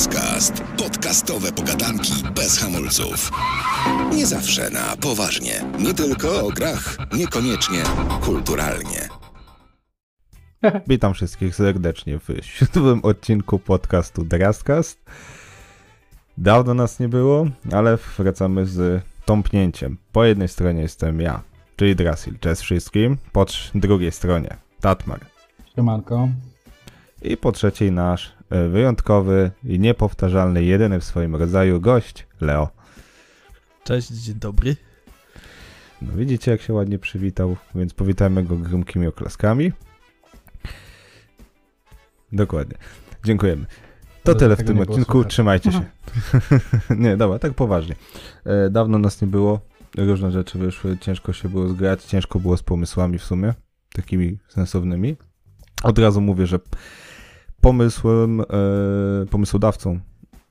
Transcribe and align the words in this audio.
Drascast. 0.00 0.62
Podcastowe 0.78 1.52
pogadanki 1.52 2.12
bez 2.34 2.58
hamulców. 2.58 3.30
Nie 4.14 4.26
zawsze 4.26 4.70
na 4.70 4.96
poważnie. 5.00 5.64
Nie 5.78 5.94
tylko 5.94 6.46
o 6.46 6.50
grach, 6.50 6.96
niekoniecznie 7.12 7.82
kulturalnie. 8.20 9.08
Witam 10.88 11.14
wszystkich 11.14 11.56
serdecznie 11.56 12.18
w 12.18 12.28
siódmym 12.42 13.00
odcinku 13.02 13.58
podcastu 13.58 14.24
Drascast. 14.24 14.98
Dawno 16.38 16.74
nas 16.74 17.00
nie 17.00 17.08
było, 17.08 17.46
ale 17.72 17.98
wracamy 18.18 18.66
z 18.66 19.02
tąpnięciem. 19.24 19.96
Po 20.12 20.24
jednej 20.24 20.48
stronie 20.48 20.82
jestem 20.82 21.20
ja, 21.20 21.42
czyli 21.76 21.96
Drasil, 21.96 22.38
cześć 22.38 22.62
wszystkim. 22.62 23.16
Po 23.32 23.46
drugiej 23.74 24.12
stronie 24.12 24.56
Tatmar. 24.80 25.20
Siemanko. 25.76 26.28
I 27.22 27.36
po 27.36 27.52
trzeciej 27.52 27.92
nasz 27.92 28.39
wyjątkowy 28.50 29.50
i 29.64 29.78
niepowtarzalny, 29.78 30.64
jedyny 30.64 31.00
w 31.00 31.04
swoim 31.04 31.36
rodzaju 31.36 31.80
gość, 31.80 32.26
Leo. 32.40 32.68
Cześć, 33.84 34.08
dzień 34.08 34.34
dobry. 34.34 34.76
No 36.02 36.12
widzicie, 36.12 36.50
jak 36.50 36.62
się 36.62 36.72
ładnie 36.72 36.98
przywitał, 36.98 37.56
więc 37.74 37.94
powitajmy 37.94 38.42
go 38.44 38.56
gromkimi 38.56 39.06
oklaskami. 39.06 39.72
Dokładnie. 42.32 42.76
Dziękujemy. 43.24 43.66
To 44.22 44.34
tyle 44.34 44.56
w 44.56 44.64
tym 44.64 44.80
odcinku. 44.80 45.12
słychać. 45.12 45.32
Trzymajcie 45.32 45.72
się. 45.72 45.84
nie, 46.98 47.16
dobra, 47.16 47.38
tak 47.38 47.54
poważnie. 47.54 47.94
E, 48.44 48.70
dawno 48.70 48.98
nas 48.98 49.22
nie 49.22 49.28
było. 49.28 49.60
Różne 49.98 50.30
rzeczy 50.30 50.58
wyszły. 50.58 50.98
Ciężko 50.98 51.32
się 51.32 51.48
było 51.48 51.68
zgrać. 51.68 52.04
Ciężko 52.04 52.40
było 52.40 52.56
z 52.56 52.62
pomysłami 52.62 53.18
w 53.18 53.24
sumie. 53.24 53.54
Takimi 53.92 54.38
sensownymi. 54.48 55.16
Od 55.82 55.98
razu 55.98 56.20
mówię, 56.20 56.46
że 56.46 56.58
pomysłem, 57.60 58.40
e, 58.40 58.44
pomysłodawcą 59.30 60.00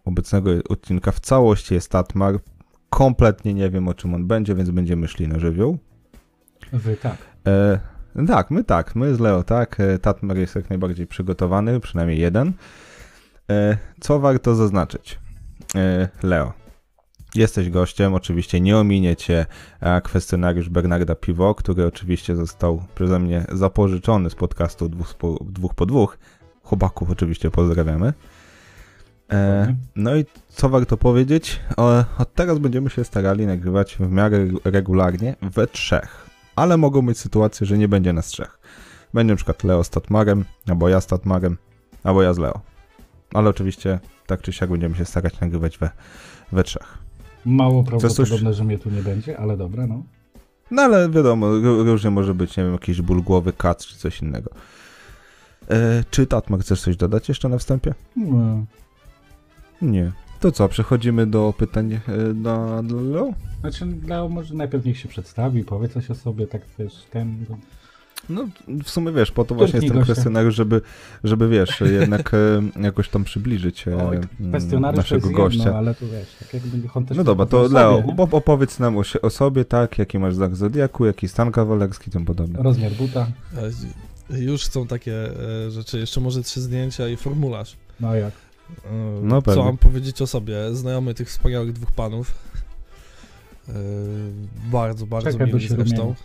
obecnego 0.06 0.52
odcinka 0.70 1.12
w 1.12 1.20
całości 1.20 1.74
jest 1.74 1.92
Tatmar. 1.92 2.40
Kompletnie 2.90 3.54
nie 3.54 3.70
wiem 3.70 3.88
o 3.88 3.94
czym 3.94 4.14
on 4.14 4.28
będzie, 4.28 4.56
więc 4.56 4.70
będziemy 4.70 5.08
szli 5.08 5.28
na 5.28 5.40
żywioł. 5.40 5.78
Wy 6.74 6.98
tak. 6.98 7.18
E, 7.48 7.80
tak, 8.28 8.52
my 8.52 8.64
tak, 8.64 8.96
my 8.96 9.16
z 9.16 9.20
Leo 9.20 9.44
tak. 9.44 9.80
E, 9.80 10.00
Tatmar 10.00 10.38
jest 10.38 10.56
jak 10.56 10.70
najbardziej 10.70 11.08
przygotowany, 11.08 11.80
przynajmniej 11.80 12.20
jeden. 12.20 12.54
E, 13.50 13.78
co 14.00 14.20
warto 14.20 14.56
zaznaczyć? 14.56 15.20
E, 15.76 16.10
Leo, 16.24 16.54
jesteś 17.36 17.70
gościem, 17.70 18.14
oczywiście 18.14 18.62
nie 18.62 18.78
ominie 18.78 19.16
cię 19.16 19.46
e, 19.80 20.02
kwestionariusz 20.02 20.70
Bernarda 20.70 21.16
Piwo, 21.16 21.56
który 21.56 21.86
oczywiście 21.86 22.36
został 22.36 22.84
przeze 22.96 23.20
mnie 23.20 23.46
zapożyczony 23.52 24.30
z 24.30 24.36
podcastu 24.36 24.90
dwóch, 24.90 25.16
dwóch 25.42 25.76
po 25.76 25.86
dwóch. 25.86 26.18
Chłopaków 26.70 27.10
oczywiście 27.12 27.52
pozdrawiamy. 27.52 28.14
E, 29.32 29.76
no 29.96 30.16
i 30.16 30.26
co 30.50 30.70
warto 30.70 30.98
powiedzieć? 30.98 31.60
O, 31.78 32.04
od 32.18 32.34
teraz 32.34 32.60
będziemy 32.60 32.90
się 32.90 33.04
starali 33.04 33.46
nagrywać 33.46 33.96
w 34.00 34.12
miarę 34.12 34.48
regularnie 34.66 35.36
we 35.42 35.68
trzech. 35.68 36.30
Ale 36.56 36.78
mogą 36.78 37.02
być 37.06 37.20
sytuacje, 37.20 37.68
że 37.68 37.78
nie 37.78 37.88
będzie 37.88 38.14
nas 38.14 38.28
trzech. 38.28 38.60
Będzie 39.14 39.34
na 39.34 39.36
przykład 39.36 39.64
Leo 39.64 39.84
z 39.84 39.90
Tatmarem, 39.90 40.46
albo 40.68 40.90
ja 40.90 41.02
z 41.02 41.08
Tatmarem, 41.08 41.58
albo 42.04 42.22
ja 42.24 42.34
z 42.34 42.38
Leo. 42.38 42.62
Ale 43.34 43.50
oczywiście 43.50 44.00
tak 44.28 44.42
czy 44.42 44.54
siak 44.54 44.70
będziemy 44.70 44.96
się 44.96 45.06
starać 45.06 45.40
nagrywać 45.40 45.78
we, 45.78 45.90
we 46.52 46.64
trzech. 46.64 46.98
Mało 47.46 47.84
coś- 47.84 47.90
prawdopodobne, 47.90 48.54
że 48.54 48.64
mnie 48.64 48.78
tu 48.78 48.90
nie 48.90 49.02
będzie, 49.02 49.40
ale 49.40 49.58
dobra, 49.58 49.88
no. 49.88 50.04
No 50.72 50.82
ale 50.82 51.10
wiadomo, 51.10 51.48
ró- 51.48 51.86
różnie 51.86 52.10
może 52.10 52.34
być, 52.34 52.58
nie 52.58 52.64
wiem, 52.64 52.74
jakiś 52.74 53.02
ból 53.02 53.22
głowy, 53.24 53.54
kac 53.54 53.86
czy 53.86 53.98
coś 53.98 54.22
innego. 54.22 54.50
E, 55.70 56.04
czy 56.12 56.28
Tatmar 56.28 56.60
chcesz 56.60 56.82
coś 56.82 56.98
dodać 56.98 57.30
jeszcze 57.30 57.50
na 57.50 57.58
wstępie? 57.58 57.94
No. 58.16 58.66
Nie. 59.82 60.12
To 60.40 60.52
co, 60.52 60.70
przechodzimy 60.70 61.28
do 61.28 61.54
pytań 61.58 61.94
e, 61.94 62.34
dla 62.34 62.82
Leo? 62.82 63.34
Znaczy, 63.62 63.88
Leo 64.08 64.30
może 64.30 64.56
najpierw 64.56 64.86
niech 64.86 64.98
się 64.98 65.08
przedstawi, 65.10 65.64
powie 65.64 65.90
coś 65.90 66.12
o 66.12 66.16
sobie, 66.16 66.48
tak 66.48 66.62
wiesz, 66.80 66.94
ten... 67.12 67.46
No, 68.30 68.48
w 68.84 68.90
sumie 68.90 69.12
wiesz, 69.12 69.32
po 69.32 69.46
to 69.46 69.56
właśnie 69.56 69.78
jest 69.78 69.88
ten 69.88 69.98
gościa. 69.98 70.14
kwestionariusz, 70.14 70.56
żeby, 70.56 70.82
żeby 71.24 71.50
wiesz, 71.50 71.82
jednak 71.82 72.34
e, 72.34 72.38
jakoś 72.82 73.10
tam 73.10 73.24
przybliżyć 73.24 73.86
Oj, 73.88 74.20
naszego 74.80 75.28
jest 75.28 75.38
gościa. 75.38 75.64
jedno, 75.64 75.78
ale 75.78 75.96
tu 75.96 76.06
wiesz, 76.08 76.36
tak 76.40 76.54
jakby 76.54 76.90
on 76.94 77.06
też... 77.06 77.18
No 77.18 77.24
dobra, 77.24 77.46
to 77.46 77.62
Leo, 77.68 77.96
sobie, 77.96 78.08
nie? 78.08 78.16
op- 78.16 78.34
opowiedz 78.34 78.80
nam 78.80 78.98
o, 78.98 79.02
o 79.22 79.30
sobie, 79.30 79.66
tak, 79.66 79.98
jaki 80.00 80.20
masz 80.20 80.36
znak 80.36 80.56
zodiaku, 80.56 81.06
jaki 81.06 81.28
stan 81.28 81.52
kawalerski 81.52 82.10
i 82.10 82.12
tym 82.12 82.26
podobne. 82.26 82.64
Rozmiar 82.64 82.92
buta, 82.92 83.28
Już 84.30 84.66
są 84.66 84.88
takie 84.88 85.14
e, 85.68 85.72
rzeczy, 85.72 86.00
jeszcze 86.00 86.22
może 86.22 86.44
trzy 86.44 86.62
zdjęcia 86.62 87.08
i 87.10 87.18
formularz. 87.18 87.78
no 88.00 88.16
jak? 88.16 88.34
E, 88.86 88.92
No 89.24 89.42
pewnie. 89.42 89.62
Co 89.62 89.66
mam 89.66 89.78
powiedzieć 89.78 90.22
o 90.22 90.28
sobie? 90.28 90.76
Znajomy 90.76 91.14
tych 91.14 91.30
wspaniałych 91.30 91.74
dwóch 91.74 91.92
panów. 91.92 92.34
E, 93.70 93.74
Bardzo, 94.72 95.06
bardzo 95.06 95.32
Czekaj, 95.32 95.48
bo 95.48 95.54
mili 95.58 95.68
się 95.68 95.76
zresztą. 95.76 96.16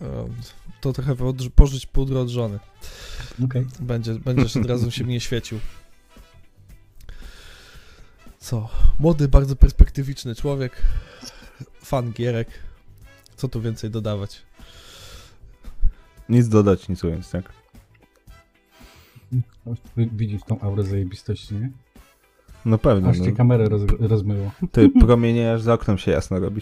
E, 0.00 0.28
To 0.80 0.92
trochę 0.92 1.16
pożyć 1.54 1.86
pudro 1.86 2.20
od 2.20 2.28
żony. 2.28 2.58
Okej. 3.44 3.66
Będzie, 3.80 4.14
będziesz 4.14 4.56
od 4.56 4.66
razu 4.66 4.90
się 4.90 5.04
mnie 5.04 5.20
świecił. 5.20 5.58
Co? 8.40 8.68
Młody, 8.98 9.28
bardzo 9.28 9.56
perspektywiczny 9.56 10.34
człowiek. 10.34 10.82
Fan 11.84 12.12
gierek. 12.12 12.48
Co 13.36 13.48
tu 13.48 13.60
więcej 13.60 13.90
dodawać? 13.90 14.42
Nic 16.28 16.48
dodać, 16.48 16.88
nic 16.88 17.04
ująć, 17.04 17.28
tak? 17.28 17.52
Wi- 19.96 20.10
Widzisz 20.12 20.42
tą 20.42 20.60
aurę 20.60 20.82
zajebistości, 20.82 21.54
nie? 21.54 21.70
No 22.64 22.78
pewnie, 22.78 23.08
Aż 23.10 23.18
no. 23.20 23.26
kamerę 23.36 23.68
roz, 23.68 23.82
rozmyło. 24.00 24.50
Ty 24.72 24.88
promienie 24.90 25.52
aż 25.52 25.62
za 25.62 25.74
oknem 25.74 25.98
się 25.98 26.10
jasno 26.10 26.38
robi. 26.40 26.60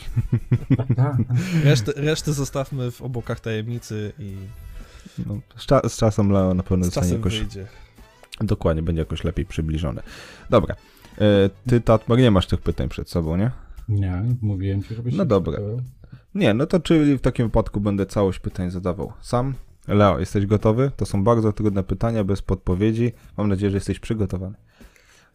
Tak. 0.97 1.17
Resztę, 1.65 1.93
resztę 1.97 2.33
zostawmy 2.33 2.91
w 2.91 3.03
obokach 3.03 3.41
tajemnicy 3.41 4.13
i 4.19 4.37
No, 5.27 5.39
z, 5.57 5.67
cza- 5.67 5.89
z 5.89 5.97
czasem 5.97 6.31
Leo 6.31 6.55
na 6.55 6.63
pewno 6.63 6.85
zostanie 6.85 7.13
jakoś, 7.13 7.39
wyjdzie. 7.39 7.67
dokładnie, 8.41 8.83
będzie 8.83 9.01
jakoś 9.03 9.25
lepiej 9.25 9.47
przybliżony. 9.47 10.03
Dobra, 10.51 10.75
e, 11.19 11.51
ty 11.69 11.81
Tatmar 11.81 12.19
nie 12.19 12.31
masz 12.31 12.47
tych 12.47 12.61
pytań 12.61 12.89
przed 12.89 13.11
sobą, 13.11 13.37
nie? 13.37 13.51
Nie, 13.89 14.23
mówiłem 14.43 14.83
ci, 14.83 14.95
żebyś 14.95 15.15
No 15.15 15.25
dobra. 15.25 15.59
Nie, 16.35 16.55
no 16.55 16.67
to 16.67 16.81
czyli 16.81 17.19
w 17.19 17.21
takim 17.21 17.47
wypadku 17.47 17.81
będę 17.81 18.07
całość 18.07 18.39
pytań 18.39 18.71
zadawał 18.71 19.13
sam. 19.21 19.55
Leo, 19.89 20.19
jesteś 20.19 20.47
gotowy? 20.47 20.91
To 20.97 21.07
są 21.07 21.25
bardzo 21.25 21.53
trudne 21.53 21.83
pytania, 21.83 22.25
bez 22.25 22.43
podpowiedzi. 22.43 23.13
Mam 23.37 23.49
nadzieję, 23.49 23.71
że 23.71 23.77
jesteś 23.77 23.99
przygotowany. 23.99 24.57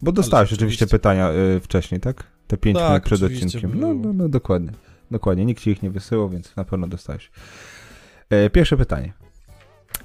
Bo 0.02 0.12
dostałeś 0.12 0.52
oczywiście 0.52 0.86
pytania 0.86 1.30
y, 1.32 1.60
wcześniej, 1.60 2.00
tak? 2.00 2.24
Te 2.46 2.56
pięć 2.56 2.78
Tak, 2.78 2.88
minut 2.88 3.04
przed 3.04 3.22
odcinkiem. 3.22 3.80
No, 3.80 3.94
no, 3.94 4.12
no, 4.12 4.28
dokładnie. 4.28 4.72
Dokładnie, 5.10 5.44
nikt 5.44 5.62
ci 5.62 5.70
ich 5.70 5.82
nie 5.82 5.90
wysyłał, 5.90 6.28
więc 6.28 6.56
na 6.56 6.64
pewno 6.64 6.86
dostałeś. 6.86 7.30
E, 8.30 8.50
pierwsze 8.50 8.76
pytanie. 8.76 9.12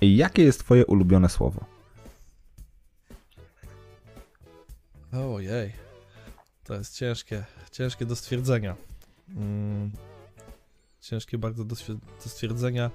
Jakie 0.01 0.43
jest 0.43 0.59
twoje 0.59 0.85
ulubione 0.85 1.29
słowo? 1.29 1.65
Ojej. 5.13 5.73
To 6.63 6.73
jest 6.73 6.95
ciężkie, 6.95 7.43
ciężkie 7.71 8.05
do 8.05 8.15
stwierdzenia. 8.15 8.75
Mm, 9.35 9.91
ciężkie 11.03 11.37
bardzo 11.37 11.65
do, 11.65 11.75
do 12.23 12.29
stwierdzenia. 12.29 12.91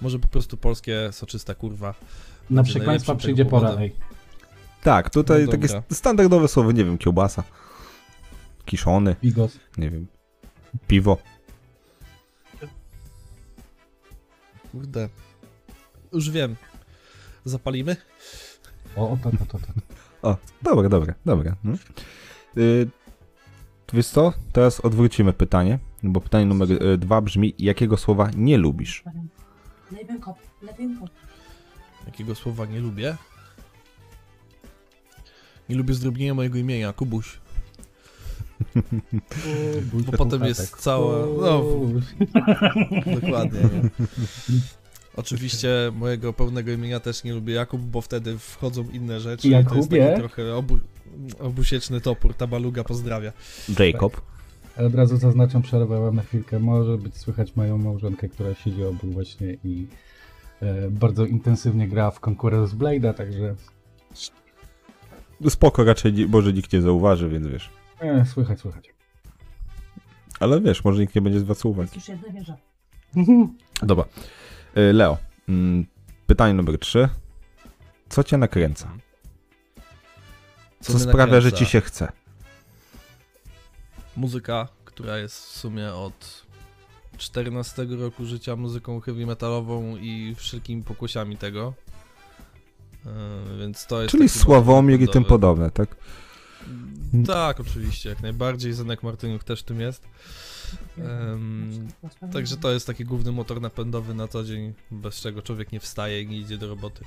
Może 0.00 0.18
po 0.18 0.28
prostu 0.28 0.56
polskie 0.56 1.08
soczysta 1.12 1.54
kurwa. 1.54 1.94
Na 2.50 2.62
przekleństwa 2.62 3.14
przyjdzie 3.14 3.44
pora. 3.44 3.76
Tak, 4.82 5.10
tutaj 5.10 5.46
No 5.46 5.52
takie 5.52 5.82
standardowe 5.92 6.48
słowo, 6.48 6.72
nie 6.72 6.84
wiem, 6.84 6.98
kiełbasa. 6.98 7.44
Kiszony, 8.64 9.16
Bigos. 9.22 9.58
nie 9.78 9.90
wiem, 9.90 10.06
piwo. 10.88 11.18
Kurde. 14.72 15.08
Już 16.12 16.30
wiem. 16.30 16.56
Zapalimy? 17.44 17.96
O, 18.96 19.18
to, 19.22 19.30
to, 19.30 19.36
to, 19.36 19.58
to. 19.58 19.72
O, 20.22 20.36
dobra, 20.62 20.88
dobra, 20.88 21.14
dobra. 21.24 21.56
No. 21.64 21.74
Y, 22.56 22.88
wiesz 23.92 24.06
co? 24.06 24.32
Teraz 24.52 24.80
odwrócimy 24.80 25.32
pytanie, 25.32 25.78
bo 26.02 26.20
pytanie 26.20 26.46
numer 26.46 26.72
y, 26.72 26.98
dwa 26.98 27.20
brzmi, 27.20 27.54
jakiego 27.58 27.96
słowa 27.96 28.30
nie 28.36 28.58
lubisz? 28.58 29.04
Jakiego 32.06 32.34
słowa 32.34 32.66
nie 32.66 32.80
lubię? 32.80 33.16
Nie 35.68 35.76
lubię 35.76 35.94
zdrobnienia 35.94 36.34
mojego 36.34 36.58
imienia, 36.58 36.92
Kubuś. 36.92 37.38
Bo 39.92 40.12
potem 40.18 40.44
jest 40.44 40.76
całe... 40.76 41.26
No, 41.40 41.64
Dokładnie. 43.20 43.60
Nie? 43.60 43.90
Oczywiście 45.16 45.68
mojego 45.96 46.32
pełnego 46.32 46.72
imienia 46.72 47.00
też 47.00 47.24
nie 47.24 47.32
lubię 47.34 47.54
Jakub, 47.54 47.80
bo 47.80 48.00
wtedy 48.00 48.38
wchodzą 48.38 48.84
inne 48.92 49.20
rzeczy. 49.20 49.48
i 49.48 49.50
To 49.50 49.56
jest 49.56 49.70
Jakubie? 49.70 50.06
taki 50.06 50.18
trochę 50.20 50.54
obu, 50.54 50.78
obusieczny 51.40 52.00
topór. 52.00 52.34
Tabaluga 52.34 52.84
pozdrawia. 52.84 53.32
Jacob. 53.78 54.20
Ale 54.76 54.86
od 54.86 54.94
razu 54.94 55.16
zaznaczam, 55.16 55.62
przerwałem 55.62 56.16
na 56.16 56.22
chwilkę. 56.22 56.58
Może 56.58 56.98
być 56.98 57.16
słychać 57.16 57.56
moją 57.56 57.78
małżonkę, 57.78 58.28
która 58.28 58.54
siedzi 58.54 58.84
obok 58.84 59.10
właśnie 59.10 59.56
i 59.64 59.86
e, 60.62 60.90
bardzo 60.90 61.26
intensywnie 61.26 61.88
gra 61.88 62.10
w 62.10 62.20
Conqueror's 62.20 62.68
Blade'a, 62.68 63.14
także 63.14 63.54
spoko, 65.48 65.84
raczej 65.84 66.28
może 66.28 66.52
nikt 66.52 66.72
nie 66.72 66.82
zauważy, 66.82 67.28
więc 67.28 67.46
wiesz. 67.46 67.70
E, 68.00 68.24
słychać, 68.24 68.60
słychać. 68.60 68.94
Ale 70.40 70.60
wiesz, 70.60 70.84
może 70.84 71.00
nikt 71.00 71.14
nie 71.14 71.22
będzie 71.22 71.40
zwracał 71.40 71.70
uwagi. 71.70 71.90
Jest 71.94 72.08
już 72.08 72.08
jedna 72.08 72.32
wieża. 72.32 72.56
Dobra. 73.82 74.04
Y, 74.76 74.92
Leo, 74.92 75.18
mm, 75.48 75.86
pytanie 76.26 76.54
numer 76.54 76.78
3. 76.78 77.08
Co 78.08 78.24
cię 78.24 78.38
nakręca? 78.38 78.88
Co, 80.80 80.92
mnie 80.92 81.02
sprawia, 81.02 81.40
że 81.40 81.48
nakręca? 81.48 81.56
ci 81.56 81.66
się 81.66 81.80
chce? 81.80 82.12
Muzyka, 84.16 84.68
która 84.84 85.18
jest 85.18 85.46
w 85.46 85.56
sumie 85.56 85.94
od 85.94 86.46
14 87.16 87.84
roku 87.84 88.24
życia 88.24 88.56
muzyką 88.56 89.00
heavy 89.00 89.26
metalową 89.26 89.96
i 89.96 90.34
wszelkimi 90.36 90.82
pokłosiami 90.82 91.36
tego. 91.36 91.74
E, 93.06 93.10
Więc 93.58 93.86
to 93.86 94.02
jest 94.02 94.12
Czyli 94.12 94.28
Sławomir 94.28 95.00
i 95.00 95.08
tym 95.08 95.24
podobne, 95.24 95.70
tak? 95.70 95.96
Tak, 97.26 97.60
oczywiście, 97.60 98.08
jak 98.08 98.22
najbardziej. 98.22 98.72
Zenek 98.72 99.02
Martyniuk 99.02 99.44
też 99.44 99.62
tym 99.62 99.80
jest. 99.80 100.02
Em, 100.98 101.88
Także 102.32 102.56
to 102.56 102.70
jest 102.70 102.86
taki 102.86 103.04
główny 103.04 103.32
motor 103.32 103.60
napędowy 103.60 104.14
na 104.14 104.28
co 104.28 104.44
dzień, 104.44 104.72
bez 104.90 105.20
czego 105.20 105.42
człowiek 105.42 105.72
nie 105.72 105.80
wstaje 105.80 106.22
i 106.22 106.26
nie 106.26 106.38
idzie 106.38 106.58
do 106.58 106.68
roboty. 106.68 107.04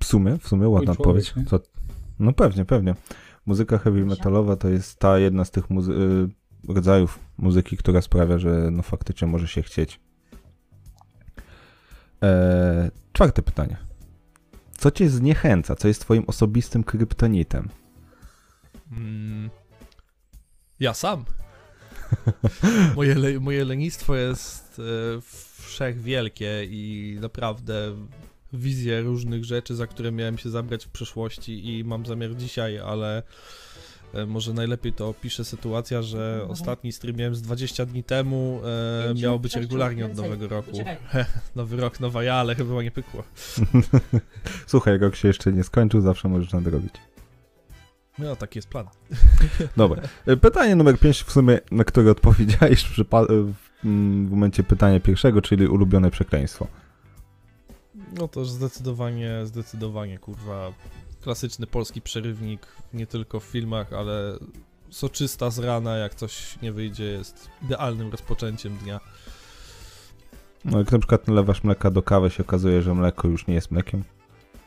W 0.00 0.04
sumie, 0.04 0.38
w 0.38 0.48
sumie 0.48 0.68
ładna 0.68 0.92
odpowiedź. 0.92 1.34
No 2.18 2.32
pewnie, 2.32 2.64
pewnie. 2.64 2.94
Muzyka 3.46 3.78
heavy 3.78 4.04
metalowa 4.04 4.56
to 4.56 4.68
jest 4.68 4.98
ta 4.98 5.18
jedna 5.18 5.44
z 5.44 5.50
tych 5.50 5.70
muzy- 5.70 5.92
y, 6.68 6.72
rodzajów 6.74 7.18
muzyki, 7.38 7.76
która 7.76 8.02
sprawia, 8.02 8.38
że 8.38 8.68
no 8.72 8.82
faktycznie 8.82 9.28
może 9.28 9.48
się 9.48 9.62
chcieć. 9.62 10.00
Eee, 12.20 12.90
czwarte 13.12 13.42
pytanie. 13.42 13.76
Co 14.78 14.90
cię 14.90 15.08
zniechęca? 15.10 15.76
Co 15.76 15.88
jest 15.88 16.00
twoim 16.00 16.24
osobistym 16.26 16.84
kryptonitem? 16.84 17.68
Mm, 18.92 19.50
ja 20.80 20.94
sam. 20.94 21.24
moje, 22.96 23.14
le, 23.14 23.40
moje 23.40 23.64
lenistwo 23.64 24.16
jest 24.16 24.78
e, 24.78 25.20
wszechwielkie 25.62 26.64
i 26.64 27.16
naprawdę 27.20 27.94
wizje 28.52 29.00
różnych 29.02 29.44
rzeczy, 29.44 29.74
za 29.74 29.86
które 29.86 30.12
miałem 30.12 30.38
się 30.38 30.50
zabrać 30.50 30.84
w 30.84 30.88
przeszłości 30.88 31.78
i 31.78 31.84
mam 31.84 32.06
zamiar 32.06 32.36
dzisiaj, 32.36 32.78
ale 32.78 33.22
e, 34.14 34.26
może 34.26 34.52
najlepiej 34.52 34.92
to 34.92 35.08
opisze 35.08 35.44
sytuacja, 35.44 36.02
że 36.02 36.32
Mhm. 36.34 36.50
ostatni 36.50 36.92
stream 36.92 37.16
miałem 37.16 37.34
z 37.34 37.42
20 37.42 37.86
dni 37.86 38.04
temu, 38.04 38.60
e, 39.10 39.14
miało 39.14 39.38
być 39.38 39.56
regularnie 39.56 40.06
od 40.06 40.16
nowego 40.16 40.48
roku. 40.48 40.70
Nowy 41.56 41.76
rok, 41.76 42.00
nowa 42.00 42.22
ja, 42.22 42.34
ale 42.34 42.54
chyba 42.54 42.82
nie 42.82 42.90
pykło. 42.90 43.22
Słuchaj, 44.66 44.98
rok 44.98 45.16
się 45.16 45.28
jeszcze 45.28 45.52
nie 45.52 45.64
skończył, 45.64 46.00
zawsze 46.00 46.28
możesz 46.28 46.52
nadrobić. 46.52 46.94
No, 48.18 48.36
taki 48.36 48.58
jest 48.58 48.68
plan. 48.68 48.86
Dobra. 49.76 50.02
E, 50.26 50.36
Pytanie 50.36 50.76
numer 50.76 50.98
5 50.98 51.22
w 51.22 51.32
sumie, 51.32 51.58
na 51.70 51.84
które 51.84 52.10
odpowiedziałeś 52.10 52.84
w, 52.84 53.14
mm, 53.84 54.26
w 54.26 54.30
momencie 54.30 54.62
pytania 54.62 55.00
pierwszego, 55.00 55.42
czyli 55.42 55.66
ulubione 55.66 56.10
przekleństwo. 56.10 56.66
No 58.18 58.28
to 58.28 58.44
zdecydowanie, 58.44 59.46
zdecydowanie, 59.46 60.18
kurwa, 60.18 60.72
klasyczny 61.22 61.66
polski 61.66 62.02
przerywnik, 62.02 62.66
nie 62.92 63.06
tylko 63.06 63.40
w 63.40 63.44
filmach, 63.44 63.92
ale 63.92 64.38
soczysta 64.90 65.50
z 65.50 65.58
rana, 65.58 65.96
jak 65.96 66.14
coś 66.14 66.62
nie 66.62 66.72
wyjdzie, 66.72 67.04
jest 67.04 67.50
idealnym 67.62 68.10
rozpoczęciem 68.10 68.76
dnia. 68.76 69.00
No 70.64 70.78
jak 70.78 70.92
na 70.92 70.98
przykład 70.98 71.28
nalewasz 71.28 71.64
mleka 71.64 71.90
do 71.90 72.02
kawy, 72.02 72.30
się 72.30 72.42
okazuje, 72.42 72.82
że 72.82 72.94
mleko 72.94 73.28
już 73.28 73.46
nie 73.46 73.54
jest 73.54 73.70
mlekiem. 73.70 74.04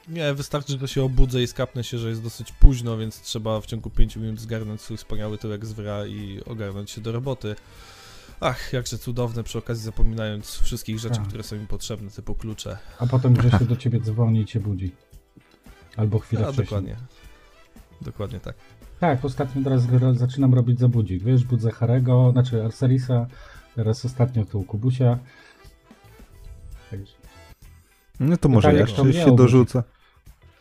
Nie, 0.07 0.33
wystarczy, 0.33 0.77
że 0.79 0.87
się 0.87 1.03
obudzę 1.03 1.43
i 1.43 1.47
skapnę 1.47 1.83
się, 1.83 1.97
że 1.97 2.09
jest 2.09 2.23
dosyć 2.23 2.51
późno, 2.51 2.97
więc 2.97 3.21
trzeba 3.21 3.61
w 3.61 3.65
ciągu 3.65 3.89
5 3.89 4.15
minut 4.15 4.39
zgarnąć 4.39 4.81
swój 4.81 4.97
wspaniały 4.97 5.37
tyłek 5.37 5.65
z 5.65 5.73
wra 5.73 6.05
i 6.05 6.41
ogarnąć 6.45 6.91
się 6.91 7.01
do 7.01 7.11
roboty. 7.11 7.55
Ach, 8.41 8.74
jakże 8.74 8.97
cudowne, 8.97 9.44
przy 9.44 9.57
okazji 9.57 9.83
zapominając 9.83 10.56
wszystkich 10.59 11.00
rzeczy, 11.00 11.15
Tak. 11.15 11.27
które 11.27 11.44
są 11.44 11.56
mi 11.57 11.68
potrzebne, 11.68 12.09
typu 12.12 12.36
klucze. 12.36 12.77
A 13.00 13.07
potem 13.07 13.33
Grzesiu 13.33 13.65
do 13.74 13.75
ciebie 13.75 14.00
dzwoni 14.00 14.41
i 14.41 14.45
cię 14.45 14.59
budzi. 14.59 14.91
Albo 15.97 16.19
chwilę 16.19 16.41
A, 16.41 16.51
wcześniej. 16.51 16.65
dokładnie. 16.65 16.95
Dokładnie 18.01 18.39
tak. 18.39 18.56
Tak, 19.00 19.25
ostatnio 19.25 19.63
teraz 19.63 19.88
zaczynam 20.18 20.53
robić 20.53 20.80
za 20.80 20.88
budzik. 20.88 21.24
Wiesz, 21.24 21.44
budzę 21.44 21.71
Harego, 21.71 22.31
znaczy 22.31 22.63
Arcelisa, 22.65 23.27
teraz 23.75 24.06
ostatnio 24.06 24.45
tu 24.45 24.63
Kubusia. 24.63 25.19
Także 26.92 27.13
No 28.19 28.38
to 28.38 28.50
może 28.50 28.68
Pytanie, 28.68 28.80
ja 28.80 28.94
kto 28.94 29.06
się, 29.06 29.13
się 29.13 29.24
obudzi? 29.24 29.38
dorzucę. 29.38 29.83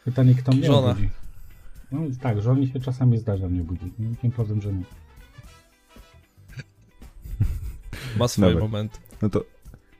pytanie, 0.04 0.34
kto 0.34 0.52
mnie 0.52 0.66
Żona. 0.66 0.94
budzi? 0.94 1.10
No 1.92 2.00
tak, 2.20 2.42
żoni 2.42 2.68
się 2.68 2.80
czasami 2.80 3.18
zdarza 3.18 3.48
mnie 3.48 3.60
budzić. 3.60 3.92
Nie 4.22 4.30
powiem, 4.30 4.62
że 4.62 4.72
nie. 4.72 4.84
Ma 8.18 8.28
swoje 8.28 8.52
Dobra. 8.52 8.64
momenty. 8.64 8.98
No 9.22 9.28
to 9.30 9.44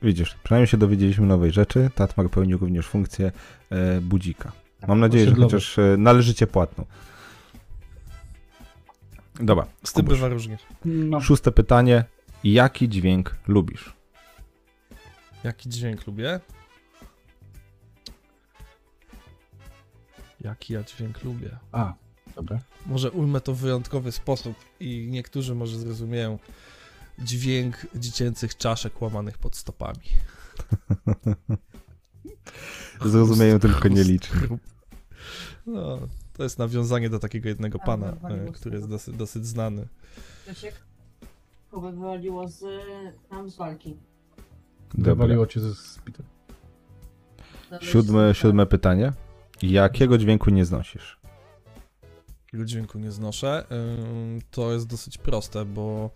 widzisz, 0.02 0.36
przynajmniej 0.44 0.66
się 0.66 0.76
dowiedzieliśmy 0.76 1.26
nowej 1.26 1.50
rzeczy. 1.52 1.90
Tatmar 1.94 2.30
pełni 2.30 2.56
również 2.56 2.86
funkcję 2.86 3.32
e, 3.70 4.00
budzika. 4.00 4.52
Mam 4.88 5.00
nadzieję, 5.00 5.26
że 5.28 5.34
chociaż 5.34 5.78
e, 5.78 5.96
należycie 5.98 6.46
płatną. 6.46 6.84
Dobra, 9.40 9.66
Z 9.84 9.92
tym 9.92 10.06
bywa 10.06 10.28
różnie. 10.28 10.58
No, 10.84 11.20
Szóste 11.20 11.52
pytanie. 11.52 12.04
Jaki 12.44 12.88
dźwięk 12.88 13.36
lubisz? 13.48 13.92
Jaki 15.44 15.68
dźwięk 15.68 16.06
lubię? 16.06 16.40
Jaki 20.40 20.72
ja 20.72 20.82
dźwięk 20.82 21.24
lubię? 21.24 21.50
a, 21.72 21.94
dobra. 22.36 22.58
Może 22.86 23.10
ujmę 23.10 23.40
to 23.40 23.54
w 23.54 23.58
wyjątkowy 23.58 24.12
sposób 24.12 24.56
i 24.80 25.06
niektórzy 25.10 25.54
może 25.54 25.78
zrozumieją. 25.78 26.38
Dźwięk 27.18 27.86
dziecięcych 27.94 28.56
czaszek 28.56 29.02
łamanych 29.02 29.38
pod 29.38 29.56
stopami. 29.56 30.00
Zrozumieją 33.04 33.58
tylko 33.58 33.88
nieliczni. 33.88 34.40
No, 35.66 35.98
to 36.32 36.42
jest 36.42 36.58
nawiązanie 36.58 37.10
do 37.10 37.18
takiego 37.18 37.48
jednego 37.48 37.78
A, 37.82 37.86
pana, 37.86 38.06
e, 38.06 38.52
który 38.52 38.76
jest 38.76 38.88
dosyć, 38.88 39.16
dosyć 39.16 39.46
znany. 39.46 39.88
Grzesiek, 40.44 40.74
kogo 41.70 41.92
wywaliło 41.92 42.48
z, 42.48 42.64
tam 43.30 43.50
z 43.50 43.56
walki. 43.56 43.96
Wywaliło 44.94 45.46
cię 45.46 45.60
ze 45.60 45.74
spitu. 45.74 46.22
Siódme, 47.80 48.34
siódme 48.34 48.66
pytanie. 48.66 49.12
Jakiego 49.62 50.18
dźwięku 50.18 50.50
nie 50.50 50.64
znosisz? 50.64 51.18
Jakiego 52.44 52.64
dźwięku 52.64 52.98
nie 52.98 53.12
znoszę? 53.12 53.66
To 54.50 54.72
jest 54.72 54.86
dosyć 54.86 55.18
proste, 55.18 55.64
bo 55.64 56.10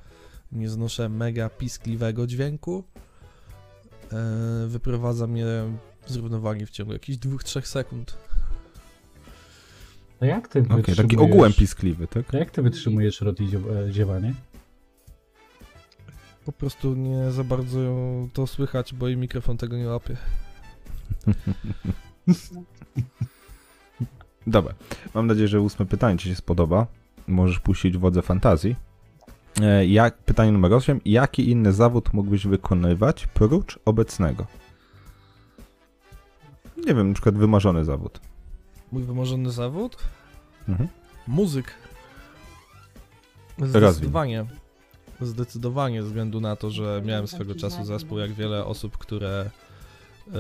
nie 0.53 0.69
znoszę 0.69 1.09
mega 1.09 1.49
piskliwego 1.49 2.27
dźwięku. 2.27 2.85
Yy, 4.13 4.69
Wyprowadza 4.69 5.27
mnie 5.27 5.47
z 6.07 6.17
równowagi 6.17 6.67
w 6.67 6.71
ciągu 6.71 6.93
jakichś 6.93 7.19
2-3 7.19 7.67
sekund. 7.67 8.17
A 10.21 10.27
jak 10.27 10.49
ty 10.49 10.59
Okej, 10.59 10.77
wytrzymujesz... 10.77 10.97
taki 10.97 11.17
ogółem 11.17 11.53
piskliwy, 11.53 12.07
tak? 12.07 12.35
A 12.35 12.39
jak 12.39 12.51
ty 12.51 12.63
wytrzymujesz 12.63 13.21
rot 13.21 13.41
i 13.41 13.45
e, 13.45 13.93
ziewanie? 13.93 14.35
Po 16.45 16.53
prostu 16.53 16.95
nie 16.95 17.31
za 17.31 17.45
bardzo 17.45 17.79
to 18.33 18.47
słychać, 18.47 18.95
bo 18.95 19.09
i 19.09 19.17
mikrofon 19.17 19.57
tego 19.57 19.77
nie 19.77 19.89
łapie. 19.89 20.17
Dobra. 24.47 24.75
Mam 25.15 25.27
nadzieję, 25.27 25.49
że 25.49 25.61
ósme 25.61 25.87
pytanie 25.87 26.19
Ci 26.19 26.29
się 26.29 26.35
spodoba. 26.35 26.87
Możesz 27.27 27.61
puścić 27.61 27.99
wodze 27.99 28.23
fantazji. 28.23 28.77
E, 29.61 29.87
Jak, 29.87 30.19
pytanie 30.19 30.53
numer 30.53 30.73
8. 30.75 31.01
Jaki 31.05 31.51
inny 31.51 31.73
zawód 31.73 32.13
mógłbyś 32.13 32.47
wykonywać 32.47 33.27
prócz 33.27 33.79
obecnego? 33.85 34.47
Nie 36.87 36.95
wiem, 36.95 37.09
na 37.09 37.15
przykład 37.15 37.39
wymarzony 37.39 37.85
zawód. 37.85 38.21
Mój 38.93 39.03
wymarzony 39.03 39.51
zawód? 39.51 39.97
Mhm. 40.69 40.89
Muzyk. 41.29 41.75
Rozwin. 43.59 43.81
Zdecydowanie. 43.93 44.45
Zdecydowanie, 45.21 46.03
ze 46.03 46.09
względu 46.09 46.41
na 46.41 46.57
to, 46.57 46.71
że 46.71 47.03
miałem 47.05 47.27
swego 47.27 47.55
czasu 47.55 47.85
zespół, 47.85 48.19
jak 48.19 48.33
wiele 48.33 48.65
osób, 48.65 48.99
które 48.99 49.51
e, 50.29 50.31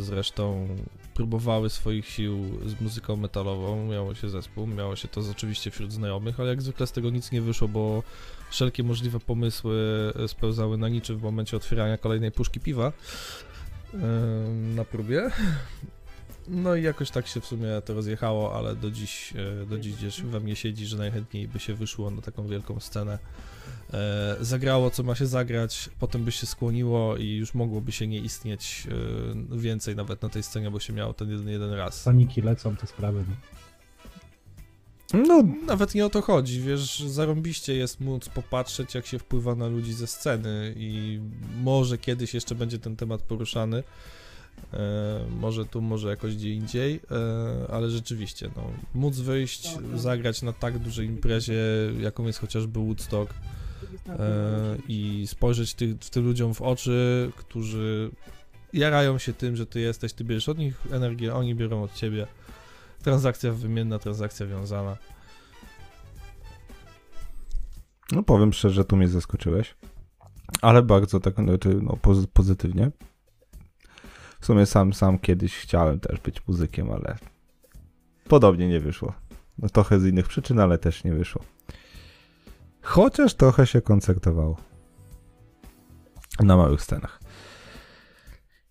zresztą 0.00 0.68
próbowały 1.14 1.70
swoich 1.70 2.08
sił 2.08 2.38
z 2.66 2.80
muzyką 2.80 3.16
metalową. 3.16 3.86
Miało 3.86 4.14
się 4.14 4.28
zespół, 4.28 4.66
miało 4.66 4.96
się 4.96 5.08
to 5.08 5.20
oczywiście 5.30 5.70
wśród 5.70 5.92
znajomych, 5.92 6.40
ale 6.40 6.48
jak 6.48 6.62
zwykle 6.62 6.86
z 6.86 6.92
tego 6.92 7.10
nic 7.10 7.32
nie 7.32 7.42
wyszło, 7.42 7.68
bo 7.68 8.02
wszelkie 8.50 8.82
możliwe 8.82 9.20
pomysły 9.20 10.12
e, 10.24 10.28
spełzały 10.28 10.78
na 10.78 10.88
niczym 10.88 11.18
w 11.18 11.22
momencie 11.22 11.56
otwierania 11.56 11.98
kolejnej 11.98 12.32
puszki 12.32 12.60
piwa 12.60 12.92
na 14.74 14.84
próbie. 14.84 15.30
No 16.48 16.74
i 16.74 16.82
jakoś 16.82 17.10
tak 17.10 17.26
się 17.26 17.40
w 17.40 17.46
sumie 17.46 17.68
to 17.84 17.94
rozjechało, 17.94 18.54
ale 18.56 18.76
do 18.76 18.90
dziś, 18.90 19.34
e, 19.62 19.66
do 19.66 19.78
dziś 19.78 19.94
gdzieś 19.94 20.20
we 20.20 20.40
mnie 20.40 20.56
siedzi, 20.56 20.86
że 20.86 20.96
najchętniej 20.96 21.48
by 21.48 21.58
się 21.58 21.74
wyszło 21.74 22.10
na 22.10 22.22
taką 22.22 22.46
wielką 22.46 22.80
scenę. 22.80 23.18
E, 23.92 24.36
zagrało 24.40 24.90
co 24.90 25.02
ma 25.02 25.14
się 25.14 25.26
zagrać, 25.26 25.90
potem 25.98 26.24
by 26.24 26.32
się 26.32 26.46
skłoniło 26.46 27.16
i 27.16 27.36
już 27.36 27.54
mogłoby 27.54 27.92
się 27.92 28.06
nie 28.06 28.18
istnieć 28.18 28.86
e, 29.54 29.58
więcej 29.58 29.96
nawet 29.96 30.22
na 30.22 30.28
tej 30.28 30.42
scenie, 30.42 30.70
bo 30.70 30.80
się 30.80 30.92
miało 30.92 31.12
ten 31.12 31.30
jeden, 31.30 31.48
jeden 31.48 31.72
raz. 31.72 32.04
Paniki 32.04 32.42
lecą 32.42 32.76
te 32.76 32.86
sprawy. 32.86 33.24
No. 33.28 33.36
No, 35.12 35.44
Nawet 35.66 35.94
nie 35.94 36.06
o 36.06 36.10
to 36.10 36.22
chodzi, 36.22 36.60
wiesz, 36.60 37.00
zarąbiście 37.00 37.74
jest 37.74 38.00
móc 38.00 38.28
popatrzeć, 38.28 38.94
jak 38.94 39.06
się 39.06 39.18
wpływa 39.18 39.54
na 39.54 39.66
ludzi 39.66 39.92
ze 39.92 40.06
sceny 40.06 40.74
i 40.76 41.20
może 41.62 41.98
kiedyś 41.98 42.34
jeszcze 42.34 42.54
będzie 42.54 42.78
ten 42.78 42.96
temat 42.96 43.22
poruszany, 43.22 43.82
może 45.40 45.64
tu, 45.66 45.82
może 45.82 46.08
jakoś 46.08 46.36
gdzie 46.36 46.54
indziej, 46.54 47.00
e, 47.10 47.72
ale 47.72 47.90
rzeczywiście, 47.90 48.50
no, 48.56 48.62
móc 48.94 49.16
wyjść, 49.16 49.78
zagrać 49.94 50.42
na 50.42 50.52
tak 50.52 50.78
dużej 50.78 51.06
imprezie, 51.06 51.62
jaką 52.00 52.26
jest 52.26 52.38
chociażby 52.38 52.80
Woodstock 52.80 53.34
e, 54.08 54.76
i 54.88 55.24
spojrzeć 55.26 55.74
ty, 55.74 55.96
tym 56.10 56.24
ludziom 56.24 56.54
w 56.54 56.62
oczy, 56.62 57.30
którzy 57.36 58.10
jarają 58.72 59.18
się 59.18 59.32
tym, 59.32 59.56
że 59.56 59.66
ty 59.66 59.80
jesteś, 59.80 60.12
ty 60.12 60.24
bierzesz 60.24 60.48
od 60.48 60.58
nich 60.58 60.86
energię, 60.90 61.34
oni 61.34 61.54
biorą 61.54 61.82
od 61.82 61.94
ciebie. 61.94 62.26
Transakcja 63.02 63.52
wymienna, 63.52 63.98
transakcja 63.98 64.46
wiązana. 64.46 64.96
no 68.12 68.22
powiem 68.22 68.52
szczerze, 68.52 68.84
tu 68.84 68.96
mnie 68.96 69.08
zaskoczyłeś. 69.08 69.74
Ale 70.62 70.82
bardzo 70.82 71.20
tak 71.20 71.34
no, 71.38 71.96
pozy- 72.02 72.26
pozytywnie. 72.32 72.90
W 74.44 74.46
sumie 74.46 74.66
sam, 74.66 74.92
sam 74.92 75.18
kiedyś 75.18 75.56
chciałem 75.56 76.00
też 76.00 76.20
być 76.20 76.46
muzykiem, 76.46 76.90
ale 76.90 77.16
podobnie 78.28 78.68
nie 78.68 78.80
wyszło. 78.80 79.12
No, 79.58 79.68
trochę 79.68 80.00
z 80.00 80.06
innych 80.06 80.28
przyczyn, 80.28 80.60
ale 80.60 80.78
też 80.78 81.04
nie 81.04 81.12
wyszło. 81.12 81.42
Chociaż 82.82 83.34
trochę 83.34 83.66
się 83.66 83.80
koncertowało. 83.80 84.56
Na 86.40 86.56
małych 86.56 86.82
scenach. 86.82 87.20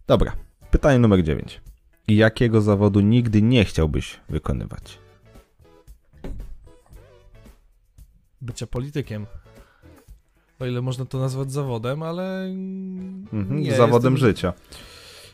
Dobra. 0.08 0.36
Pytanie 0.72 1.00
numer 1.00 1.24
9. 1.24 1.62
Jakiego 2.08 2.62
zawodu 2.62 3.00
nigdy 3.00 3.42
nie 3.42 3.66
chciałbyś 3.66 4.20
wykonywać? 4.30 5.00
bycia 8.42 8.68
politykiem. 8.68 9.26
O 10.60 10.66
ile 10.66 10.82
można 10.82 11.06
to 11.06 11.20
nazwać 11.20 11.52
zawodem, 11.52 12.04
ale. 12.04 12.44
Mhm, 12.44 13.62
nie, 13.62 13.76
zawodem 13.76 14.14
jestem... 14.14 14.30
życia. 14.30 14.54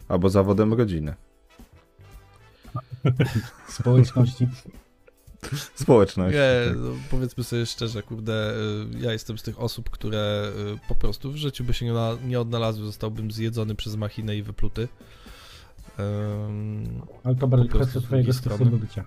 Albo 0.10 0.30
zawodem 0.30 0.74
rodziny. 0.74 1.16
Społeczności. 3.68 4.48
Społeczności. 5.76 6.38
Nie, 6.38 6.76
no, 6.76 6.90
powiedzmy 7.12 7.44
sobie 7.44 7.66
szczerze, 7.66 8.04
kurde, 8.04 8.54
y, 8.96 9.00
ja 9.00 9.12
jestem 9.14 9.38
z 9.38 9.44
tych 9.44 9.60
osób, 9.62 9.90
które 9.90 10.52
y, 10.76 10.88
po 10.88 10.96
prostu 10.96 11.32
w 11.32 11.36
życiu 11.36 11.64
by 11.64 11.74
się 11.74 11.86
nie, 11.86 11.94
na- 11.94 12.18
nie 12.26 12.40
odnalazły, 12.40 12.86
zostałbym 12.86 13.32
zjedzony 13.32 13.76
przez 13.76 13.96
machinę 13.96 14.38
i 14.38 14.44
wypluty. 14.44 14.88
Ym, 16.00 17.02
Ale 17.24 17.36
to 17.36 17.48
bardziej 17.48 17.70
kwestia 17.70 18.02
twojego 18.02 18.34
sposobu 18.34 18.78
bycia. 18.78 19.06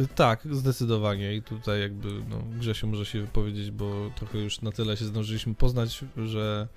y, 0.00 0.06
tak, 0.14 0.40
zdecydowanie 0.50 1.34
i 1.36 1.42
tutaj 1.42 1.80
jakby, 1.80 2.08
no, 2.30 2.38
Grzesiu 2.58 2.86
może 2.88 3.06
się 3.06 3.20
wypowiedzieć, 3.20 3.70
bo 3.70 4.10
trochę 4.16 4.38
już 4.38 4.60
na 4.62 4.72
tyle 4.72 4.96
się 4.96 5.04
zdążyliśmy 5.04 5.54
poznać, 5.54 6.04
że 6.16 6.68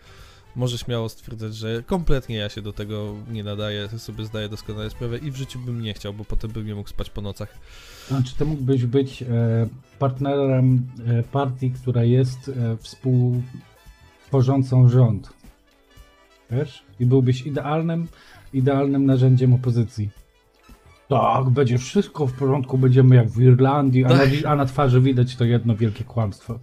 może 0.56 0.78
śmiało 0.78 1.10
stwierdzać, 1.10 1.56
że 1.56 1.84
kompletnie 1.84 2.36
ja 2.36 2.50
się 2.50 2.62
do 2.62 2.74
tego 2.74 3.16
nie 3.32 3.44
nadaję, 3.44 3.90
sobie 3.90 4.26
zdaję 4.26 4.50
doskonale 4.50 4.90
sprawę 4.90 5.18
i 5.18 5.32
w 5.32 5.36
życiu 5.36 5.60
bym 5.60 5.82
nie 5.82 5.94
chciał, 5.94 6.14
bo 6.14 6.26
potem 6.26 6.52
bym 6.52 6.66
nie 6.66 6.76
mógł 6.76 6.90
spać 6.90 7.10
po 7.10 7.22
nocach. 7.22 7.58
Znaczy, 8.08 8.36
ty 8.36 8.46
mógłbyś 8.46 8.86
być 8.86 9.24
e, 9.24 9.26
partnerem 10.00 10.88
e, 11.08 11.24
partii, 11.24 11.72
która 11.72 12.04
jest 12.04 12.50
e, 12.50 12.78
współtworzącą 12.78 14.90
rząd. 14.90 15.30
Wiesz? 16.52 16.84
I 17.00 17.06
byłbyś 17.06 17.42
idealnym, 17.42 18.08
idealnym 18.54 19.06
narzędziem 19.06 19.54
opozycji. 19.54 20.10
Tak, 21.10 21.50
będzie 21.50 21.78
wszystko 21.78 22.28
w 22.28 22.34
porządku, 22.34 22.78
będziemy 22.78 23.16
jak 23.16 23.30
w 23.30 23.42
Irlandii, 23.42 24.06
a 24.06 24.10
na, 24.10 24.24
a 24.46 24.56
na 24.56 24.66
twarzy 24.66 25.02
widać 25.02 25.36
to 25.36 25.46
jedno 25.46 25.76
wielkie 25.76 26.04
kłamstwo. 26.04 26.60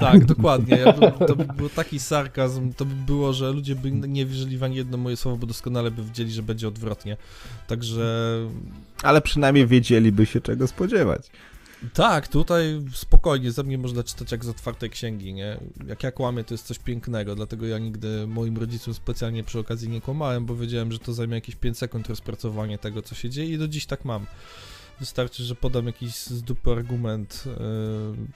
Tak, 0.00 0.24
dokładnie. 0.34 0.76
Ja 0.76 0.92
bym, 0.92 1.12
to 1.28 1.36
by 1.36 1.44
był 1.44 1.68
taki 1.68 2.00
sarkazm, 2.00 2.72
to 2.72 2.84
by 2.84 2.94
było, 2.94 3.32
że 3.32 3.52
ludzie 3.52 3.74
by 3.76 3.90
nie 3.90 4.26
wierzyli 4.26 4.58
w 4.58 4.62
ani 4.62 4.76
jedno 4.76 4.96
moje 4.96 5.16
słowo, 5.16 5.36
bo 5.36 5.46
doskonale 5.46 5.90
by 5.90 6.04
wiedzieli, 6.04 6.32
że 6.32 6.42
będzie 6.42 6.68
odwrotnie. 6.68 7.16
Także 7.66 8.36
Ale 9.02 9.20
przynajmniej 9.20 9.66
wiedzieliby 9.66 10.26
się 10.26 10.40
czego 10.40 10.66
spodziewać. 10.66 11.30
tak, 11.94 12.28
tutaj 12.28 12.80
spokojnie 12.92 13.52
ze 13.52 13.62
mnie 13.62 13.78
można 13.78 14.02
czytać 14.02 14.32
jak 14.32 14.44
z 14.44 14.48
otwartej 14.48 14.90
księgi, 14.90 15.34
nie? 15.34 15.60
Jak 15.86 16.02
ja 16.02 16.12
kłamię, 16.12 16.44
to 16.44 16.54
jest 16.54 16.66
coś 16.66 16.78
pięknego, 16.78 17.34
dlatego 17.36 17.66
ja 17.66 17.78
nigdy 17.78 18.26
moim 18.26 18.56
rodzicom 18.56 18.94
specjalnie 18.94 19.44
przy 19.44 19.58
okazji 19.58 19.88
nie 19.88 20.00
kłamałem, 20.00 20.46
bo 20.46 20.56
wiedziałem, 20.56 20.92
że 20.92 20.98
to 20.98 21.12
zajmie 21.12 21.34
jakieś 21.34 21.56
5 21.56 21.78
sekund 21.78 22.08
rozpracowanie 22.08 22.78
tego, 22.78 23.02
co 23.02 23.14
się 23.14 23.30
dzieje 23.30 23.54
i 23.54 23.58
do 23.58 23.68
dziś 23.68 23.86
tak 23.86 24.04
mam. 24.04 24.26
Wystarczy, 25.00 25.44
że 25.44 25.54
podam 25.54 25.86
jakiś 25.86 26.14
z 26.14 26.42
dupy 26.42 26.70
argument, 26.72 27.44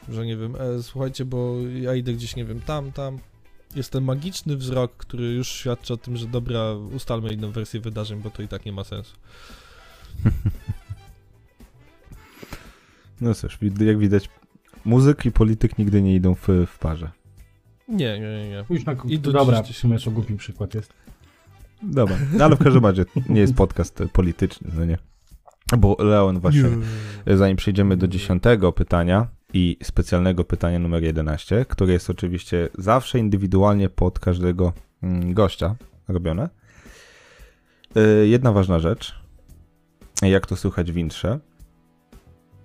yy, 0.09 0.15
że 0.15 0.27
nie 0.27 0.37
wiem, 0.37 0.57
e, 0.57 0.83
słuchajcie, 0.83 1.25
bo 1.25 1.55
ja 1.81 1.95
idę 1.95 2.13
gdzieś, 2.13 2.37
nie 2.37 2.45
wiem, 2.45 2.61
tam, 2.61 2.93
tam. 2.93 3.19
Jest 3.77 3.93
ten 3.93 4.05
magiczny 4.05 4.57
wzrok, 4.57 4.97
który 4.97 5.25
już 5.25 5.49
świadczy 5.49 5.95
o 5.95 5.97
tym, 5.97 6.17
że 6.17 6.27
dobra, 6.27 6.73
ustalmy 6.73 7.33
inną 7.33 7.51
wersję 7.51 7.81
wydarzeń, 7.81 8.21
bo 8.23 8.31
to 8.31 8.43
i 8.43 8.49
tak 8.49 8.67
nie 8.67 8.73
ma 8.73 8.85
sensu. 8.85 9.17
No 13.21 13.35
cóż, 13.35 13.59
jak 13.81 13.99
widać, 13.99 14.29
muzyk 14.85 15.27
i 15.27 15.33
polityk 15.33 15.79
nigdy 15.79 16.03
nie 16.03 16.15
idą 16.15 16.35
w, 16.35 16.49
w 16.67 16.79
parze. 16.79 17.11
Nie, 17.89 18.21
nie, 18.21 18.39
nie, 18.39 18.49
nie. 18.49 18.65
Pójdź 18.65 18.85
na 18.85 18.97
I 19.07 19.19
do 19.19 19.33
Dobra, 19.33 19.63
dziś- 19.63 19.77
w 19.77 19.79
sumie 19.79 19.99
to 19.99 20.11
głupi 20.11 20.37
przykład 20.37 20.75
jest. 20.75 20.93
Dobra, 21.83 22.17
no 22.33 22.45
ale 22.45 22.57
w 22.57 22.59
każdym 22.59 22.87
razie 22.87 23.05
nie 23.29 23.41
jest 23.41 23.55
podcast 23.55 24.03
polityczny, 24.13 24.71
no 24.75 24.85
nie? 24.85 24.99
Bo 25.79 25.97
Leon 25.99 26.41
właśnie, 26.41 26.69
e, 27.27 27.37
zanim 27.37 27.57
przejdziemy 27.57 27.97
do 27.97 28.09
dziesiątego 28.09 28.73
pytania 28.73 29.29
i 29.53 29.77
specjalnego 29.83 30.45
pytania 30.45 30.79
numer 30.79 31.03
11, 31.03 31.65
które 31.69 31.93
jest 31.93 32.11
oczywiście 32.11 32.69
zawsze 32.79 33.19
indywidualnie 33.19 33.89
pod 33.89 34.19
każdego 34.19 34.73
mm, 35.03 35.35
gościa 35.35 35.77
robione. 36.09 36.49
E, 37.97 38.27
Jedna 38.27 38.53
ważna 38.53 38.79
rzecz, 38.79 39.15
jak 40.23 40.47
to 40.47 40.57
słychać 40.57 40.93
w 40.93 40.97
intrze, 40.97 41.41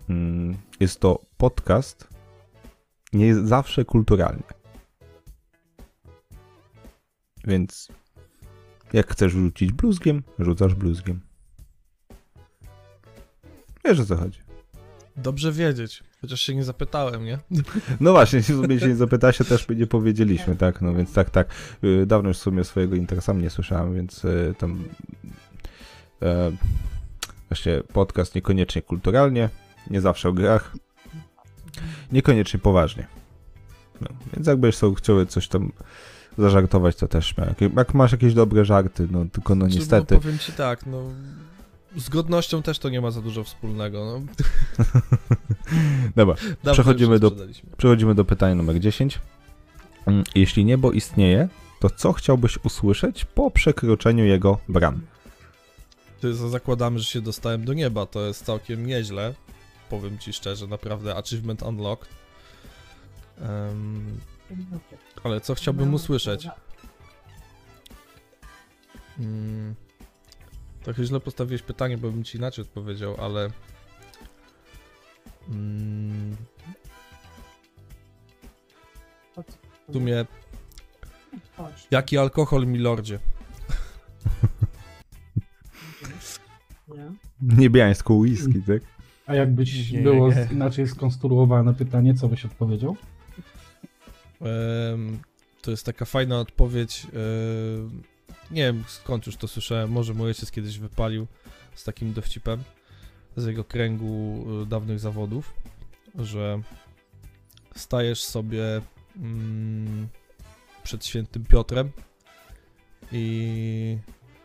mm, 0.10 0.58
jest 0.80 1.00
to 1.00 1.26
podcast 1.38 2.10
nie 3.14 3.26
jest 3.26 3.46
zawsze 3.46 3.86
kulturalny. 3.86 4.44
Więc 7.48 7.88
jak 8.94 9.12
chcesz 9.12 9.32
rzucić 9.32 9.72
bluzgiem, 9.72 10.24
rzucasz 10.40 10.76
bluzgiem. 10.76 11.29
Wiesz 13.90 14.00
o 14.00 14.06
co 14.06 14.16
chodzi. 14.16 14.40
Dobrze 15.18 15.52
wiedzieć, 15.52 16.04
chociaż 16.22 16.42
się 16.42 16.56
nie 16.56 16.64
zapytałem, 16.64 17.26
nie? 17.26 17.40
No 18.00 18.12
właśnie, 18.12 18.38
jeśli 18.38 18.80
się 18.80 18.88
nie 18.88 18.96
zapyta 18.96 19.32
się, 19.32 19.44
też 19.44 19.66
by 19.66 19.76
nie 19.76 19.88
powiedzieliśmy, 19.88 20.56
tak? 20.56 20.82
No 20.82 20.94
więc 20.94 21.14
tak, 21.14 21.30
tak. 21.30 21.48
Y, 21.84 22.06
Dawno 22.06 22.28
już 22.30 22.38
w 22.38 22.42
sumie 22.42 22.64
swojego 22.64 22.96
intera 22.96 23.22
sam 23.22 23.42
nie 23.42 23.50
słyszałem, 23.50 23.94
więc 23.96 24.26
y, 24.26 24.54
tam 24.58 24.84
e, 26.22 26.52
właśnie 27.50 27.82
podcast 27.94 28.36
niekoniecznie 28.36 28.82
kulturalnie, 28.82 29.50
nie 29.90 30.02
zawsze 30.02 30.30
o 30.30 30.34
grach, 30.34 30.76
niekoniecznie 32.12 32.60
poważnie. 32.60 33.08
No, 34.02 34.08
więc 34.34 34.48
jakbyś 34.48 34.76
sobie 34.76 34.96
chciał 34.96 35.26
coś 35.26 35.48
tam 35.48 35.72
zażartować, 36.38 36.96
to 36.96 37.08
też. 37.08 37.36
Jak- 37.38 37.76
Jak 37.78 37.94
masz 37.94 38.12
jakieś 38.12 38.34
dobre 38.34 38.66
żarty, 38.66 39.08
no 39.12 39.26
tylko 39.32 39.56
no 39.56 39.66
Znaczy, 39.66 39.80
niestety. 39.80 40.16
Bo 40.16 40.22
powiem 40.22 40.38
ci 40.40 40.52
tak, 40.52 40.86
no... 40.86 41.04
Z 41.98 42.10
godnością 42.10 42.62
też 42.64 42.80
to 42.80 42.90
nie 42.90 43.02
ma 43.02 43.12
za 43.12 43.22
dużo 43.22 43.44
wspólnego, 43.44 44.06
no. 44.06 44.22
Dobra, 46.16 46.36
Dawno 46.36 46.74
Przechodzimy 46.74 47.20
do-. 47.20 47.32
Przechodzimy 47.78 48.16
do 48.16 48.26
pytania 48.26 48.56
numer 48.56 48.80
10. 48.80 49.20
Mm, 50.06 50.24
Jeśli 50.36 50.66
niebo 50.66 50.92
istnieje, 50.92 51.50
to 51.80 51.90
co 51.90 52.14
chciałbyś 52.14 52.58
usłyszeć 52.64 53.26
po 53.26 53.52
przekroczeniu 53.52 54.26
jego 54.26 54.58
bram? 54.70 55.02
Ty 56.22 56.34
za- 56.34 56.50
zakładamy, 56.50 57.00
że 57.00 57.06
się 57.06 57.22
dostałem 57.22 57.66
do 57.66 57.74
nieba, 57.74 58.06
to 58.06 58.22
jest 58.26 58.46
całkiem 58.46 58.86
nieźle. 58.88 59.34
Powiem 59.90 60.18
ci 60.20 60.34
szczerze, 60.34 60.68
naprawdę 60.68 61.16
achievement 61.16 61.62
unlocked. 61.64 62.10
Em, 63.42 64.18
ale 65.24 65.42
co 65.42 65.56
chciałbym 65.56 65.94
usłyszeć? 65.94 66.48
Mm, 69.20 69.76
trochę 70.84 71.04
źle 71.06 71.20
postawiłeś 71.20 71.62
pytanie, 71.62 71.98
bo 71.98 72.12
bym 72.12 72.24
ci 72.24 72.38
inaczej 72.38 72.62
odpowiedział, 72.62 73.16
ale... 73.22 73.50
Mm, 75.50 76.36
w 79.90 79.94
sumie, 79.94 80.26
jaki 81.92 82.18
alkohol, 82.18 82.68
milordzie? 82.68 83.20
Nie? 86.88 87.12
Niebiańską 87.42 88.14
whisky, 88.14 88.62
tak? 88.68 88.82
A 89.26 89.36
jakbyś 89.36 89.92
Nie, 89.92 90.00
było 90.02 90.30
nie. 90.34 90.48
inaczej 90.52 90.88
skonstruowane 90.88 91.74
pytanie, 91.74 92.14
co 92.14 92.28
byś 92.28 92.46
odpowiedział? 92.46 92.98
To 95.62 95.72
jest 95.72 95.86
taka 95.86 96.06
fajna 96.06 96.40
odpowiedź. 96.40 97.08
Nie 98.52 98.64
wiem 98.64 98.84
skąd 98.88 99.26
już 99.26 99.38
to 99.38 99.48
słyszałem, 99.48 99.92
może 99.92 100.14
mój 100.14 100.28
ojciec 100.28 100.52
kiedyś 100.52 100.80
wypalił 100.80 101.28
z 101.76 101.84
takim 101.84 102.14
dowcipem 102.14 102.64
z 103.38 103.46
jego 103.46 103.64
kręgu 103.64 104.46
y, 104.64 104.66
dawnych 104.66 105.00
zawodów, 105.00 105.54
że 106.16 106.62
stajesz 107.76 108.24
sobie 108.24 108.82
mm, 109.18 110.08
przed 110.84 111.06
świętym 111.06 111.46
Piotrem 111.46 111.92
i 113.12 113.98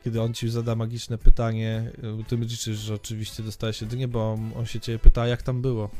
kiedy 0.05 0.23
on 0.23 0.35
ci 0.35 0.49
zada 0.49 0.75
magiczne 0.75 1.19
pytanie, 1.19 1.93
y, 2.21 2.25
ty 2.25 2.37
liczysz, 2.37 2.79
że 2.79 2.95
oczywiście 2.95 3.43
dostajesz 3.43 3.81
jedynie, 3.81 4.09
bo 4.09 4.33
on, 4.33 4.53
on 4.57 4.67
się 4.67 4.81
ciebie 4.81 4.99
pyta, 4.99 5.27
jak 5.27 5.43
tam 5.43 5.63
było. 5.63 5.91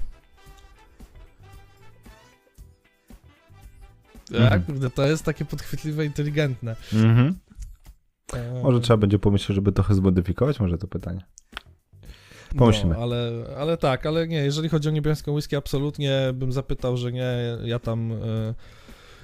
Mhm. 4.33 4.81
Tak, 4.81 4.95
to 4.95 5.07
jest 5.07 5.25
takie 5.25 5.45
podchwytliwe, 5.45 6.07
inteligentne. 6.07 6.77
Mhm. 6.93 7.27
Eee, 7.27 7.35
Może 8.63 8.81
trzeba 8.81 8.97
będzie 8.97 9.19
pomyśleć, 9.19 9.55
żeby 9.55 9.73
trochę 9.73 9.95
zmodyfikować 9.95 10.61
może 10.61 10.79
to 10.79 10.87
pytanie. 10.89 11.25
pomyślimy. 12.57 12.95
No, 12.95 13.03
ale, 13.03 13.33
ale 13.59 13.77
tak, 13.77 14.07
ale 14.07 14.29
nie, 14.29 14.37
jeżeli 14.37 14.69
chodzi 14.69 14.89
o 14.89 14.93
niebieską 14.93 15.33
whisky, 15.33 15.57
absolutnie 15.57 16.21
bym 16.35 16.53
zapytał, 16.53 16.97
że 16.97 17.13
nie, 17.13 17.33
ja 17.65 17.79
tam 17.79 18.13
e, 18.13 18.55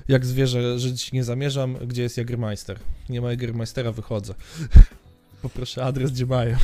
jak 0.08 0.26
zwierzę 0.26 0.78
żyć 0.78 1.12
nie 1.12 1.24
zamierzam, 1.24 1.76
gdzie 1.86 2.02
jest 2.02 2.18
Jagermeister. 2.18 2.78
Nie 3.08 3.20
ma 3.20 3.30
Jagermeistera, 3.30 3.92
wychodzę. 3.92 4.34
Poproszę 5.42 5.84
adres, 5.84 6.10
gdzie 6.10 6.26
mają. 6.26 6.56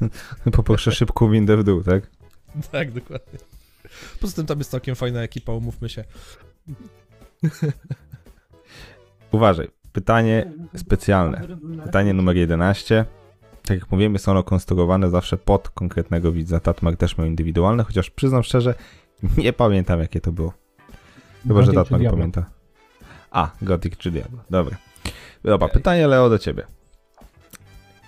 Poproszę 0.52 0.92
szybką 0.92 1.30
windę 1.30 1.56
w 1.56 1.64
dół, 1.64 1.82
tak? 1.82 2.10
tak, 2.72 2.92
dokładnie. 2.92 3.38
Poza 4.20 4.36
tym 4.36 4.46
tam 4.46 4.58
jest 4.58 4.70
całkiem 4.70 4.94
fajna 4.94 5.22
ekipa, 5.22 5.52
umówmy 5.52 5.88
się. 5.88 6.04
Uważaj. 9.32 9.81
Pytanie 9.92 10.52
specjalne. 10.76 11.46
Pytanie 11.84 12.12
numer 12.12 12.36
11. 12.36 13.04
Tak 13.66 13.78
jak 13.80 13.90
mówimy, 13.90 14.18
są 14.18 14.32
one 14.32 14.42
konstruowane 14.42 15.10
zawsze 15.10 15.36
pod 15.36 15.68
konkretnego 15.68 16.32
widza. 16.32 16.60
Tatmak 16.60 16.96
też 16.96 17.18
miał 17.18 17.26
indywidualne, 17.26 17.84
chociaż 17.84 18.10
przyznam 18.10 18.42
szczerze, 18.42 18.74
nie 19.36 19.52
pamiętam 19.52 20.00
jakie 20.00 20.20
to 20.20 20.32
było. 20.32 20.52
Chyba, 21.48 21.62
że 21.62 21.72
Gothic 21.72 21.88
czy 21.88 21.94
Tatmak 21.94 22.12
pamięta. 22.12 22.44
A, 23.30 23.50
Gothic 23.62 23.96
czy 23.96 24.10
Diablo. 24.10 24.38
Dobra. 24.50 24.76
Dobra, 25.44 25.66
Okej. 25.66 25.74
pytanie 25.74 26.06
Leo 26.06 26.30
do 26.30 26.38
ciebie. 26.38 26.62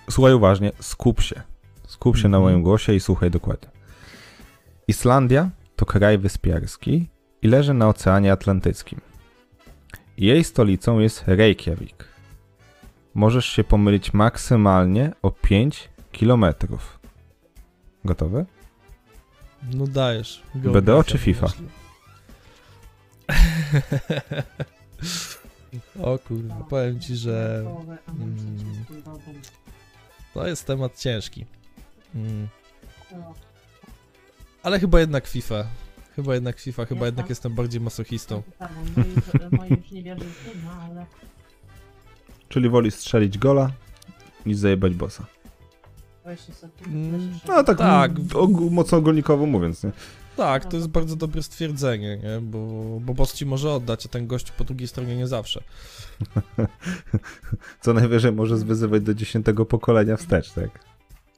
Słuchaj 0.09 0.33
uważnie, 0.33 0.71
skup 0.81 1.21
się. 1.21 1.41
Skup 1.87 2.17
się 2.17 2.29
na 2.29 2.37
Mhm. 2.37 2.53
moim 2.53 2.63
głosie 2.63 2.93
i 2.93 2.99
słuchaj 2.99 3.31
dokładnie. 3.31 3.69
Islandia 4.87 5.49
to 5.75 5.85
kraj 5.85 6.17
wyspiarski 6.17 7.09
i 7.41 7.47
leży 7.47 7.73
na 7.73 7.87
Oceanie 7.89 8.31
Atlantyckim. 8.31 9.01
Jej 10.17 10.43
stolicą 10.43 10.99
jest 10.99 11.23
Reykjavik. 11.27 12.07
Możesz 13.13 13.45
się 13.45 13.63
pomylić 13.63 14.13
maksymalnie 14.13 15.11
o 15.21 15.31
5 15.31 15.89
kilometrów. 16.11 16.99
Gotowe? 18.05 18.45
No 19.73 19.87
dajesz. 19.87 20.43
BDO 20.55 21.03
czy 21.03 21.17
FIFA? 21.17 21.47
o 26.01 26.19
kurwa, 26.19 26.55
powiem 26.69 26.99
ci, 26.99 27.15
że 27.15 27.65
mm, 28.19 28.85
to 30.33 30.47
jest 30.47 30.67
temat 30.67 30.99
ciężki. 30.99 31.45
Mm. 32.15 32.47
Ale 34.63 34.79
chyba 34.79 34.99
jednak 34.99 35.27
FIFA. 35.27 35.65
Chyba 36.15 36.33
jednak 36.33 36.59
FIFA, 36.59 36.85
chyba 36.85 36.99
Ja 37.01 37.05
jednak 37.05 37.25
tak. 37.25 37.29
jestem 37.29 37.53
bardziej 37.53 37.81
masochistą. 37.81 38.43
Już 39.69 39.91
nie 39.91 40.03
wierzą 40.03 40.25
w 40.25 40.49
tym, 40.51 40.61
no 40.65 40.71
ale 40.71 41.05
Czyli 42.49 42.69
woli 42.69 42.91
strzelić 42.91 43.37
gola 43.37 43.71
niż 44.45 44.57
zajebać 44.57 44.93
bossa. 44.93 45.25
weź 46.25 46.45
się 46.47 46.53
sobie. 46.53 46.73
Mm, 46.87 47.39
No 47.47 47.63
tak, 47.63 47.77
Tak. 47.77 48.11
og- 48.33 48.71
mocno 48.71 48.97
ogólnikowo 48.97 49.45
mówiąc, 49.45 49.83
nie? 49.83 49.91
Tak, 50.37 50.65
to 50.65 50.75
jest 50.77 50.87
bardzo 50.89 51.15
dobre 51.15 51.43
stwierdzenie, 51.43 52.17
nie? 52.17 52.41
Bo, 52.41 52.59
bo 53.01 53.13
boss 53.13 53.33
ci 53.33 53.45
może 53.45 53.71
oddać, 53.73 54.05
a 54.05 54.09
ten 54.09 54.27
gość 54.27 54.51
po 54.51 54.63
drugiej 54.63 54.87
stronie 54.87 55.15
nie 55.15 55.27
zawsze. 55.27 55.63
Co 57.81 57.93
najwyżej 57.93 58.31
może 58.31 58.57
zwyzywać 58.57 59.01
do 59.03 59.13
dziesiątego 59.13 59.65
pokolenia 59.65 60.17
wstecz, 60.17 60.51
tak? 60.51 60.69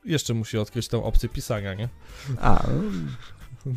Jeszcze 0.05 0.33
musi 0.33 0.57
odkryć 0.57 0.87
tę 0.87 1.03
opcję 1.03 1.29
pisania, 1.29 1.73
nie? 1.73 1.89
A, 2.41 2.63
no, 2.67 2.81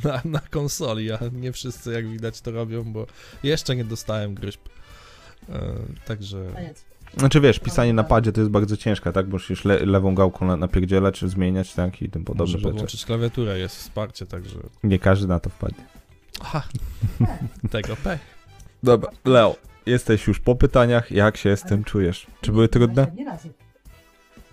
Na, 0.04 0.20
na 0.24 0.40
konsoli, 0.50 1.12
a 1.12 1.18
nie 1.32 1.52
wszyscy 1.52 1.92
jak 1.92 2.08
widać 2.08 2.40
to 2.40 2.50
robią, 2.50 2.84
bo 2.84 3.06
jeszcze 3.42 3.76
nie 3.76 3.84
dostałem 3.84 4.34
gryźb. 4.34 4.60
E, 5.48 5.74
także... 6.06 6.46
Znaczy 7.16 7.40
wiesz, 7.40 7.58
pisanie 7.58 7.92
na 7.94 8.04
padzie 8.04 8.32
to 8.32 8.40
jest 8.40 8.50
bardzo 8.50 8.76
ciężka, 8.76 9.12
tak? 9.12 9.26
Bo 9.26 9.32
musisz 9.32 9.64
le- 9.64 9.86
lewą 9.86 10.14
gałką 10.14 10.46
na- 10.46 10.56
napierdzielać, 10.56 11.18
czy 11.18 11.28
zmieniać, 11.28 11.74
tak? 11.74 12.02
I 12.02 12.08
tym 12.08 12.24
podobne 12.24 12.42
Może 12.42 12.58
rzeczy. 12.58 12.70
podłączyć 12.70 13.04
klawiaturę, 13.06 13.58
jest 13.58 13.76
wsparcie, 13.76 14.26
także... 14.26 14.58
Nie 14.84 14.98
każdy 14.98 15.26
na 15.26 15.40
to 15.40 15.50
wpadnie. 15.50 15.84
Aha, 16.40 16.62
tego 17.70 17.96
pech. 17.96 18.20
Dobra, 18.82 19.10
Leo, 19.24 19.56
jesteś 19.86 20.26
już 20.26 20.40
po 20.40 20.54
pytaniach, 20.56 21.10
jak 21.10 21.36
się 21.36 21.56
z 21.56 21.62
tym 21.62 21.84
czujesz? 21.84 22.26
Czy 22.40 22.52
były 22.52 22.68
trudne? 22.68 23.06
Nie 23.16 23.24
razy. 23.24 23.50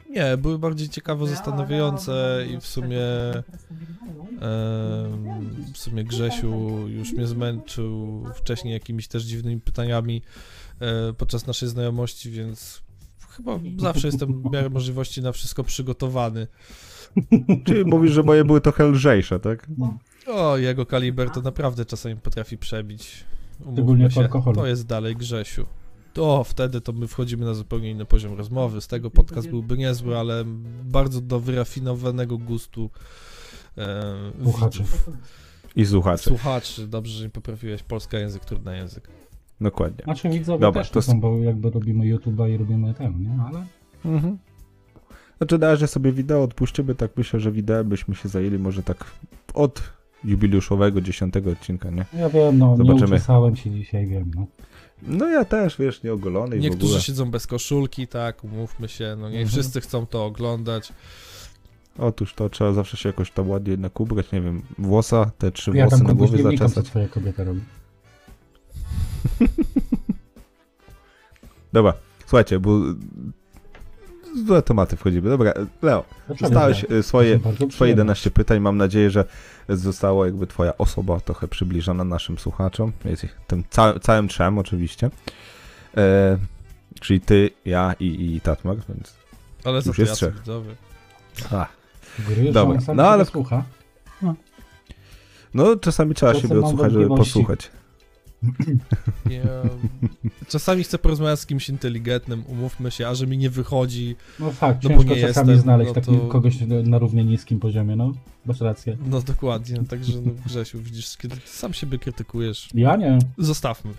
Nie, 0.09 0.37
były 0.37 0.59
bardziej 0.59 0.89
ciekawe, 0.89 1.27
zastanawiające 1.27 2.45
i 2.53 2.57
w 2.61 2.65
sumie... 2.67 2.99
W 5.73 5.77
sumie 5.77 6.03
Grzesiu 6.03 6.87
już 6.87 7.13
mnie 7.13 7.27
zmęczył 7.27 8.23
wcześniej 8.35 8.73
jakimiś 8.73 9.07
też 9.07 9.23
dziwnymi 9.23 9.61
pytaniami 9.61 10.21
e, 10.79 11.13
podczas 11.13 11.47
naszej 11.47 11.69
znajomości, 11.69 12.31
więc 12.31 12.81
chyba 13.29 13.59
zawsze 13.77 14.07
jestem 14.07 14.41
w 14.41 14.51
miarę 14.51 14.69
możliwości 14.69 15.21
na 15.21 15.31
wszystko 15.31 15.63
przygotowany. 15.63 16.47
Czy 17.65 17.85
mówisz, 17.85 18.11
że 18.11 18.23
moje 18.23 18.45
były 18.45 18.61
trochę 18.61 18.85
lżejsze, 18.85 19.39
tak? 19.39 19.67
O, 20.27 20.57
jego 20.57 20.85
kaliber 20.85 21.29
to 21.29 21.41
naprawdę 21.41 21.85
czasami 21.85 22.15
potrafi 22.15 22.57
przebić. 22.57 23.25
Szczególnie 23.61 23.81
Umówmy 23.81 24.09
w 24.09 24.13
się, 24.13 24.21
alkoholu. 24.21 24.57
to 24.61 24.67
jest 24.67 24.85
dalej 24.87 25.15
Grzesiu. 25.15 25.65
To 26.17 26.43
wtedy 26.43 26.81
to 26.81 26.93
my 26.93 27.07
wchodzimy 27.07 27.45
na 27.45 27.53
zupełnie 27.53 27.91
inny 27.91 28.05
poziom 28.05 28.33
rozmowy. 28.37 28.81
Z 28.81 28.87
tego 28.87 29.11
podcast 29.11 29.49
byłby 29.49 29.77
niezły, 29.77 30.17
ale 30.17 30.43
bardzo 30.83 31.21
do 31.21 31.39
wyrafinowanego 31.39 32.37
gustu 32.37 32.89
e, 33.77 34.03
Słuchaczy. 34.43 34.79
widzów. 34.79 35.09
I 35.75 35.85
słuchacze. 35.85 36.23
Słuchaczy, 36.29 36.87
dobrze, 36.87 37.13
że 37.17 37.23
nie 37.23 37.29
poprawiłeś. 37.29 37.83
Polska 37.83 38.19
język, 38.19 38.45
trudny 38.45 38.77
język. 38.77 39.07
Dokładnie. 39.61 40.03
Znaczy 40.03 40.29
widzowie 40.29 40.59
Dobra, 40.59 40.81
też 40.81 40.91
to 40.91 41.01
są, 41.01 41.19
bo 41.19 41.37
jakby 41.37 41.69
robimy 41.69 42.05
YouTube'a 42.05 42.49
i 42.53 42.57
robimy 42.57 42.93
ten, 42.93 43.21
nie? 43.21 43.43
Ale 43.43 43.65
Mhm. 44.05 44.37
Znaczy 45.37 45.57
na 45.57 45.67
razie 45.67 45.87
sobie 45.87 46.11
wideo 46.11 46.43
odpuścimy, 46.43 46.95
tak 46.95 47.11
myślę, 47.17 47.39
że 47.39 47.51
wideo 47.51 47.83
byśmy 47.83 48.15
się 48.15 48.29
zajęli 48.29 48.59
może 48.59 48.83
tak 48.83 49.05
od 49.53 49.81
jubiliuszowego 50.23 51.01
dziesiątego 51.01 51.51
odcinka, 51.51 51.89
nie? 51.89 52.05
ja 52.13 52.29
wiem, 52.29 52.57
no 52.57 52.77
Zobaczymy. 52.77 52.99
nie 52.99 53.05
uczesałem 53.05 53.55
się 53.55 53.71
dzisiaj, 53.71 54.07
wiem, 54.07 54.31
no. 54.35 54.47
No 55.01 55.27
ja 55.27 55.45
też, 55.45 55.77
wiesz, 55.77 56.03
nieogolony 56.03 56.59
Niektórzy 56.59 56.85
ogóle. 56.85 57.01
siedzą 57.01 57.31
bez 57.31 57.47
koszulki, 57.47 58.07
tak, 58.07 58.43
umówmy 58.43 58.87
się, 58.89 59.15
no 59.19 59.29
nie 59.29 59.39
Mhm. 59.39 59.47
wszyscy 59.47 59.81
chcą 59.81 60.05
to 60.05 60.25
oglądać. 60.25 60.93
Otóż 61.97 62.33
to 62.33 62.49
trzeba 62.49 62.73
zawsze 62.73 62.97
się 62.97 63.09
jakoś 63.09 63.31
tam 63.31 63.49
ładnie 63.49 63.71
jednak 63.71 63.99
ubrać, 63.99 64.31
nie 64.31 64.41
wiem, 64.41 64.61
włosa, 64.77 65.31
te 65.37 65.51
trzy 65.51 65.71
Ja 65.73 65.83
włosy 65.87 65.97
tam 65.97 66.07
na 66.07 66.13
głowie 66.13 66.37
nie 66.37 66.43
wnikam, 66.43 66.57
co 66.57 66.73
zaczesać. 66.73 66.85
twoja 66.85 67.07
kobieta 67.07 67.43
robi. 67.43 67.61
Dobra, 71.73 71.93
słuchajcie, 72.21 72.59
bo 72.59 72.79
złe 74.45 74.61
tematy 74.61 74.97
wchodzimy. 74.97 75.29
Dobra, 75.29 75.53
Leo, 75.81 76.03
dostałeś 76.41 76.83
y, 76.91 77.03
swoje, 77.03 77.39
swoje 77.39 77.67
przyjemne. 77.69 77.89
11 77.89 78.31
pytań. 78.31 78.59
Mam 78.59 78.77
nadzieję, 78.77 79.09
że 79.09 79.25
została 79.69 80.25
jakby 80.25 80.47
twoja 80.47 80.77
osoba 80.77 81.19
trochę 81.19 81.47
przybliżona 81.47 82.03
naszym 82.03 82.37
słuchaczom, 82.37 82.91
jest 83.05 83.23
ich 83.23 83.37
tym 83.47 83.63
ca 83.69 83.99
całym 83.99 84.27
trzem 84.27 84.57
oczywiście. 84.57 85.09
E, 85.97 86.37
czyli 86.99 87.21
ty, 87.21 87.49
ja 87.65 87.95
i, 87.99 88.35
i 88.35 88.41
Tatmar, 88.41 88.77
więc... 88.89 89.13
Ale 89.63 89.81
za 89.81 89.89
Już 89.89 89.95
to 89.97 90.01
jest 90.01 90.13
trzech. 90.13 90.35
widzowie. 90.39 90.75
A. 91.51 91.67
Gry, 92.29 92.51
Dobra, 92.51 92.79
no 92.95 93.07
ale- 93.07 93.25
słucha. 93.25 93.63
No, 95.53 95.75
czasami 95.75 96.15
trzeba 96.15 96.33
siebie 96.33 96.59
odsłuchać, 96.59 96.91
żeby 96.91 97.07
posłuchać. 97.07 97.71
Ja... 99.29 99.41
Czasami 100.47 100.83
chcę 100.83 100.97
porozmawiać 100.97 101.39
z 101.39 101.45
kimś 101.45 101.69
inteligentnym, 101.69 102.43
umówmy 102.47 102.91
się, 102.91 103.07
a 103.07 103.15
że 103.15 103.27
mi 103.27 103.37
nie 103.37 103.49
wychodzi, 103.49 104.15
No 104.39 104.51
fakt, 104.51 104.83
No 104.83 104.89
bo 104.89 104.95
ciężko 104.95 105.15
nie 105.15 105.21
czasami 105.21 105.49
jestem, 105.49 105.59
znaleźć 105.63 105.87
no 105.87 105.93
taki, 106.01 106.17
to- 106.17 106.27
kogoś 106.27 106.55
na 106.83 106.97
równie 106.97 107.23
niskim 107.23 107.59
poziomie, 107.59 107.95
no. 107.95 108.13
Masz 108.45 108.61
rację. 108.61 108.97
no 109.05 109.21
dokładnie, 109.21 109.83
także 109.89 110.21
no 110.25 110.31
Grzesiu, 110.45 110.79
widzisz, 110.81 111.17
kiedy 111.17 111.35
ty 111.37 111.47
sam 111.49 111.73
siebie 111.73 111.99
krytykujesz, 111.99 112.69
Ja 112.73 112.95
nie. 112.95 113.19
zostawmy. 113.37 113.91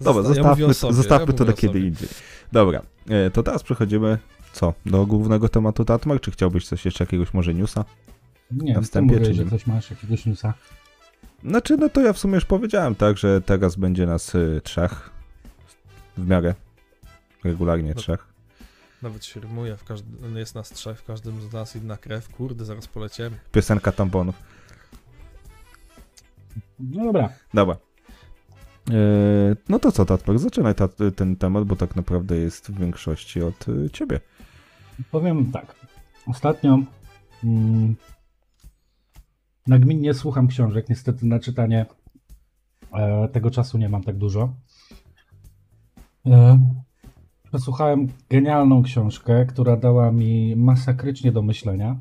Dobra, 0.00 0.22
Zosta- 0.22 0.28
ja 0.36 0.42
zostawmy, 0.44 0.74
sobie, 0.74 0.94
zostawmy 0.94 1.26
ja 1.32 1.38
to 1.44 1.46
o 1.46 1.52
kiedy 1.52 1.80
indziej. 1.80 2.08
Dobra, 2.52 2.82
e, 3.08 3.30
to 3.30 3.42
teraz 3.42 3.62
przechodzimy 3.62 4.18
co, 4.52 4.74
do 4.86 5.06
głównego 5.06 5.48
tematu 5.48 5.84
Tatmar, 5.84 6.20
czy 6.20 6.30
chciałbyś 6.30 6.66
coś 6.66 6.84
jeszcze, 6.84 7.04
jakiegoś 7.04 7.34
może 7.34 7.54
newsa? 7.54 7.84
Nie, 8.50 8.74
Na 8.74 8.80
ty 8.80 8.84
wstępie, 8.86 9.14
mówię, 9.14 9.26
czy 9.26 9.34
że 9.34 9.44
nie? 9.44 9.50
coś 9.50 9.66
masz, 9.66 9.90
jakiegoś 9.90 10.26
newsa. 10.26 10.54
Znaczy, 11.44 11.76
no 11.76 11.88
to 11.88 12.00
ja 12.00 12.12
w 12.12 12.18
sumie 12.18 12.34
już 12.34 12.44
powiedziałem, 12.44 12.94
tak, 12.94 13.18
że 13.18 13.40
teraz 13.40 13.76
będzie 13.76 14.06
nas 14.06 14.34
y, 14.34 14.60
trzech, 14.64 15.10
w 16.16 16.28
miarę, 16.28 16.54
regularnie 17.44 17.88
No. 17.94 18.00
trzech. 18.00 18.26
Nawet 19.02 19.24
się 19.24 19.40
rymuje, 19.40 19.76
w 19.76 19.84
każdym, 19.84 20.36
jest 20.36 20.54
nas 20.54 20.68
trzech, 20.70 20.98
w 20.98 21.04
każdym 21.04 21.40
z 21.42 21.52
nas 21.52 21.76
inna 21.76 21.96
krew. 21.96 22.28
Kurde, 22.28 22.64
zaraz 22.64 22.88
poleciemy. 22.88 23.38
Piosenka 23.52 23.92
tamponów. 23.92 24.34
No 26.80 27.04
dobra. 27.04 27.28
Dobra. 27.54 27.76
Yy, 28.90 29.56
no 29.68 29.78
to 29.78 29.92
co, 29.92 30.04
Tatmar, 30.04 30.38
zaczynaj 30.38 30.74
ta, 30.74 30.88
ten 31.16 31.36
temat, 31.36 31.64
bo 31.64 31.76
tak 31.76 31.96
naprawdę 31.96 32.36
jest 32.36 32.70
w 32.70 32.78
większości 32.78 33.42
od 33.42 33.68
y, 33.68 33.90
ciebie. 33.90 34.20
Powiem 35.10 35.52
tak. 35.52 35.74
Ostatnio 36.26 36.78
mm, 37.44 37.94
nagminnie 39.68 40.14
słucham 40.14 40.48
książek. 40.48 40.88
Niestety 40.88 41.26
na 41.26 41.38
czytanie 41.38 41.86
e, 42.92 43.28
tego 43.28 43.50
czasu 43.50 43.78
nie 43.78 43.88
mam 43.88 44.02
tak 44.02 44.16
dużo. 44.16 44.52
E, 46.26 46.58
przesłuchałem 47.44 48.08
genialną 48.30 48.82
książkę, 48.82 49.46
która 49.46 49.76
dała 49.76 50.12
mi 50.12 50.56
masakrycznie 50.56 51.32
do 51.32 51.42
myślenia 51.42 51.96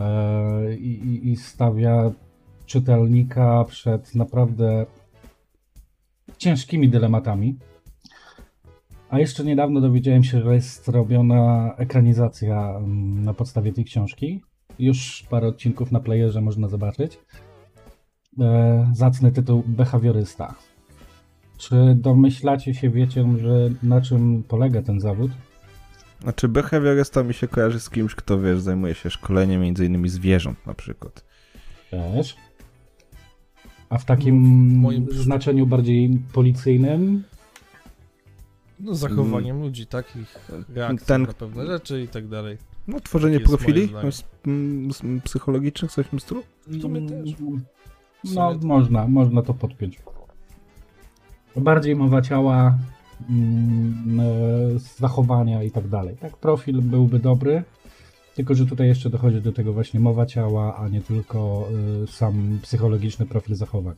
e, 0.00 0.74
i, 0.74 1.30
i, 1.30 1.36
stawia 1.36 2.10
czytelnika 2.66 3.64
przed 3.64 4.14
naprawdę 4.14 4.86
ciężkimi 6.38 6.88
dylematami. 6.88 7.58
A 9.08 9.18
jeszcze 9.18 9.44
niedawno 9.44 9.80
dowiedziałem 9.80 10.24
się, 10.24 10.42
że 10.42 10.54
jest 10.54 10.88
robiona 10.88 11.74
ekranizacja 11.76 12.70
mm, 12.76 13.24
na 13.24 13.34
podstawie 13.34 13.72
tej 13.72 13.84
książki. 13.84 14.42
Już 14.80 15.24
parę 15.30 15.46
odcinków 15.48 15.92
na 15.92 16.00
playerze 16.00 16.40
można 16.40 16.68
zobaczyć. 16.68 17.18
E, 18.40 18.90
zacny 18.94 19.32
tytuł 19.32 19.62
Behawiorysta. 19.66 20.54
Czy 21.58 21.94
domyślacie 21.94 22.74
się, 22.74 22.90
wiecie, 22.90 23.24
że 23.38 23.70
na 23.82 24.00
czym 24.00 24.42
polega 24.42 24.82
ten 24.82 25.00
zawód? 25.00 25.30
Znaczy, 26.22 26.48
behawiorysta 26.48 27.22
mi 27.22 27.34
się 27.34 27.48
kojarzy 27.48 27.80
z 27.80 27.90
kimś, 27.90 28.14
kto, 28.14 28.40
wiesz, 28.40 28.60
zajmuje 28.60 28.94
się 28.94 29.10
szkoleniem 29.10 29.60
między 29.62 29.86
innymi 29.86 30.08
zwierząt 30.08 30.66
na 30.66 30.74
przykład. 30.74 31.24
Też. 31.90 32.36
A 33.88 33.98
w 33.98 34.04
takim 34.04 34.68
w 34.70 34.72
moim- 34.82 35.12
znaczeniu 35.12 35.66
bardziej 35.66 36.18
policyjnym? 36.32 37.24
No, 38.80 38.94
zachowaniem 38.94 39.60
ludzi, 39.60 39.86
takich 39.86 40.50
reakcji 40.74 41.06
Ten- 41.06 41.22
na 41.22 41.32
pewne 41.32 41.66
rzeczy 41.66 42.02
i 42.02 42.08
tak 42.08 42.28
dalej. 42.28 42.58
No, 42.90 43.00
tworzenie 43.00 43.34
Jest 43.38 43.46
profili 43.46 43.86
zdanie. 43.86 44.08
s- 44.08 44.24
m, 44.46 44.88
s- 44.90 45.04
m, 45.04 45.20
psychologicznych, 45.24 45.92
coś 45.92 46.06
w 46.06 46.10
tym 46.10 46.20
stylu? 46.20 46.42
W 46.66 46.80
sumie 46.82 47.08
też. 47.08 47.34
W 47.34 48.34
No, 48.34 48.52
sumie- 48.54 48.66
można, 48.66 49.06
można 49.08 49.42
to 49.42 49.54
podpiąć. 49.54 49.98
Bardziej 51.56 51.96
mowa 51.96 52.22
ciała, 52.22 52.78
mm, 53.30 54.20
e, 54.20 54.78
zachowania 54.98 55.62
i 55.62 55.70
tak 55.70 55.88
dalej. 55.88 56.16
Tak, 56.16 56.36
profil 56.36 56.82
byłby 56.82 57.18
dobry, 57.18 57.62
tylko 58.34 58.54
że 58.54 58.66
tutaj 58.66 58.86
jeszcze 58.88 59.10
dochodzi 59.10 59.40
do 59.40 59.52
tego 59.52 59.72
właśnie 59.72 60.00
mowa 60.00 60.26
ciała, 60.26 60.76
a 60.76 60.88
nie 60.88 61.00
tylko 61.00 61.68
y, 62.04 62.06
sam 62.06 62.58
psychologiczny 62.62 63.26
profil 63.26 63.54
zachowań. 63.56 63.94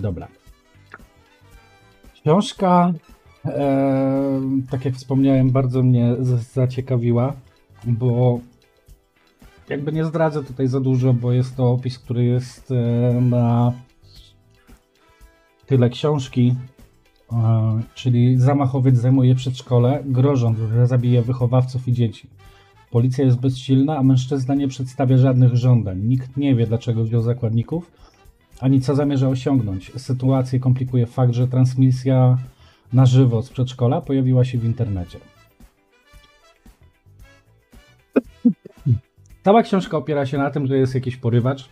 Dobra. 0.00 0.28
Książka, 2.14 2.92
e, 3.48 4.40
tak 4.70 4.84
jak 4.84 4.94
wspomniałem, 4.94 5.50
bardzo 5.50 5.82
mnie 5.82 6.16
zaciekawiła, 6.54 7.32
bo 7.84 8.40
jakby 9.68 9.92
nie 9.92 10.04
zdradzę 10.04 10.44
tutaj 10.44 10.68
za 10.68 10.80
dużo, 10.80 11.14
bo 11.14 11.32
jest 11.32 11.56
to 11.56 11.70
opis, 11.70 11.98
który 11.98 12.24
jest 12.24 12.70
e, 12.70 13.20
na 13.20 13.72
tyle 15.66 15.90
książki, 15.90 16.54
e, 17.32 17.36
czyli 17.94 18.38
zamachowiec 18.38 18.96
zajmuje 18.96 19.34
przedszkole, 19.34 20.02
grożąc, 20.04 20.58
że 20.58 20.86
zabije 20.86 21.22
wychowawców 21.22 21.88
i 21.88 21.92
dzieci. 21.92 22.28
Policja 22.90 23.24
jest 23.24 23.40
bezsilna, 23.40 23.96
a 23.96 24.02
mężczyzna 24.02 24.54
nie 24.54 24.68
przedstawia 24.68 25.18
żadnych 25.18 25.56
żądań. 25.56 26.00
Nikt 26.00 26.36
nie 26.36 26.54
wie, 26.54 26.66
dlaczego 26.66 27.04
wziął 27.04 27.22
zakładników, 27.22 27.90
ani 28.60 28.80
co 28.80 28.94
zamierza 28.94 29.28
osiągnąć. 29.28 29.92
Sytuację 29.96 30.60
komplikuje 30.60 31.06
fakt, 31.06 31.32
że 31.32 31.48
transmisja 31.48 32.38
na 32.92 33.06
żywo 33.06 33.42
z 33.42 33.50
przedszkola 33.50 34.00
pojawiła 34.00 34.44
się 34.44 34.58
w 34.58 34.64
internecie. 34.64 35.18
Cała 39.44 39.62
książka 39.62 39.96
opiera 39.96 40.26
się 40.26 40.38
na 40.38 40.50
tym, 40.50 40.66
że 40.66 40.78
jest 40.78 40.94
jakiś 40.94 41.16
porywacz, 41.16 41.68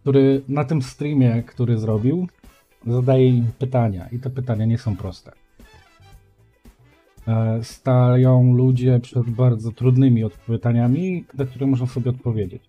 który 0.00 0.42
na 0.48 0.64
tym 0.64 0.82
streamie, 0.82 1.42
który 1.42 1.78
zrobił, 1.78 2.28
zadaje 2.86 3.28
im 3.28 3.46
pytania. 3.58 4.08
I 4.12 4.18
te 4.18 4.30
pytania 4.30 4.64
nie 4.64 4.78
są 4.78 4.96
proste. 4.96 5.32
E, 7.28 7.64
Stają 7.64 8.54
ludzie 8.54 9.00
przed 9.00 9.30
bardzo 9.30 9.72
trudnymi 9.72 10.22
pytaniami, 10.46 11.24
na 11.34 11.44
które 11.44 11.66
muszą 11.66 11.86
sobie 11.86 12.10
odpowiedzieć. 12.10 12.62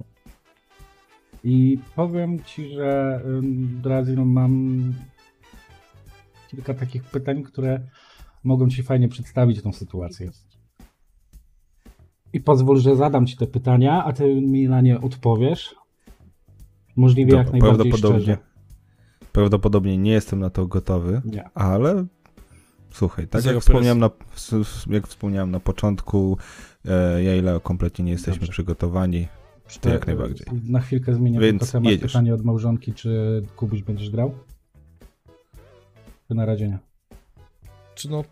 I 1.44 1.80
powiem 1.96 2.44
ci, 2.44 2.70
że 2.70 3.22
Brazil 3.84 4.26
mam 4.26 4.94
kilka 6.48 6.74
takich 6.74 7.04
pytań, 7.04 7.44
które 7.44 7.80
mogą 8.44 8.70
ci 8.70 8.84
fajnie 8.84 9.08
przedstawić 9.08 9.62
tą 9.62 9.74
sytuację. 9.74 10.32
I 12.34 12.40
pozwól, 12.42 12.80
że 12.80 12.96
zadam 12.96 13.26
ci 13.28 13.38
te 13.38 13.48
pytania, 13.48 14.04
a 14.06 14.14
ty 14.14 14.42
mi 14.42 14.68
na 14.70 14.82
nie 14.82 15.02
odpowiesz. 15.02 15.76
Możliwie 16.96 17.36
jak 17.36 17.52
najbardziej 17.52 17.78
prawdopodobnie, 17.92 18.22
szczerze. 18.24 18.38
prawdopodobnie 19.32 19.98
nie 19.98 20.12
jestem 20.12 20.40
na 20.40 20.50
to 20.50 20.68
gotowy, 20.68 21.22
Nie. 21.26 21.50
ale 21.54 22.06
słuchaj, 22.92 23.28
tak 23.28 23.46
jak 23.46 23.60
wspomniałem, 23.60 24.00
na, 24.00 24.10
jak 24.90 25.08
wspomniałem 25.08 25.52
na 25.52 25.60
początku, 25.60 26.38
e, 26.86 27.24
ja 27.24 27.36
i 27.36 27.42
Leo 27.42 27.60
kompletnie 27.60 28.06
nie 28.06 28.12
jesteśmy 28.12 28.40
Dobrze. 28.40 28.52
przygotowani. 28.52 29.28
To 29.82 29.90
jak 29.90 30.08
najbardziej. 30.08 30.48
Na 30.70 30.80
chwilkę 30.80 31.14
zmienię 31.16 31.40
Więc 31.40 31.60
tylko 31.60 31.72
temat. 31.72 31.92
jedziesz. 31.92 32.12
Pytanie 32.12 32.34
od 32.34 32.44
małżonki, 32.44 32.94
czy 32.94 33.42
Kubuś 33.56 33.82
będziesz 33.82 34.10
grał? 34.10 34.34
Nie? 36.30 36.78
Czy 37.96 38.10
no 38.10 38.24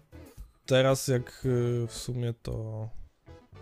teraz 0.65 1.07
jak 1.07 1.41
y, 1.45 1.87
w 1.87 1.93
sumie 1.93 2.33
to... 2.33 2.89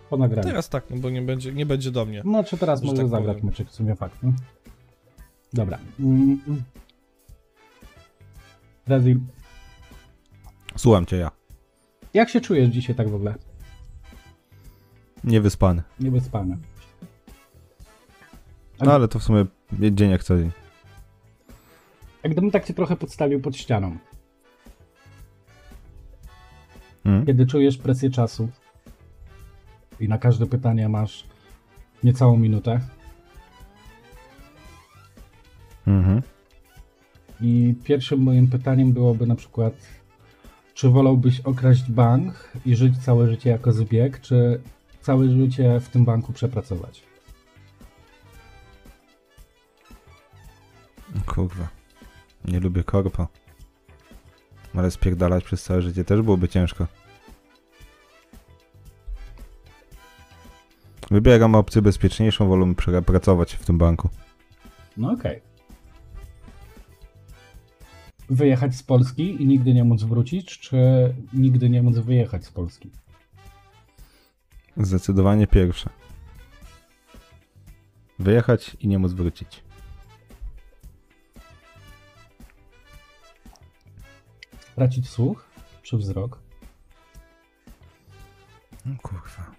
Po 0.09 0.17
nagraniu. 0.17 0.47
Teraz 0.47 0.69
tak, 0.69 0.89
no 0.89 0.97
bo 0.97 1.09
nie 1.09 1.21
będzie, 1.21 1.53
nie 1.53 1.65
będzie 1.65 1.91
do 1.91 2.05
mnie. 2.05 2.21
No, 2.25 2.43
czy 2.43 2.57
teraz 2.57 2.79
Że 2.81 2.85
może 2.85 2.97
tak 2.97 3.07
zagrać 3.07 3.35
powiem. 3.35 3.45
meczek, 3.45 3.69
w 3.69 3.71
sumie 3.71 3.95
fakt. 3.95 4.17
No? 4.23 4.33
Dobra. 5.53 5.79
Mm. 5.99 6.39
Brazil, 8.87 9.19
Słucham 10.75 11.05
cię 11.05 11.17
ja. 11.17 11.31
jak 12.13 12.29
się 12.29 12.41
czujesz 12.41 12.69
dzisiaj 12.69 12.95
tak 12.95 13.09
w 13.09 13.15
ogóle? 13.15 13.35
Niewyspany. 15.23 15.83
Niewyspany. 15.99 16.57
No 18.81 18.93
ale 18.93 19.07
to 19.07 19.19
w 19.19 19.23
sumie 19.23 19.45
dzień 19.73 20.11
jak 20.11 20.23
co 20.23 20.37
dzień. 20.37 20.51
Jak 22.23 22.31
gdybym 22.31 22.51
tak 22.51 22.65
cię 22.65 22.73
trochę 22.73 22.95
podstawił 22.95 23.41
pod 23.41 23.57
ścianą, 23.57 23.97
Mm? 27.05 27.25
kiedy 27.25 27.45
czujesz 27.45 27.77
presję 27.77 28.09
czasu 28.09 28.49
i 29.99 30.07
na 30.07 30.17
każde 30.17 30.45
pytanie 30.45 30.89
masz 30.89 31.25
niecałą 32.03 32.37
minutę 32.37 32.79
Mhm. 35.87 36.21
i 37.41 37.75
pierwszym 37.83 38.19
moim 38.19 38.47
pytaniem 38.47 38.91
byłoby 38.93 39.27
na 39.27 39.35
przykład 39.35 39.73
czy 40.73 40.89
wolałbyś 40.89 41.39
okraść 41.39 41.91
bank 41.91 42.51
i 42.65 42.75
żyć 42.75 42.97
całe 42.97 43.29
życie 43.29 43.49
jako 43.49 43.73
zbieg, 43.73 44.21
czy 44.21 44.61
całe 45.01 45.29
życie 45.29 45.79
w 45.79 45.89
tym 45.89 46.05
banku 46.05 46.33
przepracować? 46.33 47.03
Kurwa. 51.25 51.67
Nie 52.45 52.59
lubię 52.59 52.83
korpa. 52.83 53.27
Ale 54.75 54.91
spierdalać 54.91 55.43
przez 55.43 55.63
całe 55.63 55.81
życie 55.81 56.03
też 56.03 56.21
byłoby 56.21 56.49
ciężko. 56.49 56.87
Wybieram 61.11 61.55
opcję 61.55 61.81
bezpieczniejszą, 61.81 62.47
wolę 62.47 62.73
pracować 63.05 63.53
w 63.53 63.65
tym 63.65 63.77
banku. 63.77 64.09
No 64.97 65.11
okej. 65.11 65.41
Wyjechać 68.29 68.75
z 68.75 68.83
Polski 68.83 69.41
i 69.41 69.47
nigdy 69.47 69.73
nie 69.73 69.83
móc 69.83 70.03
wrócić, 70.03 70.59
czy 70.59 70.77
nigdy 71.33 71.69
nie 71.69 71.83
móc 71.83 71.97
wyjechać 71.97 72.45
z 72.45 72.51
Polski? 72.51 72.91
Zdecydowanie 74.77 75.47
pierwsze. 75.47 75.89
Wyjechać 78.19 78.77
i 78.79 78.87
nie 78.87 78.99
móc 78.99 79.13
wrócić. 79.13 79.63
Tracić 84.75 85.09
słuch, 85.09 85.49
czy 85.81 85.97
wzrok? 85.97 86.39
No, 88.85 88.95
kurwa. 89.01 89.51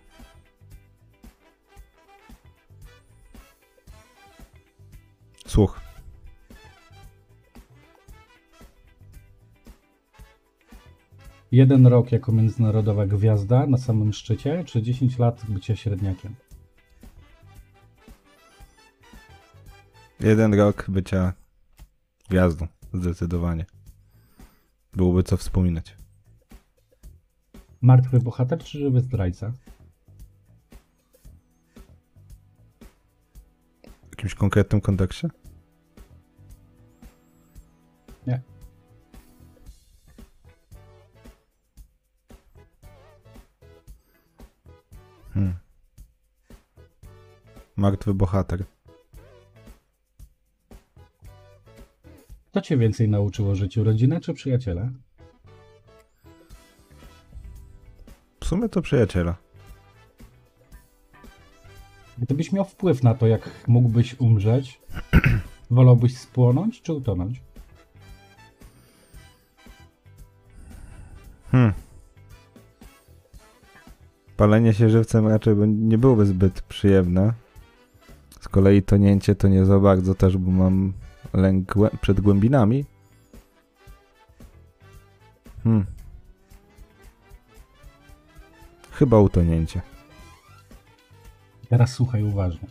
Słuch. 5.46 5.80
Jeden 11.52 11.86
rok 11.86 12.12
jako 12.12 12.32
międzynarodowa 12.32 13.06
gwiazda 13.06 13.66
na 13.66 13.78
samym 13.78 14.12
szczycie, 14.12 14.64
czy 14.64 14.82
10 14.82 15.18
lat 15.18 15.42
bycia 15.48 15.76
średniakiem? 15.76 16.34
Jeden 20.20 20.54
rok 20.54 20.84
bycia 20.88 21.32
gwiazdą. 22.30 22.66
Zdecydowanie. 22.94 23.66
Byłoby 24.96 25.22
co 25.22 25.36
wspominać. 25.36 25.96
Martwy 27.80 28.20
bohater 28.20 28.58
czy 28.58 28.78
żywy 28.78 29.00
zdrajca? 29.00 29.52
W 33.82 34.10
jakimś 34.10 34.34
konkretnym 34.34 34.80
kontekście? 34.80 35.28
Nie. 38.26 38.42
Hmm. 45.34 45.54
Martwy 47.76 48.14
bohater. 48.14 48.64
Kto 52.54 52.60
cię 52.60 52.76
więcej 52.76 53.08
nauczył 53.08 53.50
o 53.50 53.54
życiu, 53.54 53.84
rodzina 53.84 54.20
czy 54.20 54.34
przyjaciele? 54.34 54.92
W 58.40 58.44
sumie 58.44 58.68
to 58.68 58.82
przyjaciela. 58.82 59.36
Gdybyś 62.18 62.52
miał 62.52 62.64
wpływ 62.64 63.02
na 63.02 63.14
to, 63.14 63.26
jak 63.26 63.50
mógłbyś 63.66 64.20
umrzeć, 64.20 64.80
wolałbyś 65.70 66.18
spłonąć 66.18 66.82
czy 66.82 66.92
utonąć? 66.92 67.42
Hmm. 71.50 71.72
Palenie 74.36 74.74
się 74.74 74.90
żywcem 74.90 75.28
raczej 75.28 75.54
nie 75.68 75.98
byłoby 75.98 76.26
zbyt 76.26 76.62
przyjemne. 76.62 77.32
Z 78.40 78.48
kolei 78.48 78.82
tonięcie 78.82 79.34
to 79.34 79.48
nie 79.48 79.64
za 79.64 79.80
bardzo 79.80 80.14
też, 80.14 80.36
bo 80.36 80.50
mam 80.50 80.92
lęk 81.32 81.74
przed 82.00 82.20
głębinami. 82.20 82.84
Hmm. 85.64 85.86
Chyba 88.90 89.18
utonięcie. 89.18 89.80
Teraz 91.68 91.92
słuchaj 91.92 92.22
uważnie. 92.22 92.68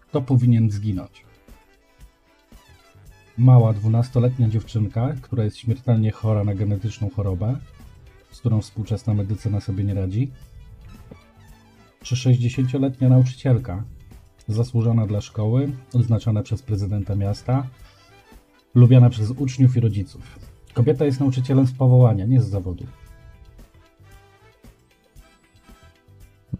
Kto 0.00 0.22
powinien 0.22 0.70
zginąć? 0.70 1.24
Mała, 3.38 3.72
dwunastoletnia 3.72 4.48
dziewczynka, 4.48 5.14
która 5.22 5.44
jest 5.44 5.56
śmiertelnie 5.56 6.10
chora 6.10 6.44
na 6.44 6.54
genetyczną 6.54 7.10
chorobę, 7.10 7.56
z 8.30 8.40
którą 8.40 8.60
współczesna 8.60 9.14
medycyna 9.14 9.60
sobie 9.60 9.84
nie 9.84 9.94
radzi? 9.94 10.30
Czy 12.02 12.14
60-letnia 12.14 13.08
nauczycielka, 13.08 13.84
zasłużona 14.48 15.06
dla 15.06 15.20
szkoły, 15.20 15.72
odznaczona 15.94 16.42
przez 16.42 16.62
prezydenta 16.62 17.14
miasta, 17.14 17.66
lubiana 18.74 19.10
przez 19.10 19.30
uczniów 19.30 19.76
i 19.76 19.80
rodziców? 19.80 20.38
Kobieta 20.74 21.04
jest 21.04 21.20
nauczycielem 21.20 21.66
z 21.66 21.72
powołania, 21.72 22.26
nie 22.26 22.40
z 22.40 22.48
zawodu. 22.48 22.86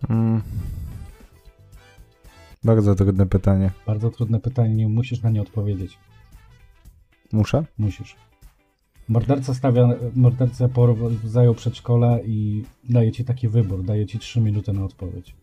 Mm. 0.09 0.43
Bardzo 2.65 2.95
trudne 2.95 3.27
pytanie. 3.27 3.71
Bardzo 3.87 4.11
trudne 4.11 4.41
pytanie, 4.41 4.75
nie 4.75 4.89
musisz 4.89 5.23
na 5.23 5.31
nie 5.31 5.43
odpowiedzieć. 5.43 5.99
Muszę? 7.33 7.65
Musisz. 7.79 8.17
Morderca 9.09 9.55
stawia, 9.55 9.89
morderca 10.15 10.69
zajął 11.25 11.55
przedszkole 11.55 12.21
i 12.25 12.65
daje 12.85 13.13
ci 13.13 13.25
taki 13.25 13.49
wybór, 13.49 13.85
daje 13.85 14.07
ci 14.07 14.19
3 14.19 14.41
minuty 14.41 14.73
na 14.73 14.85
odpowiedź. 14.85 15.35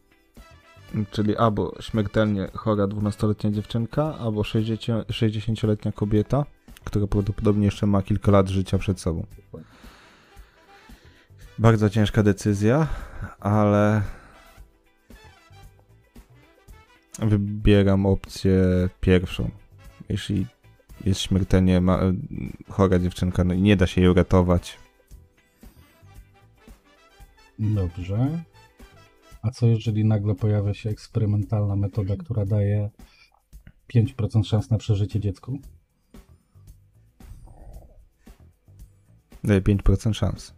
Czyli 1.11 1.37
albo 1.37 1.75
śmiertelnie 1.79 2.47
chora 2.53 2.83
12-letnia 2.87 3.51
dziewczynka, 3.51 4.15
albo 4.19 4.43
60 4.43 5.07
60-letnia 5.07 5.91
kobieta, 5.91 6.45
która 6.83 7.07
prawdopodobnie 7.07 7.65
jeszcze 7.65 7.87
ma 7.87 8.01
kilka 8.01 8.31
lat 8.31 8.49
życia 8.49 8.77
przed 8.77 8.99
sobą. 8.99 9.25
Bardzo 11.59 11.89
ciężka 11.89 12.23
decyzja, 12.23 12.87
ale 13.39 14.01
wybieram 17.19 18.05
opcję 18.05 18.55
pierwszą. 19.01 19.49
Jeśli 20.09 20.45
jest 21.05 21.21
śmiertelnie 21.21 21.81
ma- 21.81 21.99
chora 22.69 22.99
dziewczynka, 22.99 23.43
no 23.43 23.53
i 23.53 23.61
nie 23.61 23.77
da 23.77 23.87
się 23.87 24.01
jej 24.01 24.09
uratować, 24.09 24.77
Dobrze. 27.59 28.43
A 29.41 29.51
co 29.51 29.67
jeżeli 29.67 30.05
nagle 30.05 30.35
pojawia 30.35 30.73
się 30.73 30.89
eksperymentalna 30.89 31.75
metoda, 31.75 32.15
która 32.17 32.45
daje 32.45 32.89
5% 33.93 34.43
szans 34.43 34.69
na 34.69 34.77
przeżycie 34.77 35.19
dziecku? 35.19 35.59
daje 39.43 39.61
5% 39.61 40.13
szans. 40.13 40.53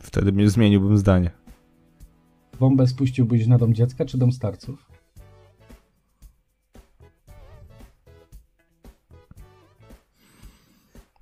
Wtedy 0.00 0.32
mnie 0.32 0.50
zmieniłbym 0.50 0.98
zdanie. 0.98 1.30
Bombę 2.60 2.86
spuściłbyś 2.86 3.46
na 3.46 3.58
dom 3.58 3.74
dziecka 3.74 4.04
czy 4.04 4.18
dom 4.18 4.32
starców? 4.32 4.90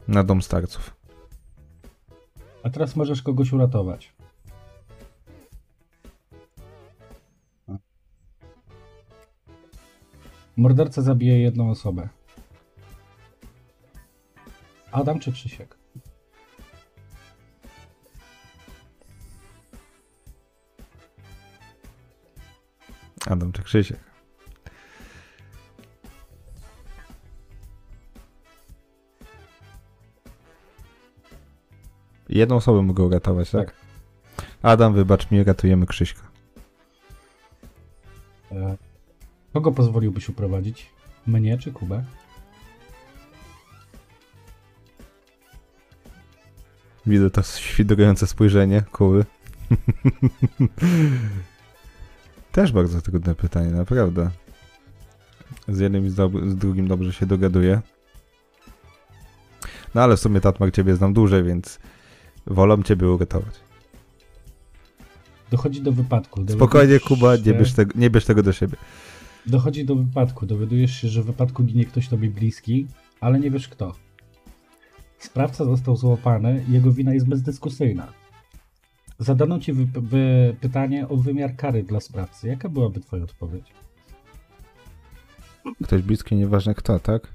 Na 0.08 0.24
dom 0.24 0.42
starców. 0.42 1.03
A 2.64 2.70
teraz 2.70 2.96
możesz 2.96 3.22
kogoś 3.22 3.52
uratować. 3.52 4.12
Morderca 10.56 11.02
zabije 11.02 11.40
jedną 11.40 11.70
osobę. 11.70 12.08
Adam 14.92 15.18
czy 15.18 15.32
Krzysiek? 15.32 15.78
Adam 23.26 23.52
czy 23.52 23.62
Krzysiek. 23.62 24.13
Jedną 32.34 32.56
osobę 32.56 32.82
mogę 32.82 33.04
uratować, 33.04 33.50
tak? 33.50 33.66
Tak. 33.66 33.74
Adam, 34.62 34.94
wybacz 34.94 35.30
mi, 35.30 35.44
ratujemy 35.44 35.86
Krzyśka. 35.86 36.22
E, 38.52 38.76
Kogo 39.52 39.72
pozwoliłbyś 39.72 40.28
uprowadzić? 40.28 40.90
Mnie 41.26 41.58
czy 41.58 41.72
Kubę? 41.72 42.04
Widzę 47.06 47.30
to 47.30 47.42
świdrujące 47.42 48.26
spojrzenie, 48.26 48.82
kuły. 48.92 49.24
Też 52.52 52.72
bardzo 52.72 53.00
trudne 53.00 53.34
pytanie, 53.34 53.70
naprawdę. 53.70 54.30
Z 55.68 55.78
jednym 55.78 56.06
i 56.06 56.10
z, 56.10 56.14
z 56.50 56.56
drugim 56.56 56.88
dobrze 56.88 57.12
się 57.12 57.26
dogaduję. 57.26 57.80
No 59.94 60.02
ale 60.02 60.16
w 60.16 60.20
sumie 60.20 60.40
Tatmar 60.40 60.72
ciebie 60.72 60.96
znam 60.96 61.12
dłużej, 61.12 61.44
więc 61.44 61.78
wolę 62.46 62.82
ciebie 62.84 63.08
uratować. 63.10 63.54
Dochodzi 65.50 65.82
do 65.82 65.92
wypadku. 65.92 66.44
Spokojnie, 66.48 67.00
Kuba, 67.00 67.36
nie 67.36 67.54
bierz, 67.54 67.72
tego, 67.72 67.92
nie 67.94 68.10
bierz 68.10 68.24
tego 68.24 68.42
do 68.42 68.52
siebie. 68.52 68.76
Dochodzi 69.46 69.84
do 69.84 69.94
wypadku. 69.96 70.46
Dowiadujesz 70.46 71.00
się, 71.00 71.08
że 71.08 71.22
w 71.22 71.26
wypadku 71.26 71.64
ginie 71.64 71.84
ktoś 71.84 72.08
tobie 72.08 72.30
bliski, 72.30 72.86
ale 73.20 73.40
nie 73.40 73.50
wiesz 73.50 73.68
kto. 73.68 73.94
Sprawca 75.18 75.64
został 75.64 75.96
złapany 75.96 76.64
i 76.68 76.72
jego 76.72 76.92
wina 76.92 77.14
jest 77.14 77.26
bezdyskusyjna. 77.28 78.12
Zadano 79.18 79.58
ci 79.58 79.72
wy- 79.72 80.00
wy- 80.00 80.56
pytanie 80.60 81.08
o 81.08 81.16
wymiar 81.16 81.56
kary 81.56 81.82
dla 81.82 82.00
sprawcy. 82.00 82.48
Jaka 82.48 82.68
byłaby 82.68 83.00
twoja 83.00 83.24
odpowiedź? 83.24 83.64
Ktoś 85.84 86.02
bliski, 86.02 86.34
nieważne 86.36 86.74
kto? 86.74 86.98
Tak. 86.98 87.28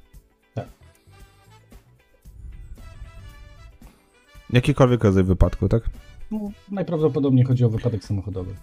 Jakikolwiek 4.49 5.03
rodzaj 5.03 5.23
wypadku, 5.23 5.69
tak? 5.69 5.83
No, 6.31 6.51
najprawdopodobniej 6.71 7.45
chodzi 7.45 7.65
o 7.65 7.69
wypadek 7.69 8.03
samochodowy. 8.03 8.55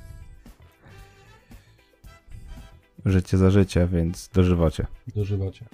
Życie 3.05 3.39
za 3.39 3.51
życie, 3.51 3.89
więc 3.93 4.29
dożywocie. 4.29 4.87
Dożywocie. 5.17 5.65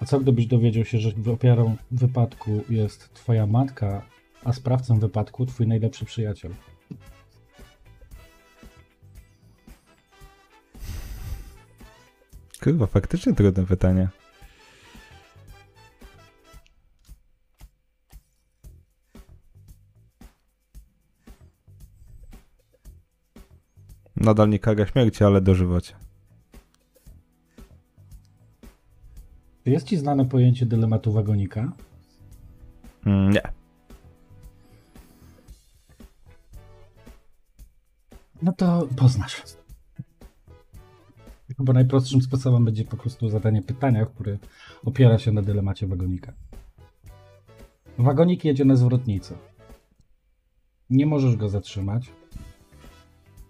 A 0.00 0.04
co 0.04 0.20
gdybyś 0.20 0.46
dowiedział 0.46 0.84
się, 0.84 0.98
że 0.98 1.10
ofiarą 1.32 1.76
wypadku 1.90 2.64
jest 2.70 3.14
twoja 3.14 3.46
matka, 3.46 4.02
a 4.44 4.52
sprawcą 4.52 4.98
wypadku 4.98 5.46
twój 5.46 5.66
najlepszy 5.66 6.04
przyjaciel? 6.04 6.54
Kurwa, 12.62 12.86
faktycznie 12.86 13.34
trudne 13.34 13.66
pytanie. 13.66 14.08
Nadal 24.20 24.48
nie 24.48 24.58
kara 24.58 24.86
śmierci, 24.86 25.24
ale 25.24 25.40
dożywocie. 25.40 25.94
Jest 29.66 29.86
ci 29.86 29.96
znane 29.96 30.24
pojęcie 30.24 30.66
dylematu 30.66 31.12
wagonika? 31.12 31.72
Mm, 33.06 33.30
nie. 33.30 33.42
No 38.42 38.52
to 38.52 38.88
poznasz. 38.96 39.42
Bo 41.58 41.72
najprostszym 41.72 42.22
sposobem 42.22 42.64
będzie 42.64 42.84
po 42.84 42.96
prostu 42.96 43.28
zadanie 43.28 43.62
pytania, 43.62 44.06
które 44.06 44.38
opiera 44.84 45.18
się 45.18 45.32
na 45.32 45.42
dylemacie 45.42 45.86
wagonika. 45.86 46.32
Wagonik 47.98 48.44
jedzie 48.44 48.64
na 48.64 48.76
zwrotnicy. 48.76 49.34
Nie 50.90 51.06
możesz 51.06 51.36
go 51.36 51.48
zatrzymać. 51.48 52.12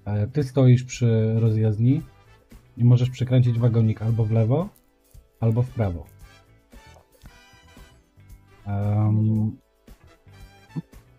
E, 0.05 0.27
Ty 0.27 0.45
stoisz 0.45 0.85
przy 0.85 1.35
rozjezdni 1.41 2.03
i 2.77 2.85
możesz 2.85 3.11
przekręcić 3.11 3.59
wagonik 3.59 4.03
albo 4.03 4.25
w 4.25 4.31
lewo, 4.31 4.69
albo 5.41 5.63
w 5.63 5.71
prawo. 5.71 6.07
Em, 8.67 9.57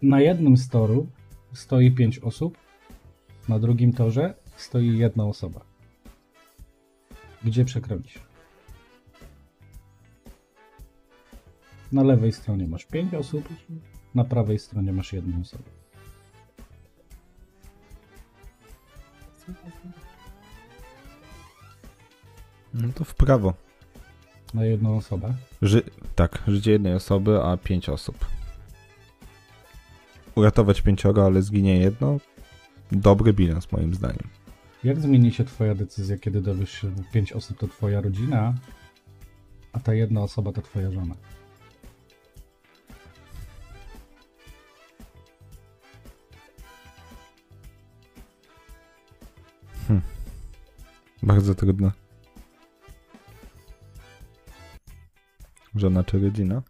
na 0.01 0.21
jednym 0.21 0.57
z 0.57 0.69
toru 0.69 1.07
stoi 1.53 1.91
pięć 1.91 2.19
osób, 2.19 2.57
na 3.49 3.59
drugim 3.59 3.93
torze 3.93 4.33
stoi 4.55 4.97
jedna 4.97 5.25
osoba. 5.25 5.65
Gdzie 7.43 7.65
przekręcisz? 7.65 8.21
Na 11.91 12.03
lewej 12.03 12.31
stronie 12.31 12.67
masz 12.67 12.85
pięć 12.85 13.13
osób, 13.13 13.49
na 14.15 14.23
prawej 14.23 14.59
stronie 14.59 14.93
masz 14.93 15.13
jedną 15.13 15.41
osobę. 15.41 15.80
No 22.73 22.87
to 22.95 23.03
w 23.03 23.15
prawo. 23.15 23.53
Na 24.53 24.65
jedną 24.65 24.97
osobę. 24.97 25.33
Ży 25.61 25.83
tak, 26.15 26.43
życie 26.47 26.71
jednej 26.71 26.93
osoby, 26.93 27.43
a 27.43 27.57
pięć 27.57 27.89
osób. 27.89 28.25
Uratować 30.35 30.81
pięcioro, 30.81 31.25
ale 31.25 31.41
zginie 31.41 31.77
jedno. 31.77 32.17
Dobry 32.91 33.33
bilans, 33.33 33.71
moim 33.71 33.95
zdaniem. 33.95 34.27
Jak 34.83 34.99
zmieni 34.99 35.31
się 35.31 35.45
twoja 35.45 35.75
decyzja, 35.75 36.17
kiedy 36.17 36.41
dowiesz 36.41 36.71
się, 36.71 36.89
że 36.89 37.03
pięć 37.13 37.33
osób 37.33 37.57
to 37.57 37.67
twoja 37.67 38.01
rodzina, 38.01 38.53
a 39.73 39.79
ta 39.79 39.93
jedna 39.93 40.21
osoba 40.21 40.51
to 40.51 40.61
twoja 40.61 40.91
żona? 40.91 41.15
Bardzo 51.23 51.55
trudne. 51.55 52.00
Żona 55.75 56.03
czy 56.03 56.19
rodzina? 56.19 56.61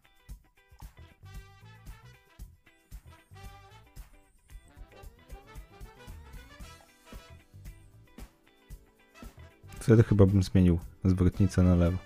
Wtedy 9.80 10.04
chyba 10.04 10.26
bym 10.26 10.44
zmienił 10.44 10.80
zwrotnicę 11.04 11.64
na 11.64 11.76
lewo. 11.76 11.98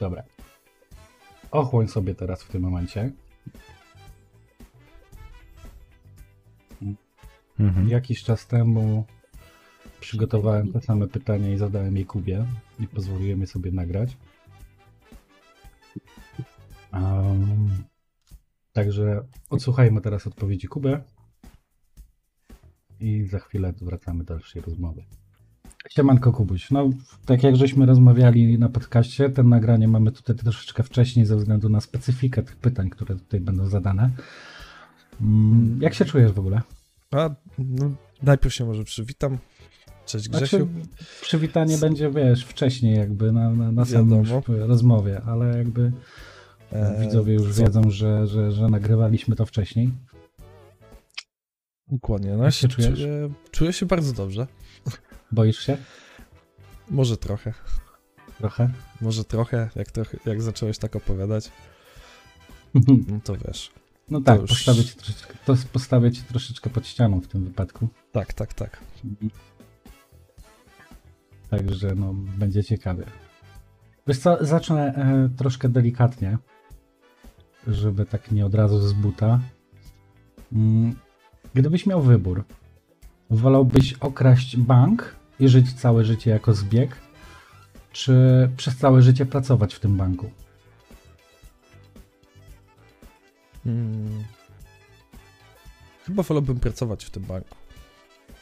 Dobra. 0.00 0.22
Ochłoń 1.50 1.88
sobie 1.88 2.14
teraz 2.14 2.42
w 2.42 2.48
tym 2.48 2.62
momencie. 2.62 3.12
Mhm. 7.78 7.88
Jakiś 7.88 8.22
czas 8.22 8.46
temu 8.46 9.04
przygotowałem 10.00 10.72
te 10.72 10.80
same 10.80 11.08
pytania 11.08 11.52
i 11.52 11.58
zadałem 11.58 11.96
je 11.96 12.04
Kubie 12.04 12.44
i 12.80 12.86
pozwoliłem 12.86 13.40
je 13.40 13.46
sobie 13.46 13.72
nagrać. 13.72 14.16
Um, 16.92 17.68
także 18.72 19.24
odsłuchajmy 19.50 20.00
teraz 20.00 20.26
odpowiedzi 20.26 20.68
Kuby 20.68 21.02
i 23.00 23.24
za 23.24 23.38
chwilę 23.38 23.72
wracamy 23.80 24.24
do 24.24 24.34
dalszej 24.34 24.62
rozmowy. 24.62 25.04
Siemanko 25.90 26.32
Kubuś, 26.32 26.70
no 26.70 26.90
tak 27.26 27.42
jak 27.42 27.56
żeśmy 27.56 27.86
rozmawiali 27.86 28.58
na 28.58 28.68
podcaście, 28.68 29.30
ten 29.30 29.48
nagranie 29.48 29.88
mamy 29.88 30.12
tutaj 30.12 30.36
troszeczkę 30.36 30.82
wcześniej 30.82 31.26
ze 31.26 31.36
względu 31.36 31.68
na 31.68 31.80
specyfikę 31.80 32.42
tych 32.42 32.56
pytań, 32.56 32.90
które 32.90 33.16
tutaj 33.16 33.40
będą 33.40 33.66
zadane. 33.66 34.10
Mm, 35.20 35.78
Jak 35.82 35.94
się 35.94 36.04
czujesz 36.04 36.32
w 36.32 36.38
ogóle? 36.38 36.62
A, 37.10 37.30
no, 37.58 37.90
najpierw 38.22 38.54
się 38.54 38.64
może 38.64 38.84
przywitam. 38.84 39.38
Cześć 40.06 40.28
Grzesiu. 40.28 40.56
Znaczy, 40.56 40.68
przywitanie 41.20 41.78
będzie, 41.78 42.10
wiesz, 42.10 42.44
wcześniej 42.44 42.96
jakby 42.96 43.32
na, 43.32 43.50
na, 43.50 43.72
na 43.72 43.84
samym 43.84 44.24
Wiadomo. 44.24 44.42
rozmowie, 44.66 45.22
ale 45.26 45.58
jakby 45.58 45.92
E, 46.72 47.00
widzowie 47.00 47.34
już 47.34 47.54
co? 47.56 47.62
wiedzą, 47.64 47.90
że, 47.90 48.26
że, 48.26 48.52
że 48.52 48.68
nagrywaliśmy 48.68 49.36
to 49.36 49.46
wcześniej. 49.46 49.92
Dokładnie. 51.90 52.36
No, 52.36 52.44
Jak 52.44 52.54
się 52.54 52.68
czujesz? 52.68 52.94
Czuję, 52.98 53.30
czuję 53.50 53.72
się 53.72 53.86
bardzo 53.86 54.12
dobrze. 54.12 54.46
Boisz 55.32 55.58
się 55.58 55.76
Może 56.90 57.16
trochę. 57.16 57.54
trochę? 58.38 58.70
Może 59.00 59.24
trochę, 59.24 59.68
jak, 59.76 59.90
trochę, 59.90 60.18
jak 60.26 60.42
zacząłeś 60.42 60.78
tak 60.78 60.96
opowiadać, 60.96 61.50
no 63.08 63.20
to 63.24 63.36
wiesz. 63.36 63.70
No 64.10 64.20
tak, 64.20 64.40
już- 64.40 64.50
postawię 64.50 64.84
cię, 64.84 64.94
troszeczkę, 64.94 65.34
to 65.44 65.54
postawię 65.72 66.12
cię 66.12 66.22
troszeczkę 66.22 66.70
pod 66.70 66.86
ścianą 66.86 67.20
w 67.20 67.28
tym 67.28 67.44
wypadku. 67.44 67.88
Tak, 68.12 68.32
tak, 68.32 68.54
tak. 68.54 68.80
Także 71.50 71.94
no, 71.94 72.14
będzie 72.14 72.64
ciekawie. 72.64 73.04
Wiesz 74.06 74.18
co, 74.18 74.44
zacznę 74.44 74.94
e, 74.94 75.28
troszkę 75.36 75.68
delikatnie, 75.68 76.38
żeby 77.66 78.06
tak 78.06 78.32
nie 78.32 78.46
od 78.46 78.54
razu 78.54 78.78
z 78.80 78.92
buta. 78.92 79.40
Mm, 80.52 80.94
Gdybyś 81.54 81.86
miał 81.86 82.02
wybór, 82.02 82.44
wolałbyś 83.30 83.92
okraść 83.92 84.56
bank 84.56 85.16
i 85.40 85.48
żyć 85.48 85.72
całe 85.72 86.04
życie 86.04 86.30
jako 86.30 86.54
zbieg, 86.54 86.96
czy 87.92 88.14
przez 88.56 88.76
całe 88.76 89.02
życie 89.02 89.26
pracować 89.26 89.74
w 89.74 89.80
tym 89.80 89.96
banku? 89.96 90.30
Mm. 93.66 94.24
Chyba 96.06 96.22
wolałbym 96.22 96.60
pracować 96.60 97.04
w 97.04 97.10
tym 97.10 97.22
banku. 97.22 97.56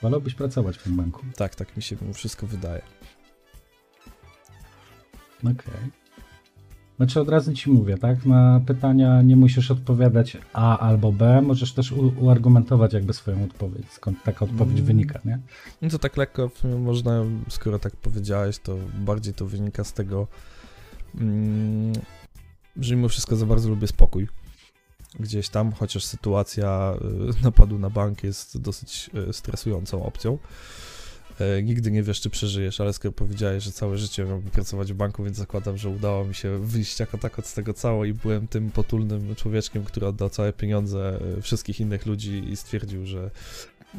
Wolałbyś 0.02 0.34
pracować 0.34 0.78
w 0.78 0.82
tym 0.82 0.96
banku. 0.96 1.22
Tak, 1.36 1.54
tak 1.54 1.76
mi 1.76 1.82
się 1.82 1.96
wszystko 2.14 2.46
wydaje. 2.46 2.82
Okej. 5.40 5.90
Znaczy 6.96 7.20
od 7.20 7.28
razu 7.28 7.54
ci 7.54 7.70
mówię, 7.70 7.98
tak? 7.98 8.26
Na 8.26 8.60
pytania 8.66 9.22
nie 9.22 9.36
musisz 9.36 9.70
odpowiadać 9.70 10.36
A 10.52 10.78
albo 10.78 11.12
B, 11.12 11.42
możesz 11.42 11.72
też 11.72 11.92
u- 11.92 12.14
uargumentować 12.20 12.92
jakby 12.92 13.12
swoją 13.12 13.44
odpowiedź, 13.44 13.90
skąd 13.92 14.22
taka 14.22 14.44
odpowiedź 14.44 14.74
Mm. 14.74 14.84
wynika, 14.86 15.20
nie? 15.24 15.38
No 15.82 15.88
to 15.90 15.98
tak 15.98 16.16
lekko 16.16 16.50
można, 16.78 17.22
skoro 17.48 17.78
tak 17.78 17.96
powiedziałeś, 17.96 18.58
to 18.58 18.76
bardziej 18.98 19.34
to 19.34 19.46
wynika 19.46 19.84
z 19.84 19.92
tego, 19.92 20.26
mm, 21.20 21.92
że 22.76 22.96
mimo 22.96 23.08
wszystko 23.08 23.36
za 23.36 23.46
bardzo 23.46 23.68
lubię 23.68 23.86
spokój. 23.86 24.28
Gdzieś 25.20 25.48
tam, 25.48 25.72
chociaż 25.72 26.04
sytuacja 26.04 26.94
y, 27.40 27.44
napadu 27.44 27.78
na 27.78 27.90
bank 27.90 28.24
jest 28.24 28.58
dosyć 28.60 29.10
y, 29.28 29.32
stresującą 29.32 30.04
opcją. 30.04 30.38
E, 31.40 31.62
Nigdy 31.62 31.90
nie 31.90 32.02
wiesz, 32.02 32.20
czy 32.20 32.30
przeżyjesz, 32.30 32.80
ale 32.80 32.92
skoro 32.92 33.12
powiedziałeś, 33.12 33.64
że 33.64 33.72
całe 33.72 33.98
życie 33.98 34.24
miałbym 34.24 34.50
pracować 34.50 34.92
w 34.92 34.96
banku, 34.96 35.24
więc 35.24 35.36
zakładam, 35.36 35.76
że 35.76 35.88
udało 35.88 36.24
mi 36.24 36.34
się 36.34 36.58
wyjść 36.58 37.00
jako 37.00 37.18
tako 37.18 37.42
z 37.42 37.54
tego 37.54 37.74
cało 37.74 38.04
i 38.04 38.12
byłem 38.14 38.46
tym 38.48 38.70
potulnym 38.70 39.34
człowieczkiem, 39.34 39.84
który 39.84 40.06
oddał 40.06 40.30
całe 40.30 40.52
pieniądze 40.52 41.18
y, 41.38 41.42
wszystkich 41.42 41.80
innych 41.80 42.06
ludzi 42.06 42.44
i 42.50 42.56
stwierdził, 42.56 43.06
że 43.06 43.30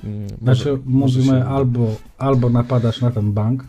mm, 0.04 0.22
może- 0.22 0.38
Znaczy 0.42 0.70
może 0.86 1.20
mówimy 1.20 1.40
się 1.40 1.46
albo, 1.46 1.96
albo 2.18 2.50
napadasz 2.50 3.02
na 3.02 3.12
ten 3.12 3.34
bank, 3.34 3.64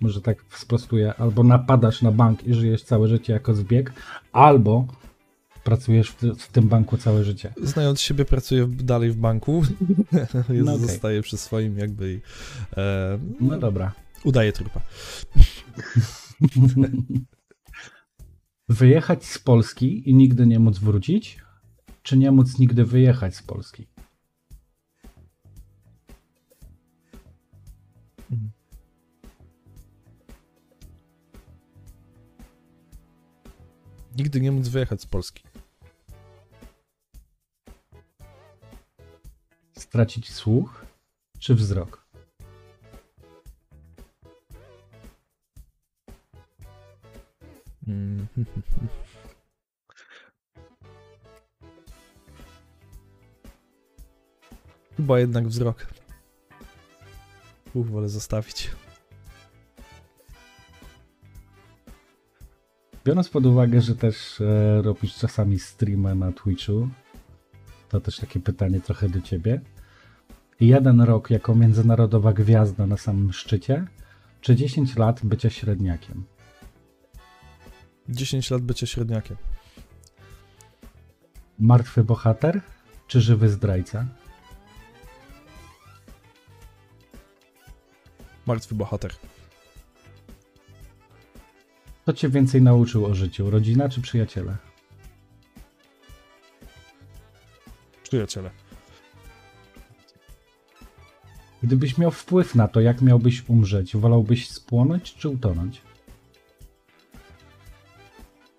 może 0.00 0.20
tak 0.20 0.38
sprostuję, 0.58 1.14
albo 1.14 1.44
napadasz 1.44 2.02
na 2.02 2.12
bank 2.12 2.44
i 2.46 2.54
żyjesz 2.54 2.82
całe 2.82 3.08
życie 3.08 3.32
jako 3.32 3.54
zbieg, 3.54 3.92
albo 4.32 4.86
pracujesz 5.68 6.10
w, 6.10 6.22
w 6.38 6.52
tym 6.52 6.68
banku 6.68 6.96
całe 6.96 7.24
życie. 7.24 7.54
Znając 7.62 8.00
siebie, 8.00 8.24
pracuję 8.24 8.66
dalej 8.68 9.10
w 9.10 9.16
banku. 9.16 9.62
Jest, 10.12 10.34
No 10.64 10.74
okej. 10.74 10.86
Zostaję 10.86 11.22
przy 11.22 11.36
swoim 11.36 11.78
jakby 11.78 12.12
i, 12.12 12.20
e, 12.76 13.18
No 13.40 13.58
dobra. 13.58 13.92
udaję 14.24 14.52
trupa. 14.52 14.80
Wyjechać 18.68 19.24
z 19.24 19.38
Polski 19.38 20.10
i 20.10 20.14
nigdy 20.14 20.46
nie 20.46 20.58
móc 20.58 20.78
wrócić, 20.78 21.38
czy 22.02 22.18
nie 22.18 22.30
móc 22.30 22.58
nigdy 22.58 22.84
wyjechać 22.84 23.36
z 23.36 23.42
Polski? 23.42 23.86
Nigdy 34.16 34.40
nie 34.40 34.52
móc 34.52 34.68
wyjechać 34.68 35.02
z 35.02 35.06
Polski. 35.06 35.47
Stracić 39.88 40.32
słuch 40.32 40.84
czy 41.38 41.54
wzrok? 41.54 42.06
Mm. 47.86 48.26
Chyba 54.96 55.20
jednak 55.20 55.48
wzrok. 55.48 55.86
Uch, 57.74 57.86
wolę 57.86 58.08
zostawić. 58.08 58.70
Biorąc 63.04 63.28
pod 63.28 63.46
uwagę, 63.46 63.80
że 63.80 63.96
też 63.96 64.40
e, 64.40 64.82
robisz 64.82 65.14
czasami 65.14 65.58
streamy 65.58 66.14
na 66.14 66.32
Twitchu, 66.32 66.88
to 67.88 68.00
też 68.00 68.16
takie 68.16 68.40
pytanie 68.40 68.80
trochę 68.80 69.08
do 69.08 69.20
ciebie. 69.20 69.60
Jeden 70.60 71.00
rok 71.00 71.30
jako 71.30 71.54
międzynarodowa 71.54 72.32
gwiazda 72.32 72.86
na 72.86 72.96
samym 72.96 73.32
szczycie, 73.32 73.86
czy 74.40 74.56
10 74.56 74.96
lat 74.96 75.20
bycia 75.24 75.50
średniakiem? 75.50 76.24
10 78.08 78.50
lat 78.50 78.62
bycia 78.62 78.86
średniakiem. 78.86 79.36
Martwy 81.58 82.04
bohater, 82.04 82.60
czy 83.06 83.20
żywy 83.20 83.48
zdrajca? 83.48 84.06
Martwy 88.46 88.74
bohater. 88.74 89.12
Kto 92.02 92.12
cię 92.12 92.28
więcej 92.28 92.62
nauczył 92.62 93.06
o 93.06 93.14
życiu, 93.14 93.50
rodzina 93.50 93.88
czy 93.88 94.00
przyjaciele? 94.00 94.56
Przyjaciele. 98.02 98.67
Gdybyś 101.62 101.98
miał 101.98 102.10
wpływ 102.10 102.54
na 102.54 102.68
to, 102.68 102.80
jak 102.80 103.02
miałbyś 103.02 103.48
umrzeć, 103.48 103.96
wolałbyś 103.96 104.50
spłonąć 104.50 105.14
czy 105.14 105.28
utonąć? 105.28 105.82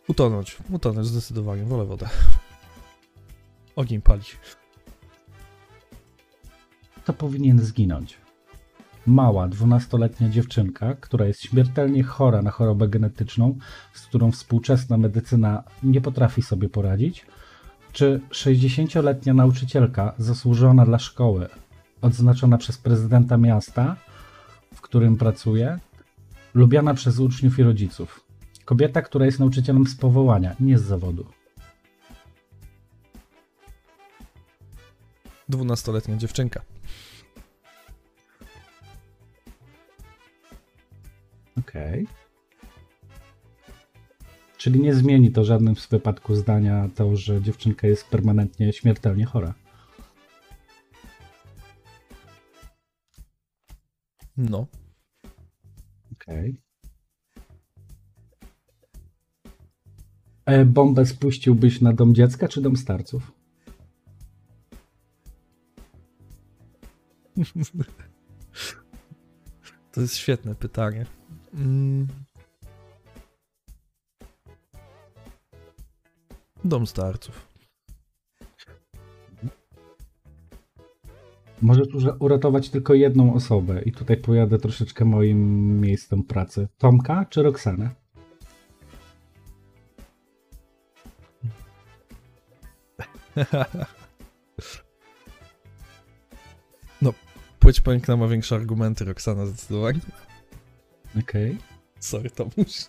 Utonąć. 0.08 0.58
Utonąć 0.70 1.08
zdecydowanie. 1.08 1.64
Wolę 1.64 1.86
wodę. 1.86 2.10
Ogień 3.76 4.02
palić. 4.02 4.38
Kto 6.96 7.14
powinien 7.14 7.60
zginąć? 7.60 8.18
Mała, 9.06 9.48
12-letnia 9.48 10.30
dziewczynka, 10.30 10.96
która 10.96 11.26
jest 11.26 11.42
śmiertelnie 11.42 12.04
chora 12.04 12.42
na 12.42 12.52
chorobę 12.52 12.88
genetyczną, 12.88 13.58
z 13.94 14.02
którą 14.02 14.32
współczesna 14.32 14.98
medycyna 14.98 15.64
nie 15.84 16.02
potrafi 16.02 16.42
sobie 16.42 16.70
poradzić, 16.70 17.26
czy 17.92 18.22
60-letnia 18.30 19.34
nauczycielka 19.34 20.14
zasłużona 20.18 20.86
dla 20.86 21.00
szkoły, 21.00 21.50
odznaczona 22.02 22.58
przez 22.58 22.78
prezydenta 22.78 23.38
miasta, 23.38 23.96
w 24.76 24.82
którym 24.82 25.18
pracuje, 25.18 25.80
lubiana 26.54 26.94
przez 26.94 27.20
uczniów 27.20 27.60
i 27.60 27.64
rodziców. 27.64 28.24
Kobieta, 28.66 29.02
która 29.02 29.26
jest 29.26 29.40
nauczycielem 29.40 29.88
z 29.88 29.96
powołania, 29.96 30.56
nie 30.60 30.80
z 30.80 30.84
zawodu. 30.84 31.26
12-letnia 35.50 36.18
dziewczynka. 36.18 36.62
Okej. 41.60 42.08
Czyli 44.58 44.80
nie 44.80 44.94
zmieni 44.94 45.32
to 45.32 45.44
żadnym 45.44 45.76
z 45.76 45.88
wypadku 45.88 46.36
zdania 46.36 46.90
to, 46.96 47.16
że 47.16 47.42
dziewczynka 47.42 47.88
jest 47.88 48.08
permanentnie 48.08 48.74
śmiertelnie 48.74 49.26
chora. 49.26 49.54
No. 54.40 54.68
Okej. 56.14 56.62
E, 60.46 60.66
Bombę 60.66 61.06
spuściłbyś 61.06 61.82
na 61.82 61.94
dom 61.94 62.16
dziecka 62.16 62.48
czy 62.48 62.62
dom 62.62 62.78
starców? 62.78 63.32
To 69.92 70.02
jest 70.02 70.16
świetne 70.16 70.56
pytanie. 70.56 71.06
Mm. 71.54 72.08
Dom 76.64 76.88
starców. 76.88 77.49
Możesz 81.62 81.88
urze- 81.88 82.18
uratować 82.20 82.70
tylko 82.70 82.94
jedną 82.94 83.34
osobę 83.34 83.82
i 83.82 83.92
tutaj 83.92 84.18
pojadę 84.18 84.58
troszeczkę 84.58 85.06
moim 85.06 85.82
miejscem 85.82 86.24
pracy. 86.24 86.68
Tomka 86.78 87.26
czy 87.26 87.44
Roxanę? 87.44 87.90
Płeć 97.60 97.80
piękna 97.80 98.18
ma 98.18 98.28
większe 98.28 98.56
argumenty, 98.56 99.06
Roxana 99.06 99.46
zdecydowanie. 99.46 100.00
Okej. 101.20 101.58
Sorry, 102.00 102.30
Tomuś. 102.30 102.88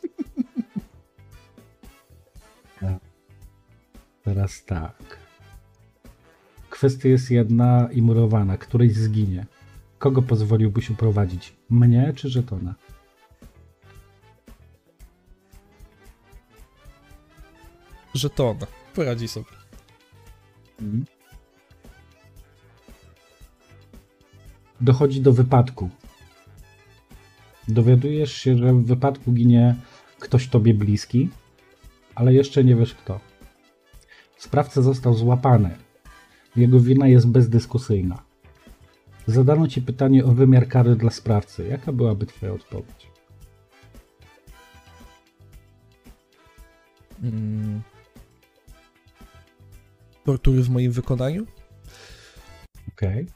Teraz 4.24 4.64
tak. 4.64 5.19
Kwestia 6.81 7.09
jest 7.09 7.31
jedna 7.31 7.89
i 7.93 8.03
murowana. 8.03 8.57
Któryś 8.57 8.95
zginie. 8.95 9.47
Kogo 9.99 10.22
pozwoliłbyś 10.22 10.91
uprowadzić? 10.91 11.53
Mnie 11.70 12.12
czy 12.16 12.28
żetona? 12.28 12.74
Żeton. 18.14 18.57
Poradzi 18.95 19.28
sobie. 19.28 19.47
Dochodzi 24.81 25.20
do 25.20 25.33
wypadku. 25.33 25.91
Dowiadujesz 27.68 28.33
się, 28.33 28.57
że 28.57 28.72
w 28.72 28.85
wypadku 28.85 29.33
ginie 29.33 29.76
ktoś 30.18 30.49
tobie 30.49 30.74
bliski, 30.74 31.28
ale 32.14 32.35
jeszcze 32.35 32.64
nie 32.64 32.76
wiesz 32.76 32.95
kto. 32.95 33.20
Sprawca 34.37 34.83
został 34.83 35.14
złapany. 35.14 35.89
Jego 36.57 36.80
wina 36.80 37.09
jest 37.09 37.28
bezdyskusyjna. 37.28 38.22
Zadano 39.26 39.68
ci 39.68 39.82
pytanie 39.82 40.24
o 40.24 40.32
wymiar 40.32 40.68
kary 40.68 40.96
dla 40.96 41.11
sprawcy. 41.11 41.66
Jaka 41.68 41.92
byłaby 41.92 42.26
twoja 42.26 42.53
odpowiedź? 42.53 43.11
Mm. 47.22 47.80
Tortury 50.24 50.62
w 50.62 50.70
moim 50.70 50.92
wykonaniu? 50.92 51.46
Okej. 52.88 53.26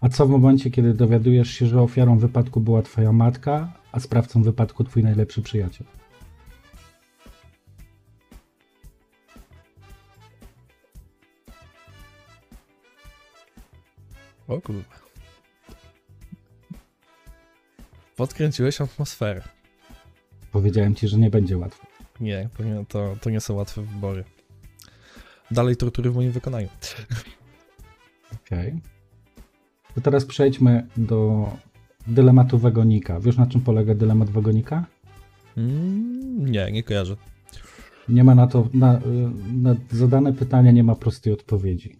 A 0.00 0.08
co 0.08 0.26
w 0.26 0.30
momencie, 0.30 0.70
kiedy 0.70 0.94
dowiadujesz 0.94 1.50
się, 1.50 1.66
że 1.66 1.82
ofiarą 1.82 2.18
wypadku 2.18 2.60
była 2.60 2.82
twoja 2.82 3.12
matka, 3.12 3.72
a 3.92 4.00
sprawcą 4.00 4.42
wypadku 4.42 4.84
twój 4.84 5.02
najlepszy 5.02 5.42
przyjaciel? 5.42 5.86
O 14.48 14.60
kurwa. 14.60 15.06
Podkręciłeś 18.16 18.80
atmosferę. 18.80 19.42
Powiedziałem 20.52 20.94
ci, 20.94 21.08
że 21.08 21.18
nie 21.18 21.30
będzie 21.30 21.58
łatwo. 21.58 21.86
Nie, 22.20 22.48
to 22.56 22.64
nie, 22.64 22.84
to, 23.20 23.30
nie 23.30 23.40
są 23.40 23.54
łatwe 23.54 23.82
wybory. 23.82 24.24
Dalej 25.50 25.76
tortury 25.76 26.10
w 26.10 26.14
moim 26.14 26.32
wykonaniu. 26.32 26.68
Okej. 28.34 28.80
To 29.94 30.00
teraz 30.00 30.24
przejdźmy 30.24 30.86
do 30.96 31.48
dylematu 32.06 32.58
wagonika. 32.58 33.20
Wiesz 33.20 33.36
na 33.36 33.46
czym 33.46 33.60
polega 33.60 33.94
dylemat 33.94 34.30
wagonika? 34.30 34.86
Mm, 35.56 36.50
nie, 36.50 36.72
nie 36.72 36.82
kojarzę. 36.82 37.16
Nie 38.08 38.24
ma 38.24 38.34
na 38.34 38.46
to, 38.46 38.68
na, 38.74 38.98
y, 38.98 39.00
na 39.52 39.76
zadane 39.90 40.32
pytania 40.32 40.72
nie 40.72 40.84
ma 40.84 40.94
prostej 40.94 41.32
odpowiedzi. 41.32 41.96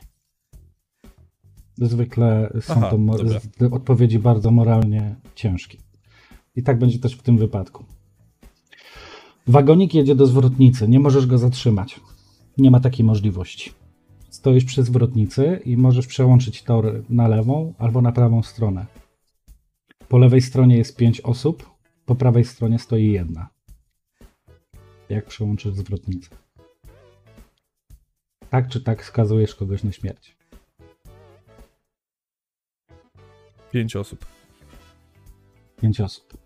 Zwykle 1.78 2.52
są 2.60 2.74
Aha, 2.76 2.90
to 2.90 2.98
dobra. 2.98 3.40
odpowiedzi 3.70 4.18
bardzo 4.18 4.50
moralnie 4.50 5.16
ciężkie. 5.34 5.78
I 6.56 6.62
tak 6.62 6.78
będzie 6.78 6.98
też 6.98 7.16
w 7.16 7.22
tym 7.22 7.38
wypadku. 7.38 7.84
Wagonik 9.46 9.94
jedzie 9.94 10.14
do 10.14 10.26
zwrotnicy, 10.26 10.88
nie 10.88 11.00
możesz 11.00 11.26
go 11.26 11.38
zatrzymać. 11.38 12.00
Nie 12.58 12.70
ma 12.70 12.80
takiej 12.80 13.06
możliwości. 13.06 13.72
Stoisz 14.30 14.64
przy 14.64 14.82
zwrotnicy 14.82 15.60
i 15.64 15.76
możesz 15.76 16.06
przełączyć 16.06 16.62
tor 16.62 17.02
na 17.08 17.28
lewą 17.28 17.74
albo 17.78 18.02
na 18.02 18.12
prawą 18.12 18.42
stronę. 18.42 18.86
Po 20.08 20.18
lewej 20.18 20.42
stronie 20.42 20.76
jest 20.76 20.96
pięć 20.96 21.20
osób, 21.20 21.70
po 22.06 22.14
prawej 22.14 22.44
stronie 22.44 22.78
stoi 22.78 23.12
jedna. 23.12 23.48
Jak 25.08 25.26
przełączysz 25.26 25.74
zwrotnicę? 25.74 26.36
Tak 28.50 28.68
czy 28.68 28.80
tak 28.80 29.04
skazujesz 29.04 29.54
kogoś 29.54 29.84
na 29.84 29.92
śmierć? 29.92 30.35
Pięć 33.76 33.96
osób. 33.96 34.26
Pięć 35.80 36.00
osób. 36.00 36.38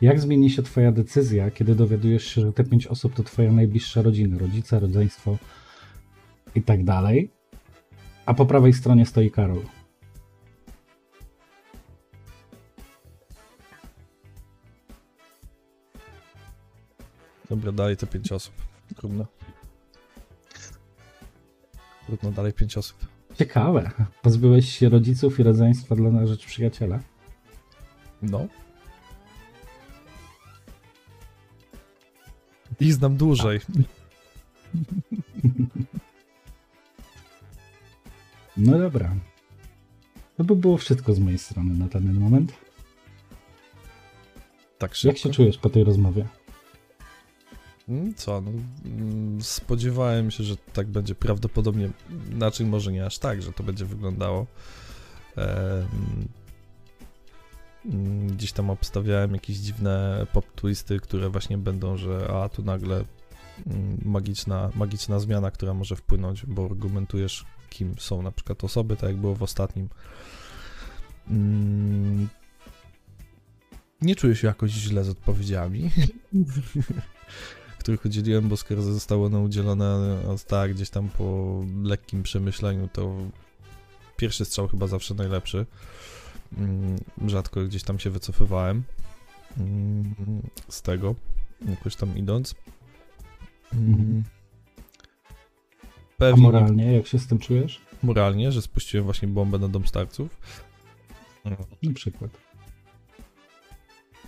Jak 0.00 0.20
zmieni 0.20 0.50
się 0.50 0.62
Twoja 0.62 0.92
decyzja, 0.92 1.50
kiedy 1.50 1.74
dowiadujesz 1.74 2.24
się, 2.24 2.40
że 2.40 2.52
te 2.52 2.64
pięć 2.64 2.86
osób 2.86 3.14
to 3.14 3.22
Twoja 3.22 3.52
najbliższa 3.52 4.02
rodzina, 4.02 4.38
rodzice, 4.38 4.80
rodzeństwo 4.80 5.38
i 6.54 6.62
tak 6.62 6.84
dalej, 6.84 7.30
a 8.26 8.34
po 8.34 8.46
prawej 8.46 8.72
stronie 8.72 9.06
stoi 9.06 9.30
Karol? 9.30 9.62
Dobra, 17.50 17.72
dalej 17.72 17.96
te 17.96 18.06
pięć 18.06 18.32
osób. 18.32 18.54
Trudno. 18.96 19.26
Trudno, 22.06 22.32
dalej 22.32 22.52
pięć 22.52 22.78
osób. 22.78 23.21
Ciekawe. 23.42 23.90
Pozbyłeś 24.22 24.78
się 24.78 24.88
rodziców 24.88 25.40
i 25.40 25.42
rodzeństwa 25.42 25.96
dla 25.96 26.10
na 26.10 26.26
rzecz 26.26 26.46
przyjaciela. 26.46 27.00
No. 28.22 28.46
I 32.80 32.92
znam 32.92 33.16
dłużej. 33.16 33.60
No 38.56 38.78
dobra. 38.78 39.14
To 40.36 40.44
by 40.44 40.56
było 40.56 40.76
wszystko 40.76 41.14
z 41.14 41.18
mojej 41.18 41.38
strony 41.38 41.74
na 41.74 41.88
ten 41.88 42.14
moment. 42.14 42.52
Tak 44.78 44.94
szybko. 44.94 45.08
Jak 45.08 45.18
się 45.18 45.30
czujesz 45.30 45.58
po 45.58 45.70
tej 45.70 45.84
rozmowie? 45.84 46.28
Mm, 47.88 48.14
Co, 48.14 48.40
no, 48.40 48.50
mm, 48.84 49.42
spodziewałem 49.42 50.30
się, 50.30 50.44
że 50.44 50.56
tak 50.56 50.86
będzie 50.86 51.14
prawdopodobnie, 51.14 51.90
znaczy 52.36 52.64
może 52.64 52.92
nie 52.92 53.06
aż 53.06 53.18
tak, 53.18 53.42
że 53.42 53.52
to 53.52 53.62
będzie 53.62 53.84
wyglądało. 53.84 54.46
Mm, 57.86 58.26
gdzieś 58.26 58.52
tam 58.52 58.70
obstawiałem 58.70 59.32
jakieś 59.32 59.56
dziwne 59.56 60.26
pop 60.32 60.46
twisty, 60.54 61.00
które 61.00 61.28
właśnie 61.28 61.58
będą, 61.58 61.96
że 61.96 62.28
a 62.28 62.48
tu 62.48 62.62
nagle 62.62 63.04
magiczna, 64.04 64.70
magiczna 64.74 65.18
zmiana, 65.18 65.50
która 65.50 65.74
może 65.74 65.96
wpłynąć, 65.96 66.46
bo 66.46 66.64
argumentujesz, 66.64 67.44
kim 67.70 67.94
są 67.98 68.22
na 68.22 68.32
przykład 68.32 68.64
osoby, 68.64 68.96
tak 68.96 69.10
jak 69.10 69.18
było 69.18 69.34
w 69.34 69.42
ostatnim. 69.42 69.88
Nie 74.02 74.16
czuję 74.16 74.36
się 74.36 74.46
jakoś 74.46 74.70
źle 74.70 75.04
z 75.04 75.08
odpowiedziami. 75.08 75.90
których 77.82 78.04
udzieliłem, 78.04 78.48
bo 78.48 78.56
skoro 78.56 78.82
zostało 78.82 79.26
one 79.26 79.38
udzielone 79.40 80.16
tak 80.48 80.74
gdzieś 80.74 80.90
tam 80.90 81.08
po 81.08 81.58
lekkim 81.82 82.22
przemyśleniu, 82.22 82.88
to 82.92 83.14
pierwszy 84.16 84.44
strzał 84.44 84.68
chyba 84.68 84.86
zawsze 84.86 85.14
najlepszy. 85.14 85.66
Mm, 86.58 86.96
Rzadko 87.26 87.64
gdzieś 87.64 87.82
tam 87.82 87.98
się 87.98 88.10
wycofywałem 88.10 88.82
mm, 89.58 90.14
z 90.68 90.82
tego, 90.82 91.14
jakoś 91.68 91.96
tam 91.96 92.18
idąc. 92.18 92.54
Mm, 93.72 93.90
Mhm. 93.92 94.22
A 96.12 96.24
Pewnie 96.24 96.42
moralnie, 96.42 96.92
jak 96.92 97.06
się 97.06 97.18
z 97.18 97.26
tym 97.26 97.38
czujesz? 97.38 97.80
moralnie, 98.02 98.52
że 98.52 98.62
spuściłem 98.62 99.04
właśnie 99.04 99.28
bombę 99.28 99.58
na 99.58 99.68
dom 99.68 99.86
starców. 99.86 100.36
Na 101.82 101.92
przykład. 101.94 102.30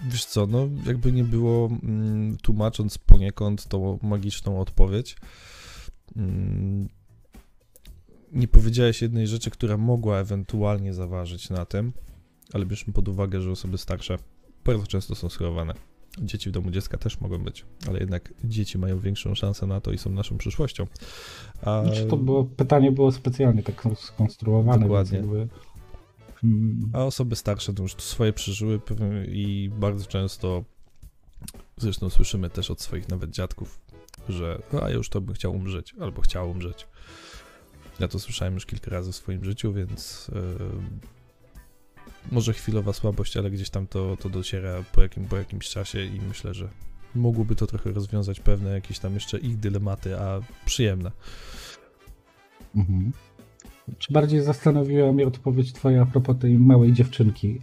Wiesz 0.02 0.24
co, 0.24 0.46
no 0.46 0.68
jakby 0.86 1.12
nie 1.12 1.24
było, 1.24 1.66
mm, 1.82 2.36
tłumacząc 2.36 2.98
poniekąd 2.98 3.68
tą 3.68 3.98
magiczną 4.02 4.60
odpowiedź, 4.60 5.16
mm, 6.16 6.88
nie 8.32 8.48
powiedziałeś 8.48 9.02
jednej 9.02 9.26
rzeczy, 9.26 9.50
która 9.50 9.76
mogła 9.76 10.18
ewentualnie 10.18 10.94
zaważyć 10.94 11.50
na 11.50 11.64
tym, 11.64 11.92
ale 12.52 12.66
bierzmy 12.66 12.92
pod 12.92 13.08
uwagę, 13.08 13.40
że 13.40 13.50
osoby 13.50 13.78
starsze 13.78 14.18
bardzo 14.64 14.86
często 14.86 15.14
są 15.14 15.28
schorowane. 15.28 15.74
Dzieci 16.22 16.50
w 16.50 16.52
domu 16.52 16.70
dziecka 16.70 16.98
też 16.98 17.20
mogą 17.20 17.38
być, 17.38 17.64
ale 17.88 17.98
jednak 17.98 18.34
dzieci 18.44 18.78
mają 18.78 19.00
większą 19.00 19.34
szansę 19.34 19.66
na 19.66 19.80
to 19.80 19.92
i 19.92 19.98
są 19.98 20.10
naszą 20.10 20.38
przyszłością. 20.38 20.86
A... 21.62 21.84
Znaczy 21.84 22.06
to 22.06 22.16
było, 22.16 22.44
pytanie 22.44 22.92
było 22.92 23.12
specjalnie 23.12 23.62
tak 23.62 23.84
skonstruowane, 23.96 24.82
Dokładnie. 24.82 25.18
jakby... 25.18 25.48
A 26.92 27.04
osoby 27.04 27.36
starsze 27.36 27.74
to 27.74 27.82
już 27.82 27.94
swoje 27.94 28.32
przeżyły 28.32 28.80
i 29.28 29.70
bardzo 29.78 30.06
często, 30.06 30.64
zresztą 31.76 32.10
słyszymy 32.10 32.50
też 32.50 32.70
od 32.70 32.80
swoich 32.80 33.08
nawet 33.08 33.30
dziadków, 33.30 33.80
że 34.28 34.62
a 34.82 34.88
ja 34.88 34.94
już 34.94 35.08
to 35.08 35.20
bym 35.20 35.34
chciał 35.34 35.52
umrzeć, 35.52 35.94
albo 36.00 36.22
chciał 36.22 36.50
umrzeć. 36.50 36.86
Ja 38.00 38.08
to 38.08 38.18
słyszałem 38.18 38.54
już 38.54 38.66
kilka 38.66 38.90
razy 38.90 39.12
w 39.12 39.16
swoim 39.16 39.44
życiu, 39.44 39.72
więc 39.72 40.30
yy, 40.34 40.70
może 42.32 42.52
chwilowa 42.52 42.92
słabość, 42.92 43.36
ale 43.36 43.50
gdzieś 43.50 43.70
tam 43.70 43.86
to, 43.86 44.16
to 44.16 44.28
dociera 44.28 44.84
po, 44.92 45.02
jakim, 45.02 45.24
po 45.24 45.36
jakimś 45.36 45.68
czasie 45.68 46.04
i 46.04 46.20
myślę, 46.28 46.54
że 46.54 46.68
mogłoby 47.14 47.56
to 47.56 47.66
trochę 47.66 47.92
rozwiązać 47.92 48.40
pewne 48.40 48.70
jakieś 48.70 48.98
tam 48.98 49.14
jeszcze 49.14 49.38
ich 49.38 49.58
dylematy, 49.58 50.18
a 50.20 50.40
przyjemne. 50.64 51.12
Mhm. 52.76 53.12
Czy 53.98 54.12
bardziej 54.12 54.40
zastanowiła 54.42 55.12
mnie 55.12 55.26
odpowiedź 55.26 55.72
twoja 55.72 56.02
a 56.02 56.06
propos 56.06 56.36
tej 56.38 56.58
małej 56.58 56.92
dziewczynki? 56.92 57.60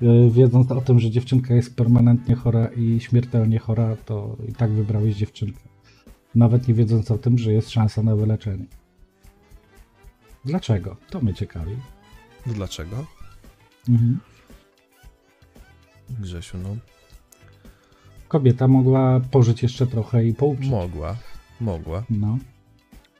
Yy, 0.00 0.30
Wiedząc 0.30 0.70
o 0.72 0.80
tym, 0.80 0.98
że 1.00 1.10
dziewczynka 1.10 1.54
jest 1.54 1.76
permanentnie 1.76 2.34
chora 2.34 2.66
i 2.76 3.00
śmiertelnie 3.00 3.58
chora, 3.58 3.96
to 3.96 4.36
i 4.48 4.52
tak 4.52 4.70
wybrałeś 4.70 5.16
dziewczynkę. 5.16 5.60
Nawet 6.34 6.68
nie 6.68 6.74
wiedząc 6.74 7.10
o 7.10 7.18
tym, 7.18 7.38
że 7.38 7.52
jest 7.52 7.70
szansa 7.70 8.02
na 8.02 8.16
wyleczenie. 8.16 8.64
Dlaczego? 10.44 10.96
To 11.10 11.20
mnie 11.20 11.34
ciekawi. 11.34 11.76
Dlaczego? 12.46 13.06
Mhm. 13.88 14.18
Grzesiu, 16.20 16.58
no 16.58 16.68
Kobieta 18.28 18.68
mogła 18.68 19.20
pożyć 19.20 19.62
jeszcze 19.62 19.86
trochę 19.86 20.24
i 20.24 20.34
pouprzeć. 20.34 20.70
mogła, 20.70 21.16
mogła. 21.60 22.04
No. 22.10 22.38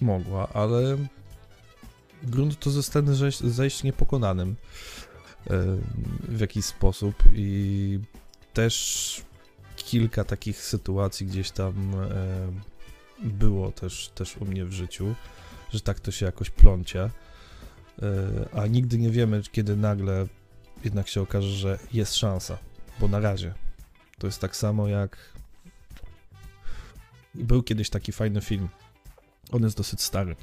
Mogła, 0.01 0.49
ale 0.49 0.97
grunt 2.27 2.61
to 2.61 2.83
sceny 2.83 3.15
zejść, 3.15 3.41
zejść 3.41 3.83
niepokonanym 3.83 4.57
e, 5.47 5.65
w 6.29 6.41
jakiś 6.41 6.65
sposób 6.65 7.15
i 7.35 7.99
też 8.53 9.23
kilka 9.77 10.25
takich 10.25 10.63
sytuacji 10.63 11.27
gdzieś 11.27 11.51
tam 11.51 11.95
e, 11.95 12.53
było 13.23 13.73
też, 13.73 14.11
też 14.15 14.37
u 14.37 14.45
mnie 14.45 14.65
w 14.65 14.73
życiu, 14.73 15.15
że 15.73 15.81
tak 15.81 16.01
to 16.01 16.11
się 16.11 16.27
jakoś 16.27 16.51
plącie, 16.51 17.03
e, 17.03 17.11
a 18.53 18.67
nigdy 18.67 18.99
nie 18.99 19.11
wiemy, 19.11 19.43
kiedy 19.53 19.77
nagle 19.77 20.27
jednak 20.85 21.09
się 21.09 21.21
okaże, 21.21 21.49
że 21.49 21.79
jest 21.93 22.17
szansa, 22.17 22.59
bo 23.01 23.09
na 23.09 23.21
razie 23.21 23.55
to 24.19 24.27
jest 24.27 24.41
tak 24.41 24.57
samo 24.57 24.89
jak 24.89 25.17
był 27.35 27.63
kiedyś 27.63 27.91
taki 27.91 28.13
fajny 28.13 28.41
film, 28.41 28.69
on 29.53 29.63
jest 29.63 29.77
dosyć 29.77 30.03
stary. 30.03 30.37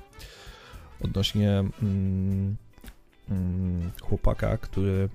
Odnośnie 1.03 1.63
mm, 1.81 2.55
mm, 3.29 3.91
chłopaka, 4.01 4.57
który 4.57 5.09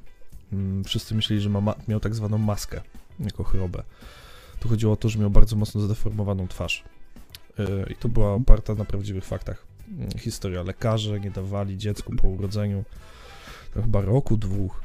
mm, 0.52 0.84
wszyscy 0.84 1.14
myśleli, 1.14 1.42
że 1.42 1.48
ma, 1.48 1.74
miał 1.88 2.00
tak 2.00 2.14
zwaną 2.14 2.38
maskę 2.38 2.80
jako 3.20 3.44
chorobę. 3.44 3.82
Tu 4.60 4.68
chodziło 4.68 4.92
o 4.92 4.96
to, 4.96 5.08
że 5.08 5.18
miał 5.18 5.30
bardzo 5.30 5.56
mocno 5.56 5.80
zdeformowaną 5.80 6.48
twarz. 6.48 6.84
Yy, 7.58 7.86
I 7.90 7.94
to 7.94 8.08
była 8.08 8.34
oparta 8.34 8.74
na 8.74 8.84
prawdziwych 8.84 9.24
faktach. 9.24 9.66
Yy, 9.98 10.18
historia. 10.18 10.62
Lekarze 10.62 11.20
nie 11.20 11.30
dawali 11.30 11.78
dziecku 11.78 12.12
po 12.16 12.28
urodzeniu 12.28 12.84
to 13.74 13.82
chyba 13.82 14.00
roku, 14.00 14.36
dwóch. 14.36 14.82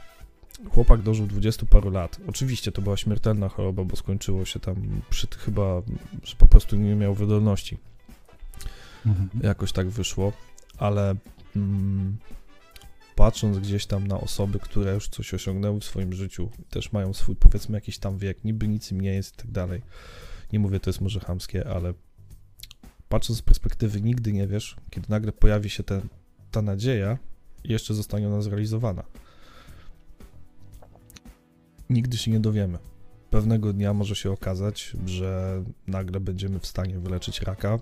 Chłopak 0.69 1.01
dożył 1.01 1.27
20 1.27 1.65
paru 1.65 1.89
lat. 1.89 2.17
Oczywiście 2.27 2.71
to 2.71 2.81
była 2.81 2.97
śmiertelna 2.97 3.49
choroba, 3.49 3.83
bo 3.83 3.95
skończyło 3.95 4.45
się 4.45 4.59
tam 4.59 4.75
przy 5.09 5.27
chyba, 5.37 5.81
że 6.23 6.35
po 6.35 6.47
prostu 6.47 6.75
nie 6.75 6.95
miał 6.95 7.13
wydolności 7.13 7.77
Mhm. 9.05 9.29
jakoś 9.43 9.71
tak 9.71 9.89
wyszło, 9.89 10.33
ale 10.81 11.15
mm, 11.55 12.17
patrząc 13.15 13.59
gdzieś 13.59 13.85
tam 13.85 14.07
na 14.07 14.19
osoby, 14.19 14.59
które 14.59 14.93
już 14.93 15.09
coś 15.09 15.33
osiągnęły 15.33 15.79
w 15.79 15.85
swoim 15.85 16.13
życiu, 16.13 16.49
też 16.69 16.91
mają 16.91 17.13
swój 17.13 17.35
powiedzmy 17.35 17.77
jakiś 17.77 17.97
tam 17.97 18.17
wiek, 18.17 18.43
niby 18.43 18.67
nic 18.67 18.91
im 18.91 19.01
nie 19.01 19.13
jest 19.13 19.33
i 19.33 19.37
tak 19.37 19.51
dalej. 19.51 19.81
Nie 20.53 20.59
mówię, 20.59 20.79
to 20.79 20.89
jest 20.89 21.01
może 21.01 21.19
chamskie, 21.19 21.67
ale 21.67 21.93
patrząc 23.09 23.39
z 23.39 23.41
perspektywy 23.41 24.01
nigdy 24.01 24.33
nie 24.33 24.47
wiesz, 24.47 24.75
kiedy 24.89 25.07
nagle 25.09 25.31
pojawi 25.31 25.69
się 25.69 25.83
ten, 25.83 26.01
ta 26.51 26.61
nadzieja 26.61 27.17
i 27.63 27.71
jeszcze 27.71 27.93
zostanie 27.93 28.27
ona 28.27 28.41
zrealizowana. 28.41 29.03
Nigdy 31.89 32.17
się 32.17 32.31
nie 32.31 32.39
dowiemy. 32.39 32.77
Pewnego 33.29 33.73
dnia 33.73 33.93
może 33.93 34.15
się 34.15 34.31
okazać, 34.31 34.97
że 35.05 35.63
nagle 35.87 36.19
będziemy 36.19 36.59
w 36.59 36.67
stanie 36.67 36.99
wyleczyć 36.99 37.41
raka, 37.41 37.79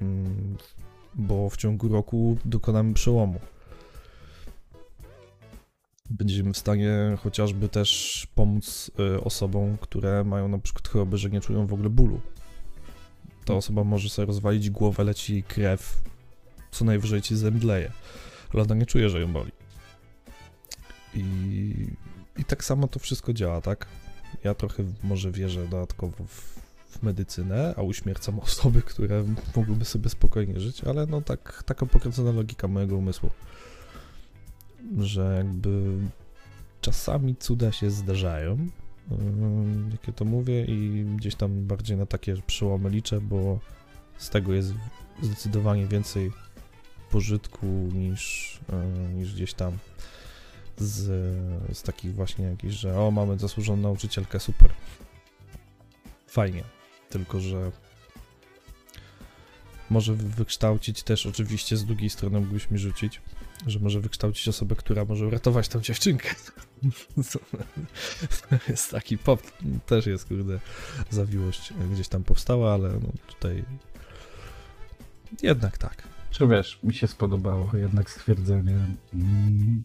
mm, 0.00 0.56
bo 1.14 1.50
w 1.50 1.56
ciągu 1.56 1.88
roku 1.88 2.36
dokonamy 2.44 2.94
przełomu. 2.94 3.40
Będziemy 6.10 6.52
w 6.52 6.58
stanie 6.58 7.16
chociażby 7.22 7.68
też 7.68 8.26
pomóc 8.34 8.90
y, 9.16 9.20
osobom, 9.20 9.78
które 9.80 10.24
mają 10.24 10.48
na 10.48 10.58
przykład 10.58 10.88
choroby, 10.88 11.18
że 11.18 11.30
nie 11.30 11.40
czują 11.40 11.66
w 11.66 11.72
ogóle 11.72 11.90
bólu. 11.90 12.20
Ta 13.44 13.54
osoba 13.54 13.84
może 13.84 14.08
sobie 14.08 14.26
rozwalić 14.26 14.70
głowę, 14.70 15.04
leci 15.04 15.42
krew, 15.42 16.02
co 16.70 16.84
najwyżej 16.84 17.22
ci 17.22 17.36
zemdleje, 17.36 17.92
ale 18.54 18.62
ona 18.62 18.74
nie 18.74 18.86
czuje, 18.86 19.10
że 19.10 19.20
ją 19.20 19.32
boli. 19.32 19.52
I, 21.14 21.74
I 22.38 22.44
tak 22.44 22.64
samo 22.64 22.88
to 22.88 22.98
wszystko 22.98 23.32
działa, 23.32 23.60
tak? 23.60 23.86
Ja 24.44 24.54
trochę 24.54 24.84
może 25.02 25.30
wierzę 25.30 25.68
dodatkowo 25.68 26.24
w, 26.24 26.63
w 26.94 27.02
medycynę, 27.02 27.74
a 27.76 27.82
uśmiercam 27.82 28.38
osoby, 28.40 28.82
które 28.82 29.24
mogłyby 29.56 29.84
sobie 29.84 30.10
spokojnie 30.10 30.60
żyć, 30.60 30.84
ale 30.84 31.06
no 31.06 31.20
tak, 31.20 31.62
taka 31.66 31.86
pokręcona 31.86 32.30
logika 32.30 32.68
mojego 32.68 32.96
umysłu, 32.96 33.30
że 34.98 35.34
jakby 35.36 35.98
czasami 36.80 37.36
cuda 37.36 37.72
się 37.72 37.90
zdarzają, 37.90 38.68
Ym, 39.12 39.88
jak 39.92 40.06
ja 40.06 40.12
to 40.12 40.24
mówię 40.24 40.64
i 40.64 41.04
gdzieś 41.16 41.34
tam 41.34 41.66
bardziej 41.66 41.96
na 41.96 42.06
takie 42.06 42.36
przełomy 42.46 42.90
liczę, 42.90 43.20
bo 43.20 43.58
z 44.18 44.30
tego 44.30 44.52
jest 44.52 44.74
zdecydowanie 45.22 45.86
więcej 45.86 46.32
pożytku 47.10 47.66
niż, 47.94 48.54
yy, 49.08 49.14
niż 49.14 49.34
gdzieś 49.34 49.54
tam 49.54 49.78
z, 50.78 51.02
z 51.72 51.82
takich 51.82 52.14
właśnie 52.14 52.44
jakichś, 52.44 52.74
że 52.74 53.00
o, 53.00 53.10
mamy 53.10 53.38
zasłużoną 53.38 53.82
nauczycielkę, 53.82 54.40
super. 54.40 54.70
Fajnie, 56.26 56.64
tylko 57.14 57.40
że 57.40 57.70
może 59.90 60.14
wykształcić 60.14 61.02
też 61.02 61.26
oczywiście 61.26 61.76
z 61.76 61.84
drugiej 61.84 62.10
strony 62.10 62.46
mi 62.70 62.78
rzucić, 62.78 63.20
że 63.66 63.78
może 63.78 64.00
wykształcić 64.00 64.48
osobę, 64.48 64.76
która 64.76 65.04
może 65.04 65.26
uratować 65.26 65.68
tą 65.68 65.80
dziewczynkę. 65.80 66.34
Jest 68.68 68.90
taki 68.90 69.18
pop, 69.18 69.42
też 69.86 70.06
jest 70.06 70.28
kurde 70.28 70.60
zawiłość 71.10 71.72
gdzieś 71.92 72.08
tam 72.08 72.24
powstała, 72.24 72.74
ale 72.74 72.88
no 72.88 73.12
tutaj 73.26 73.64
jednak 75.42 75.78
tak. 75.78 76.08
Czy 76.30 76.46
wiesz, 76.46 76.78
mi 76.82 76.94
się 76.94 77.06
spodobało 77.06 77.70
jednak 77.74 78.10
stwierdzenie 78.10 78.78
mm, 79.14 79.84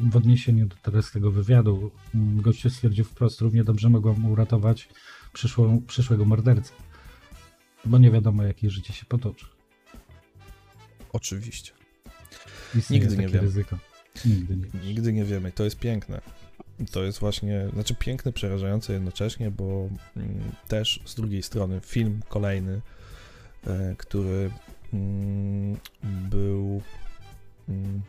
w 0.00 0.16
odniesieniu 0.16 0.66
do 0.66 0.76
teraz 0.82 1.10
tego 1.10 1.30
wywiadu. 1.30 1.90
mm, 2.14 2.40
Gościu 2.40 2.70
stwierdził 2.70 3.04
wprost, 3.04 3.40
równie 3.40 3.64
dobrze 3.64 3.90
mogłam 3.90 4.30
uratować 4.30 4.88
przyszłą, 5.34 5.82
przyszłego 5.86 6.24
mordercę. 6.24 6.72
Bo 7.84 7.98
nie 7.98 8.10
wiadomo, 8.10 8.42
jakie 8.42 8.70
życie 8.70 8.92
się 8.92 9.06
potoczy. 9.06 9.46
Oczywiście. 11.12 11.72
Istnieje 12.74 13.02
Nigdy 13.02 13.16
nie 13.16 13.28
wiemy. 13.28 13.40
ryzyko. 13.40 13.78
Nigdy 14.24 14.56
nie. 14.56 14.80
Nigdy 14.84 15.12
nie 15.12 15.24
wiemy. 15.24 15.52
To 15.52 15.64
jest 15.64 15.78
piękne. 15.78 16.20
To 16.90 17.04
jest 17.04 17.18
właśnie, 17.18 17.68
znaczy 17.72 17.94
piękne, 17.94 18.32
przerażające 18.32 18.92
jednocześnie, 18.92 19.50
bo 19.50 19.88
mm, 20.16 20.52
też 20.68 21.00
z 21.04 21.14
drugiej 21.14 21.42
strony 21.42 21.80
film 21.80 22.20
kolejny, 22.28 22.80
e, 23.66 23.94
który 23.98 24.50
mm, 24.92 25.76
był 26.02 26.82
mm, 27.68 28.02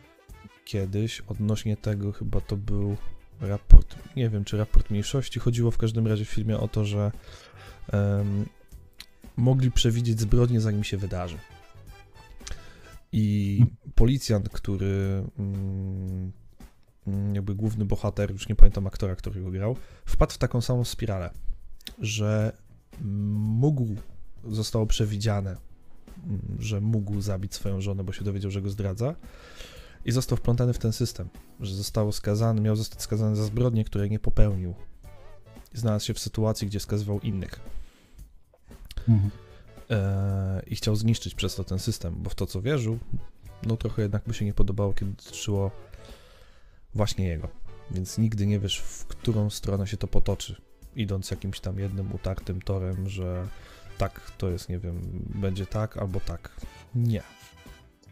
kiedyś 0.64 1.20
odnośnie 1.20 1.76
tego, 1.76 2.12
chyba 2.12 2.40
to 2.40 2.56
był 2.56 2.96
raport, 3.40 3.96
nie 4.16 4.30
wiem 4.30 4.44
czy 4.44 4.56
raport 4.56 4.90
mniejszości, 4.90 5.40
chodziło 5.40 5.70
w 5.70 5.78
każdym 5.78 6.06
razie 6.06 6.24
w 6.24 6.28
filmie 6.28 6.58
o 6.58 6.68
to, 6.68 6.84
że 6.84 7.12
em, 7.92 8.46
mogli 9.36 9.70
przewidzieć 9.70 10.20
zbrodnię 10.20 10.60
zanim 10.60 10.84
się 10.84 10.96
wydarzy. 10.96 11.38
I 13.12 13.64
policjant, 13.94 14.48
który 14.48 15.24
mm, 15.38 16.32
jakby 17.34 17.54
główny 17.54 17.84
bohater, 17.84 18.30
już 18.30 18.48
nie 18.48 18.56
pamiętam 18.56 18.86
aktora, 18.86 19.16
który 19.16 19.42
go 19.42 19.50
grał, 19.50 19.76
wpadł 20.04 20.32
w 20.32 20.38
taką 20.38 20.60
samą 20.60 20.84
spiralę, 20.84 21.30
że 21.98 22.52
mógł, 23.00 23.86
zostało 24.44 24.86
przewidziane, 24.86 25.56
mm, 26.26 26.56
że 26.58 26.80
mógł 26.80 27.20
zabić 27.20 27.54
swoją 27.54 27.80
żonę, 27.80 28.04
bo 28.04 28.12
się 28.12 28.24
dowiedział, 28.24 28.50
że 28.50 28.62
go 28.62 28.70
zdradza 28.70 29.14
i 30.06 30.12
został 30.12 30.38
wplątany 30.38 30.72
w 30.72 30.78
ten 30.78 30.92
system, 30.92 31.28
że 31.60 31.74
został 31.74 32.12
skazany, 32.12 32.60
miał 32.60 32.76
zostać 32.76 33.02
skazany 33.02 33.36
za 33.36 33.44
zbrodnie, 33.44 33.84
której 33.84 34.10
nie 34.10 34.18
popełnił. 34.18 34.74
I 35.74 35.78
znalazł 35.78 36.06
się 36.06 36.14
w 36.14 36.18
sytuacji, 36.18 36.66
gdzie 36.66 36.80
skazywał 36.80 37.20
innych. 37.20 37.60
Mhm. 39.08 39.30
e, 39.90 40.62
i 40.66 40.76
chciał 40.76 40.96
zniszczyć 40.96 41.34
przez 41.34 41.54
to 41.54 41.64
ten 41.64 41.78
system, 41.78 42.14
bo 42.18 42.30
w 42.30 42.34
to 42.34 42.46
co 42.46 42.62
wierzył, 42.62 42.98
no 43.62 43.76
trochę 43.76 44.02
jednak 44.02 44.26
mu 44.26 44.32
się 44.32 44.44
nie 44.44 44.54
podobało, 44.54 44.92
kiedy 44.92 45.12
dotyczyło 45.12 45.70
właśnie 46.94 47.26
jego. 47.26 47.48
Więc 47.90 48.18
nigdy 48.18 48.46
nie 48.46 48.58
wiesz, 48.60 48.78
w 48.78 49.06
którą 49.06 49.50
stronę 49.50 49.86
się 49.86 49.96
to 49.96 50.06
potoczy, 50.06 50.56
idąc 50.96 51.30
jakimś 51.30 51.60
tam 51.60 51.78
jednym 51.78 52.14
utartym 52.14 52.62
torem, 52.62 53.08
że 53.08 53.48
tak, 53.98 54.32
to 54.38 54.50
jest, 54.50 54.68
nie 54.68 54.78
wiem, 54.78 55.00
będzie 55.34 55.66
tak 55.66 55.96
albo 55.96 56.20
tak. 56.20 56.50
Nie. 56.94 57.22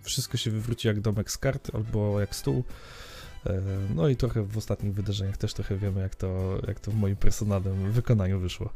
Wszystko 0.05 0.37
się 0.37 0.51
wywróci 0.51 0.89
jak 0.89 1.01
domek 1.01 1.31
z 1.31 1.39
kart 1.39 1.71
albo 1.75 2.21
jak 2.21 2.37
stół. 2.37 2.65
E, 3.47 3.61
No 3.95 4.09
i 4.09 4.17
trochę 4.17 4.43
w 4.43 4.59
ostatnich 4.59 4.95
wydarzeniach 4.95 5.37
też 5.37 5.55
trochę 5.55 5.77
wiemy, 5.77 6.01
jak 6.01 6.15
to, 6.15 6.59
jak 6.67 6.81
to 6.81 6.91
w 6.91 6.95
moim 6.95 7.17
personalnym 7.17 7.93
wykonaniu 7.93 8.41
wyszło. 8.41 8.71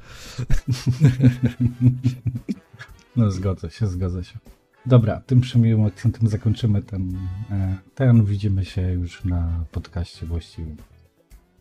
No 3.16 3.30
zgodzę 3.30 3.70
się, 3.70 3.86
zgodzę 3.86 4.24
się. 4.24 4.38
Dobra, 4.86 5.20
tym 5.20 5.40
przemiłym 5.40 5.84
akcentem 5.84 6.28
zakończymy 6.28 6.82
ten, 6.82 7.18
e, 7.50 7.76
ten. 7.94 8.24
Widzimy 8.24 8.64
się 8.64 8.82
już 8.92 9.24
na 9.24 9.64
podcaście 9.72 10.26
właściwym. 10.26 10.76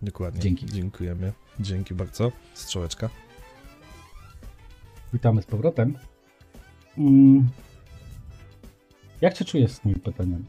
Dokładnie. 0.01 0.41
Dzięki. 0.41 0.65
Dziękujemy. 0.65 1.34
Dzięki 1.59 1.93
bardzo. 1.93 2.32
Strzałeczka. 2.53 3.09
Witamy 5.13 5.41
z 5.41 5.45
powrotem. 5.45 5.97
Mm. 6.97 7.49
Jak 9.22 9.38
się 9.38 9.45
czujesz 9.45 9.72
z 9.72 9.80
tymi 9.80 9.95
pytaniami? 9.95 10.45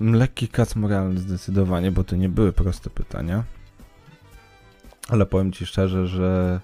Lekki 0.00 0.48
kac 0.48 0.76
moralny 0.76 1.20
zdecydowanie, 1.20 1.92
bo 1.92 2.04
to 2.04 2.16
nie 2.16 2.28
były 2.28 2.52
proste 2.52 2.90
pytania. 2.90 3.44
Ale 5.08 5.26
powiem 5.26 5.52
ci 5.52 5.66
szczerze, 5.66 6.06
że 6.06 6.60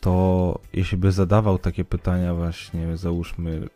to 0.00 0.58
jeśli 0.72 0.98
by 0.98 1.12
zadawał 1.12 1.58
takie 1.58 1.84
pytania 1.84 2.34
właśnie, 2.34 2.96
załóżmy 2.96 3.68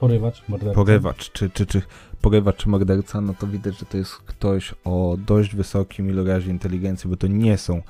Porywacz, 0.00 0.48
morderca? 0.48 0.74
porywacz, 0.74 1.32
czy, 1.32 1.50
czy, 1.50 1.66
czy 1.66 1.82
porywacz, 2.20 2.56
czy 2.56 2.68
morderca, 2.68 3.20
no 3.20 3.34
to 3.34 3.46
widać, 3.46 3.78
że 3.78 3.86
to 3.86 3.96
jest 3.96 4.16
ktoś 4.16 4.74
o 4.84 5.16
dość 5.26 5.54
wysokim 5.54 6.10
ilorazie 6.10 6.50
inteligencji, 6.50 7.10
bo 7.10 7.16
to 7.16 7.26
nie 7.26 7.58
są 7.58 7.82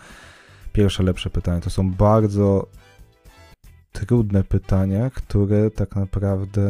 pierwsze 0.73 1.03
lepsze 1.03 1.31
pytania, 1.31 1.61
to 1.61 1.71
są 1.71 1.91
bardzo 1.91 2.67
trudne 4.01 4.45
pytania, 4.45 5.11
które 5.11 5.71
tak 5.71 5.97
naprawdę 5.97 6.63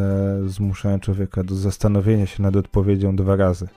zmuszają 0.46 1.00
człowieka 1.00 1.44
do 1.44 1.54
zastanowienia 1.54 2.26
się 2.26 2.42
nad 2.42 2.56
odpowiedzią 2.56 3.16
dwa 3.16 3.36
razy. 3.36 3.68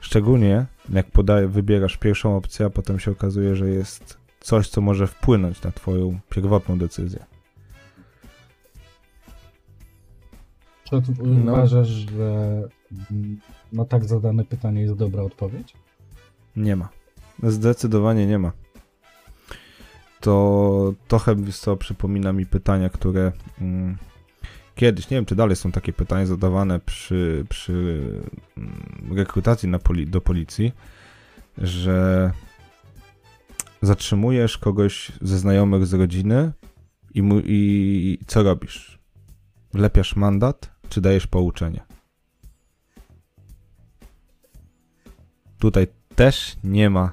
Szczególnie 0.00 0.66
jak 0.92 1.10
podaje, 1.10 1.48
wybierasz 1.48 1.96
pierwszą 1.96 2.36
opcję, 2.36 2.66
a 2.66 2.70
potem 2.70 2.98
się 2.98 3.10
okazuje, 3.10 3.56
że 3.56 3.70
jest 3.70 4.18
coś, 4.40 4.68
co 4.68 4.80
może 4.80 5.06
wpłynąć 5.06 5.62
na 5.62 5.72
twoją 5.72 6.18
pierwotną 6.28 6.78
decyzję. 6.78 7.24
Czy 10.84 11.02
No. 11.22 11.52
uważasz, 11.52 11.88
że 11.88 12.62
mm, 13.10 13.40
na 13.72 13.84
tak 13.84 14.04
zadane 14.04 14.44
pytanie 14.44 14.80
jest 14.82 14.94
dobra 14.94 15.22
odpowiedź? 15.22 15.74
Nie 16.56 16.76
ma. 16.76 16.88
Zdecydowanie 17.42 18.26
nie 18.26 18.38
ma. 18.38 18.52
To 20.22 20.94
trochę 21.08 21.36
co, 21.52 21.76
przypomina 21.76 22.32
mi 22.32 22.46
pytania, 22.46 22.88
które 22.88 23.32
mm, 23.60 23.96
kiedyś, 24.74 25.10
nie 25.10 25.16
wiem 25.16 25.24
czy 25.24 25.36
dalej 25.36 25.56
są 25.56 25.72
takie 25.72 25.92
pytania 25.92 26.26
zadawane 26.26 26.80
przy, 26.80 27.44
przy 27.48 28.02
mm, 28.56 29.16
rekrutacji 29.16 29.68
poli- 29.68 30.06
do 30.06 30.20
policji, 30.20 30.72
że 31.58 32.30
zatrzymujesz 33.82 34.58
kogoś 34.58 35.12
ze 35.20 35.38
znajomych 35.38 35.86
z 35.86 35.94
rodziny 35.94 36.52
i, 37.14 37.22
mu, 37.22 37.40
i 37.44 38.18
co 38.26 38.42
robisz? 38.42 38.98
Wlepiasz 39.74 40.16
mandat, 40.16 40.70
czy 40.88 41.00
dajesz 41.00 41.26
pouczenie? 41.26 41.80
Tutaj 45.58 45.86
też 46.14 46.56
nie 46.64 46.90
ma 46.90 47.12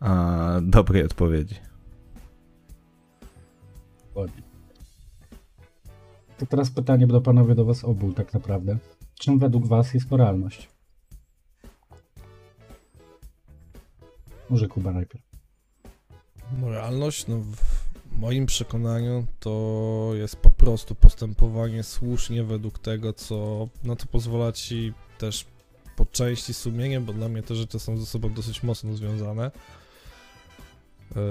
a, 0.00 0.58
dobrej 0.62 1.04
odpowiedzi. 1.04 1.65
Ładnie. 4.16 4.42
To 6.38 6.46
teraz 6.46 6.70
pytanie 6.70 7.06
do 7.06 7.20
panowie 7.20 7.54
do 7.54 7.64
was 7.64 7.84
obu 7.84 8.12
tak 8.12 8.34
naprawdę. 8.34 8.78
Czym 9.18 9.38
według 9.38 9.66
was 9.66 9.94
jest 9.94 10.10
moralność? 10.10 10.68
Może 14.50 14.68
Kuba 14.68 14.92
najpierw. 14.92 15.24
Moralność, 16.58 17.26
no 17.26 17.36
w 17.38 17.56
moim 18.18 18.46
przekonaniu 18.46 19.26
to 19.40 20.10
jest 20.14 20.36
po 20.36 20.50
prostu 20.50 20.94
postępowanie 20.94 21.82
słusznie 21.82 22.44
według 22.44 22.78
tego, 22.78 23.12
co 23.12 23.68
na 23.84 23.96
to 23.96 24.06
pozwala 24.06 24.52
ci 24.52 24.92
też 25.18 25.46
po 25.96 26.06
części 26.06 26.54
sumienie, 26.54 27.00
bo 27.00 27.12
dla 27.12 27.28
mnie 27.28 27.42
te 27.42 27.54
rzeczy 27.54 27.78
są 27.78 27.98
ze 27.98 28.06
sobą 28.06 28.34
dosyć 28.34 28.62
mocno 28.62 28.94
związane. 28.94 29.50
Yy, 31.16 31.22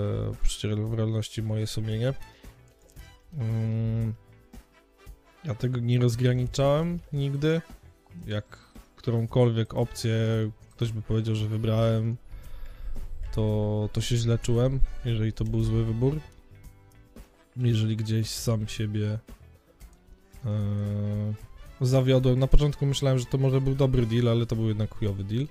przecież 0.43 0.75
w 0.75 0.93
realności 0.93 1.43
moje 1.43 1.67
sumienie. 1.67 2.13
Mm, 3.37 4.13
ja 5.43 5.55
tego 5.55 5.79
nie 5.79 5.99
rozgraniczałem 5.99 6.99
nigdy. 7.13 7.61
Jak 8.27 8.57
którąkolwiek 8.95 9.73
opcję 9.73 10.15
ktoś 10.71 10.91
by 10.91 11.01
powiedział, 11.01 11.35
że 11.35 11.47
wybrałem, 11.47 12.17
to, 13.33 13.89
to 13.93 14.01
się 14.01 14.17
źle 14.17 14.39
czułem, 14.39 14.79
jeżeli 15.05 15.33
to 15.33 15.45
był 15.45 15.63
zły 15.63 15.85
wybór. 15.85 16.19
Jeżeli 17.57 17.97
gdzieś 17.97 18.29
sam 18.29 18.67
siebie 18.67 19.19
yy, 20.45 21.87
zawiodłem. 21.87 22.39
Na 22.39 22.47
początku 22.47 22.85
myślałem, 22.85 23.19
że 23.19 23.25
to 23.25 23.37
może 23.37 23.61
był 23.61 23.75
dobry 23.75 24.05
deal, 24.05 24.29
ale 24.29 24.45
to 24.45 24.55
był 24.55 24.67
jednak 24.67 24.95
chujowy 24.95 25.23
deal. 25.23 25.47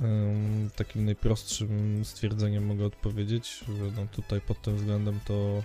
Ym, 0.00 0.70
takim 0.76 1.04
najprostszym 1.04 2.04
stwierdzeniem 2.04 2.66
mogę 2.66 2.86
odpowiedzieć, 2.86 3.64
że 3.78 3.84
no 3.96 4.06
tutaj 4.12 4.40
pod 4.40 4.62
tym 4.62 4.76
względem 4.76 5.20
to 5.24 5.62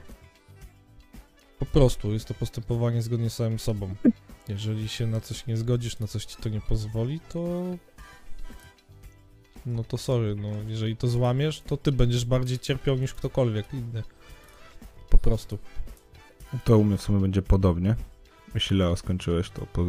po 1.59 1.65
prostu 1.65 2.13
jest 2.13 2.27
to 2.27 2.33
postępowanie 2.33 3.01
zgodnie 3.01 3.29
z 3.29 3.33
samym 3.35 3.59
sobą. 3.59 3.95
Jeżeli 4.47 4.89
się 4.89 5.07
na 5.07 5.21
coś 5.21 5.47
nie 5.47 5.57
zgodzisz, 5.57 5.99
na 5.99 6.07
coś 6.07 6.25
ci 6.25 6.37
to 6.37 6.49
nie 6.49 6.61
pozwoli, 6.61 7.19
to 7.19 7.63
no 9.67 9.83
to 9.83 9.97
sorry, 9.97 10.35
no 10.35 10.49
jeżeli 10.67 10.97
to 10.97 11.07
złamiesz, 11.07 11.61
to 11.61 11.77
ty 11.77 11.91
będziesz 11.91 12.25
bardziej 12.25 12.59
cierpiał 12.59 12.95
niż 12.95 13.13
ktokolwiek 13.13 13.73
inny. 13.73 14.03
Po 15.09 15.17
prostu. 15.17 15.57
To 16.63 16.77
u 16.77 16.83
mnie 16.83 16.97
w 16.97 17.01
sumie 17.01 17.19
będzie 17.19 17.41
podobnie. 17.41 17.95
Jeśli 18.53 18.77
Leo 18.77 18.95
skończyłeś, 18.95 19.49
to 19.49 19.65
po... 19.65 19.85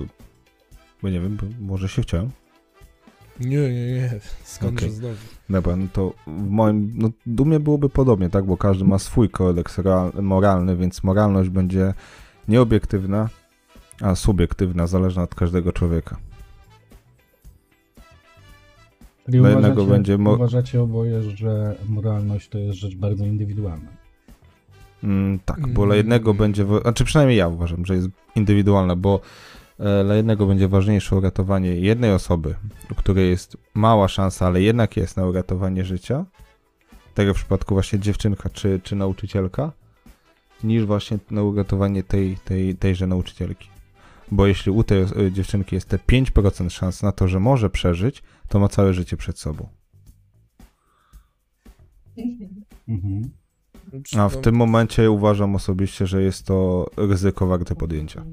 Bo 1.03 1.09
nie 1.09 1.21
wiem, 1.21 1.37
bo 1.37 1.47
może 1.61 1.89
się 1.89 2.03
chciałem. 2.03 2.31
Nie, 3.41 3.57
nie, 3.59 3.93
nie. 3.93 4.11
Skądże 4.45 4.86
Okej. 4.86 4.91
znowu? 4.97 5.14
Dobra, 5.51 5.76
no 5.76 5.86
to 5.93 6.12
w 6.26 6.51
moim, 6.51 6.93
no 6.95 7.11
u 7.43 7.45
mnie 7.45 7.61
byłoby 7.61 7.89
podobnie, 7.89 8.30
tak, 8.30 8.45
bo 8.45 8.57
każdy 8.57 8.84
ma 8.84 8.99
swój 8.99 9.28
kodeks 9.30 9.80
moralny, 10.22 10.76
więc 10.76 11.05
moralność 11.05 11.49
będzie 11.51 11.95
nieobiektywna, 12.49 13.28
a 14.01 14.14
subiektywna, 14.14 14.86
zależna 14.86 15.22
od 15.22 15.34
każdego 15.34 15.72
człowieka. 15.72 16.16
Czyli 19.26 19.39
Dla 19.39 19.51
jednego 19.51 19.72
uważacie, 19.82 19.93
będzie 19.93 20.18
mo- 20.18 20.32
uważacie 20.34 20.82
oboje, 20.82 21.22
że 21.22 21.76
moralność 21.89 22.49
to 22.49 22.59
jest 22.59 22.78
rzecz 22.78 22.95
bardzo 22.97 23.24
indywidualna. 23.24 23.89
Mm, 25.05 25.39
tak, 25.45 25.61
bo 25.61 25.66
Mm. 25.82 25.86
dla 25.89 25.97
jednego 25.97 26.34
będzie, 26.34 26.64
wa- 26.64 26.80
znaczy 26.80 27.05
przynajmniej 27.05 27.39
ja 27.39 27.49
uważam, 27.49 27.86
że 27.86 27.95
jest 27.95 28.09
indywidualna, 28.34 28.97
bo 28.97 29.20
dla 29.79 30.14
jednego 30.14 30.47
będzie 30.47 30.68
ważniejsze 30.68 31.16
uratowanie 31.16 31.76
jednej 31.76 32.12
osoby, 32.12 32.55
u 32.91 32.95
której 32.95 33.31
jest 33.31 33.57
mała 33.74 34.09
szansa, 34.09 34.47
ale 34.47 34.62
jednak 34.62 34.97
jest 34.97 35.16
na 35.16 35.26
uratowanie 35.26 35.85
życia, 35.85 36.24
tego 37.14 37.35
w 37.35 37.37
przypadku 37.37 37.74
właśnie 37.74 37.99
dziewczynka 37.99 38.51
czy, 38.51 38.81
czy 38.83 38.97
nauczycielka, 38.97 39.72
niż 40.64 40.85
właśnie 40.85 41.18
na 41.31 41.43
uratowanie 41.43 42.03
tej, 42.03 42.37
tej, 42.37 42.76
tejże 42.76 43.07
nauczycielki. 43.07 43.68
Bo 44.31 44.47
jeśli 44.47 44.72
u 44.72 44.85
tej 44.85 45.03
e, 45.03 45.33
dziewczynki 45.33 45.74
jest 45.74 45.89
te 45.89 45.97
5% 45.97 46.70
szans 46.70 47.03
na 47.03 47.12
to, 47.12 47.29
że 47.29 47.41
może 47.41 47.70
przeżyć, 47.70 48.22
to 48.49 48.59
ma 48.59 48.68
całe 48.68 48.95
życie 48.95 49.16
przed 49.16 49.39
sobą. 49.39 49.68
Mhm. 52.89 53.31
A 54.18 54.29
w 54.29 54.41
tym 54.41 54.55
momencie 54.55 55.11
uważam 55.11 55.55
osobiście, 55.55 56.07
że 56.07 56.22
jest 56.22 56.47
to 56.47 56.87
ryzyko 56.97 57.47
warte 57.47 57.74
podjęcia. 57.74 58.24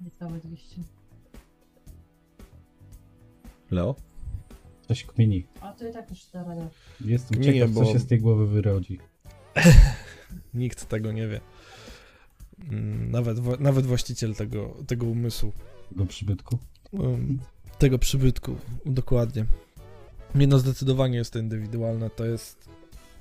Niecałe 0.00 0.38
200. 0.38 0.76
Leo? 3.70 3.94
Coś 4.88 5.04
kmini. 5.04 5.46
A 5.60 5.72
to 5.72 5.88
i 5.88 5.92
tak 5.92 6.10
już 6.10 6.26
da 6.26 6.44
radę. 6.44 6.68
Jestem 7.00 7.36
Kminie, 7.38 7.52
ciekaw, 7.52 7.74
co 7.74 7.80
bo- 7.80 7.92
się 7.92 7.98
z 7.98 8.06
tej 8.06 8.20
głowy 8.20 8.46
wyrodzi. 8.46 8.98
Nikt 10.54 10.88
tego 10.88 11.12
nie 11.12 11.28
wie. 11.28 11.40
Mm, 12.70 13.10
Nawet, 13.10 13.38
wa- 13.38 13.56
nawet 13.60 13.86
właściciel 13.86 14.34
tego, 14.34 14.76
tego 14.86 15.06
umysłu. 15.06 15.52
Do 15.92 16.06
przybytku. 16.06 16.58
Um, 16.92 17.38
tego 17.78 17.98
przybytku, 17.98 18.56
dokładnie. 18.86 19.46
Nie 20.34 20.46
no, 20.46 20.58
zdecydowanie 20.58 21.18
jest 21.18 21.32
to 21.32 21.38
indywidualne, 21.38 22.10
to 22.10 22.24
jest 22.24 22.68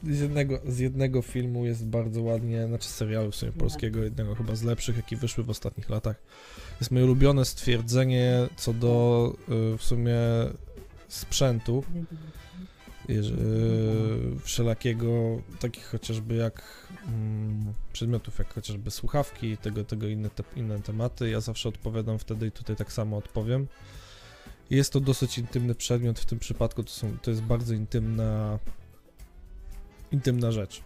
z 0.03 0.19
jednego, 0.19 0.59
z 0.65 0.79
jednego 0.79 1.21
filmu 1.21 1.65
jest 1.65 1.85
bardzo 1.85 2.21
ładnie, 2.21 2.67
znaczy 2.67 2.87
serialu 2.87 3.31
w 3.31 3.35
sumie 3.35 3.51
polskiego, 3.51 4.03
jednego 4.03 4.35
chyba 4.35 4.55
z 4.55 4.63
lepszych, 4.63 4.95
jaki 4.95 5.15
wyszły 5.15 5.43
w 5.43 5.49
ostatnich 5.49 5.89
latach. 5.89 6.21
Jest 6.79 6.91
moje 6.91 7.05
ulubione 7.05 7.45
stwierdzenie 7.45 8.47
co 8.55 8.73
do 8.73 9.35
y, 9.73 9.77
w 9.77 9.83
sumie 9.83 10.17
sprzętu, 11.07 11.83
jeż- 13.09 13.31
y, 14.35 14.39
wszelakiego, 14.39 15.41
takich 15.59 15.85
chociażby 15.85 16.35
jak 16.35 16.63
mm, 17.07 17.73
przedmiotów, 17.93 18.39
jak 18.39 18.53
chociażby 18.53 18.91
słuchawki, 18.91 19.57
tego, 19.57 19.83
tego 19.83 20.07
inne, 20.07 20.29
te, 20.29 20.43
inne 20.55 20.79
tematy. 20.79 21.29
Ja 21.29 21.39
zawsze 21.41 21.69
odpowiadam 21.69 22.19
wtedy 22.19 22.47
i 22.47 22.51
tutaj 22.51 22.75
tak 22.75 22.93
samo 22.93 23.17
odpowiem. 23.17 23.67
Jest 24.69 24.93
to 24.93 24.99
dosyć 24.99 25.37
intymny 25.37 25.75
przedmiot, 25.75 26.19
w 26.19 26.25
tym 26.25 26.39
przypadku 26.39 26.83
to, 26.83 26.89
są, 26.89 27.17
to 27.21 27.31
jest 27.31 27.43
bardzo 27.43 27.73
intymna, 27.73 28.59
intymna 30.11 30.51
rzecz, 30.51 30.81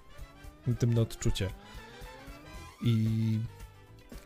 intymne 0.67 1.01
odczucie. 1.01 1.49
I 2.81 3.39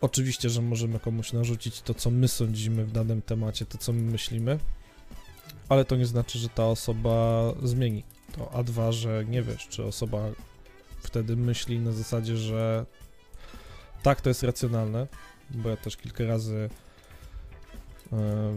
oczywiście, 0.02 0.50
że 0.50 0.62
możemy 0.62 1.00
komuś 1.00 1.34
narzucić 1.34 1.82
to, 1.82 1.94
co 1.94 2.12
my 2.12 2.28
sądzimy 2.28 2.86
w 2.86 2.92
danym 2.92 3.22
temacie, 3.22 3.66
to, 3.66 3.78
co 3.78 3.94
my 3.94 4.02
myślimy, 4.02 4.60
ale 5.70 5.86
to 5.86 5.96
nie 5.96 6.06
znaczy, 6.06 6.40
że 6.40 6.50
ta 6.50 6.66
osoba 6.66 7.44
zmieni 7.64 8.04
to, 8.38 8.52
a 8.54 8.64
dwa, 8.64 8.92
że 8.92 9.26
nie 9.26 9.44
wiesz, 9.44 9.68
czy 9.68 9.84
osoba 9.84 10.30
wtedy 11.00 11.36
myśli 11.36 11.80
na 11.80 11.92
zasadzie, 11.92 12.38
że 12.38 12.86
tak, 14.04 14.22
to 14.22 14.30
jest 14.30 14.44
racjonalne, 14.44 15.08
bo 15.50 15.70
ja 15.70 15.78
też 15.78 15.98
kilka 15.98 16.24
razy 16.24 16.70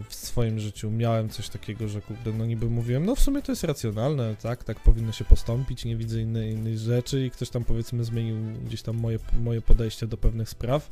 w 0.09 0.15
swoim 0.15 0.59
życiu 0.59 0.91
miałem 0.91 1.29
coś 1.29 1.49
takiego, 1.49 1.89
że 1.89 2.03
kurde, 2.03 2.33
no 2.33 2.47
niby 2.47 2.71
mówiłem, 2.71 3.07
no 3.07 3.15
w 3.15 3.21
sumie 3.21 3.43
to 3.43 3.53
jest 3.53 3.65
racjonalne, 3.65 4.37
tak, 4.43 4.65
tak 4.65 4.81
powinno 4.81 5.13
się 5.13 5.25
postąpić, 5.25 5.85
nie 5.85 5.97
widzę 5.97 6.21
innej, 6.21 6.53
innej 6.53 6.79
rzeczy 6.79 7.27
i 7.27 7.31
ktoś 7.31 7.51
tam 7.51 7.65
powiedzmy 7.65 8.05
zmienił 8.05 8.37
gdzieś 8.65 8.83
tam 8.83 8.97
moje, 8.97 9.19
moje 9.43 9.61
podejście 9.61 10.07
do 10.07 10.17
pewnych 10.17 10.49
spraw. 10.49 10.91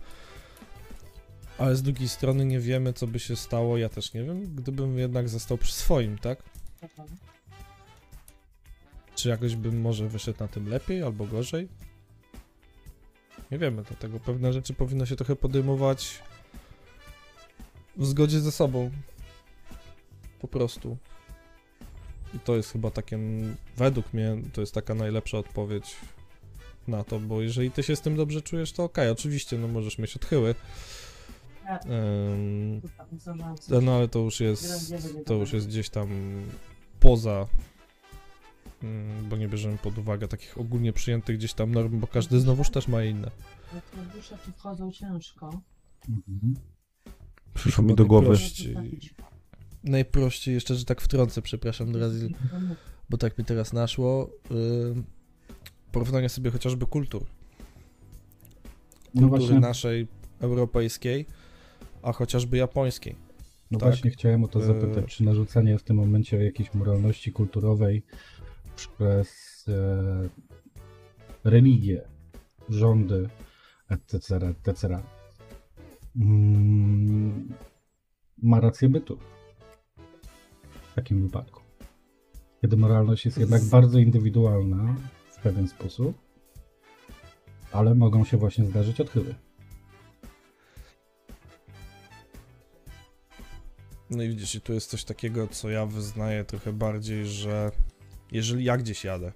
Ale 1.59 1.77
z 1.77 1.83
drugiej 1.83 2.09
strony 2.09 2.45
nie 2.45 2.61
wiemy, 2.61 2.93
co 2.93 3.07
by 3.07 3.19
się 3.19 3.37
stało, 3.37 3.77
ja 3.77 3.89
też 3.89 4.15
nie 4.15 4.25
wiem, 4.25 4.55
gdybym 4.55 4.99
jednak 4.99 5.29
został 5.29 5.59
przy 5.59 5.73
swoim, 5.73 6.19
tak? 6.19 6.43
Czy 9.15 9.29
jakoś 9.29 9.57
bym 9.57 9.81
może 9.81 10.09
wyszedł 10.09 10.41
na 10.41 10.49
tym 10.49 10.69
lepiej 10.69 11.03
albo 11.03 11.27
gorzej? 11.27 11.69
Nie 13.51 13.59
wiemy, 13.59 13.83
dlatego 13.83 14.21
pewne 14.21 14.53
rzeczy 14.53 14.75
powinno 14.75 15.07
się 15.07 15.17
trochę 15.17 15.37
podejmować 15.37 16.23
w 17.99 18.07
zgodzie 18.07 18.41
ze 18.41 18.53
sobą. 18.53 18.91
Po 20.41 20.49
prostu. 20.49 20.97
I 22.35 22.39
to 22.39 22.57
jest 22.57 22.73
chyba 22.73 22.91
takie, 22.91 23.19
według 23.77 24.13
mnie, 24.13 24.37
to 24.53 24.61
jest 24.61 24.75
taka 24.75 24.95
najlepsza 24.95 25.39
odpowiedź 25.39 25.97
na 26.89 27.05
to, 27.05 27.21
bo 27.21 27.43
jeżeli 27.43 27.71
ty 27.71 27.83
się 27.83 27.97
z 27.97 28.01
tym 28.01 28.17
dobrze 28.17 28.43
czujesz, 28.43 28.73
to 28.73 28.85
okej, 28.85 29.11
oczywiście, 29.11 29.59
no 29.59 29.69
możesz 29.69 29.99
mieć 29.99 30.17
odchyły. 30.17 30.55
Coś. 33.59 33.83
no 33.83 33.97
ale 33.97 34.09
to 34.09 34.19
już 34.19 34.41
jest, 34.41 34.95
to 35.27 35.35
już 35.35 35.53
jest 35.53 35.69
gdzieś 35.69 35.91
tam 35.91 36.09
poza, 37.01 37.47
mm, 38.83 39.29
bo 39.29 39.37
nie 39.37 39.49
bierzemy 39.49 39.79
pod 39.79 39.99
uwagę 39.99 40.29
takich 40.29 40.59
ogólnie 40.59 40.93
przyjętych 40.93 41.37
gdzieś 41.37 41.55
tam 41.55 41.73
norm, 41.73 42.01
bo 42.01 42.07
każdy 42.07 42.41
znowuż 42.41 42.71
też 42.71 42.89
ma 42.89 43.05
inne. 43.05 43.31
Jak 43.75 43.85
te 43.85 44.17
dusze 44.17 44.39
tu 44.39 44.53
wchodzą 44.53 44.93
ciężko. 44.93 45.61
Mhm. 46.09 46.55
Przyszło 47.55 47.85
mi 47.85 47.95
do 47.95 48.07
głowy. 48.07 48.29
najprościej- 48.29 48.77
Najprościej 49.85 50.55
jeszcze, 50.55 50.75
że 50.75 50.85
tak 50.85 51.01
wtrącę, 51.01 51.43
przepraszam, 51.43 51.93
Drazil, 51.93 52.35
bo 53.11 53.17
tak 53.19 53.39
mi 53.39 53.45
teraz 53.45 53.73
naszło. 53.73 54.31
Yy, 54.51 55.03
porównanie 55.93 56.29
sobie 56.29 56.51
chociażby 56.51 56.87
kultur. 56.87 57.25
No 59.15 59.21
Kultury 59.21 59.41
właśnie, 59.41 59.61
naszej 59.61 60.07
europejskiej, 60.41 61.27
a 62.03 62.13
chociażby 62.13 62.57
japońskiej. 62.57 63.17
no 63.71 63.79
tak. 63.79 63.89
właśnie 63.89 64.11
chciałem 64.11 64.45
o 64.45 64.49
to 64.49 64.61
E, 64.61 64.65
zapytać, 64.67 65.17
czy 65.17 65.25
narzucanie 65.25 65.79
w 65.79 65.83
tym 65.83 65.97
momencie 65.97 66.45
jakiejś 66.45 66.75
moralności 66.75 67.33
kulturowej 67.33 68.03
przez 68.77 69.29
e, 69.69 70.29
religię 71.45 72.03
rządy, 72.69 73.29
etc., 73.89 74.37
etc., 74.67 74.99
mm, 76.19 77.55
ma 78.43 78.61
rację 78.61 78.89
bytu 78.89 79.19
w 80.93 80.95
takim 80.95 81.23
wypadku. 81.23 81.63
Kiedy 82.61 82.77
moralność 82.77 83.25
jest 83.25 83.39
jednak 83.39 83.65
bardzo 83.65 83.99
indywidualna 83.99 84.97
w 85.31 85.43
pewien 85.43 85.69
sposób, 85.69 86.19
ale 87.73 87.95
mogą 87.95 88.25
się 88.25 88.37
właśnie 88.37 88.67
zdarzyć 88.67 89.01
odchyły. 89.01 89.35
No 94.11 94.23
i 94.23 94.29
widzisz, 94.29 94.55
i 94.55 94.61
tu 94.61 94.73
jest 94.73 94.91
coś 94.91 95.05
takiego, 95.05 95.49
co 95.49 95.71
ja 95.71 95.87
wyznaję 95.87 96.45
trochę 96.45 96.73
bardziej, 96.73 97.27
że 97.27 97.71
jeżeli 98.33 98.65
ja 98.65 98.77
gdzieś 98.77 99.05
jadę, 99.05 99.33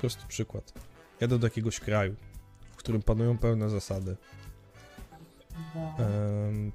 prosty 0.00 0.22
przykład, 0.28 0.72
jadę 1.20 1.38
do 1.38 1.46
jakiegoś 1.46 1.80
kraju, 1.80 2.14
w 2.72 2.76
którym 2.76 3.02
panują 3.02 3.38
pełne 3.38 3.70
zasady 3.70 4.16
em, 5.98 6.72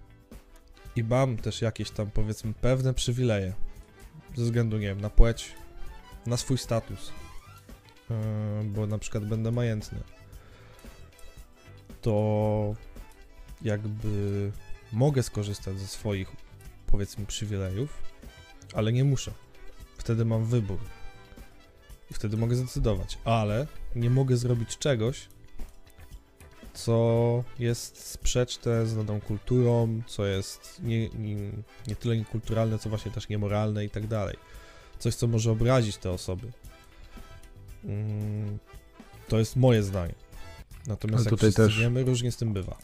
i 0.96 1.04
mam 1.04 1.38
też 1.38 1.62
jakieś 1.62 1.92
tam 1.92 2.12
powiedzmy 2.12 2.54
pewne 2.54 2.94
przywileje 2.94 3.54
ze 4.36 4.44
względu, 4.44 4.78
nie 4.78 4.88
wiem, 4.88 5.02
na 5.02 5.10
płeć, 5.10 5.52
na 6.26 6.38
swój 6.38 6.58
status, 6.58 7.12
em, 8.10 8.74
bo 8.74 8.88
na 8.88 8.98
przykład 8.98 9.26
będę 9.26 9.52
majętny, 9.52 10.00
to 12.02 12.76
jakby 13.62 14.52
mogę 14.92 15.24
skorzystać 15.24 15.80
ze 15.80 15.88
swoich 15.88 16.32
powiedzmy 16.88 17.26
przywilejów, 17.26 18.04
ale 18.74 18.94
nie 18.94 19.04
muszę. 19.04 19.32
Wtedy 19.98 20.26
mam 20.26 20.46
wybór. 20.46 20.80
I 22.12 22.14
wtedy 22.14 22.38
mogę 22.38 22.56
zdecydować, 22.56 23.18
ale 23.26 23.68
nie 23.96 24.10
mogę 24.10 24.38
zrobić 24.38 24.78
czegoś, 24.78 25.28
co 26.74 27.44
jest 27.60 28.08
sprzeczne 28.08 28.86
z 28.86 28.96
daną 28.96 29.22
kulturą, 29.22 30.02
co 30.08 30.26
jest 30.26 30.82
nie, 30.84 31.10
nie, 31.10 31.36
nie 31.88 31.96
tyle 31.96 32.18
niekulturalne, 32.18 32.80
co 32.80 32.90
właśnie 32.90 33.12
też 33.12 33.30
niemoralne 33.30 33.86
i 33.86 33.90
tak 33.90 34.08
dalej. 34.08 34.38
Coś, 35.00 35.16
co 35.16 35.28
może 35.28 35.52
obrazić 35.52 35.98
te 35.98 36.12
osoby. 36.12 36.52
Mm, 37.86 38.58
To 39.28 39.40
jest 39.40 39.56
moje 39.56 39.84
zdanie. 39.84 40.14
Natomiast 40.88 41.18
Ale 41.18 41.24
jak 41.26 41.30
tutaj 41.30 41.50
wszyscy 41.52 41.62
też- 41.68 41.80
wiemy, 41.80 42.04
różnie 42.04 42.32
z 42.32 42.38
tym 42.38 42.54
bywa. 42.54 42.78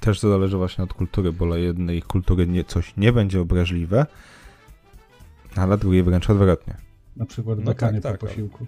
Też 0.00 0.20
to 0.20 0.28
zależy 0.30 0.56
właśnie 0.56 0.84
od 0.84 0.94
kultury, 0.94 1.32
bo 1.32 1.46
dla 1.46 1.58
jednej 1.58 2.02
kultury 2.02 2.46
nie, 2.46 2.64
coś 2.64 2.96
nie 2.96 3.12
będzie 3.12 3.40
obraźliwe, 3.40 4.06
a 5.56 5.66
dla 5.66 5.76
drugiej 5.76 6.02
wręcz 6.02 6.30
odwrotnie. 6.30 6.76
Na 7.16 7.26
przykład 7.26 7.58
No 7.58 7.64
bekanie 7.64 8.00
tak, 8.00 8.12
tak, 8.12 8.20
po 8.20 8.26
posiłku. 8.26 8.66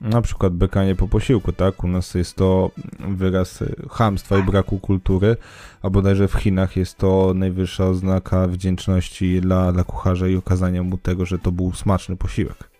Na 0.00 0.22
przykład 0.22 0.52
bekanie 0.52 0.94
po 0.94 1.08
posiłku, 1.08 1.52
tak? 1.52 1.84
U 1.84 1.88
nas 1.88 2.14
jest 2.14 2.36
to 2.36 2.70
wyraz 3.08 3.64
chamstwa 3.90 4.38
i 4.38 4.42
braku 4.42 4.78
kultury, 4.78 5.36
a 5.82 5.90
bodajże 5.90 6.28
w 6.28 6.34
Chinach 6.34 6.76
jest 6.76 6.98
to 6.98 7.32
najwyższa 7.34 7.86
oznaka 7.86 8.48
wdzięczności 8.48 9.40
dla, 9.40 9.72
dla 9.72 9.84
kucharza 9.84 10.28
i 10.28 10.36
okazania 10.36 10.82
mu 10.82 10.98
tego, 10.98 11.26
że 11.26 11.38
to 11.38 11.52
był 11.52 11.72
smaczny 11.72 12.16
posiłek. 12.16 12.70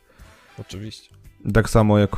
Oczywiście. 0.59 1.15
Tak 1.55 1.71
samo 1.71 1.99
jak 1.99 2.17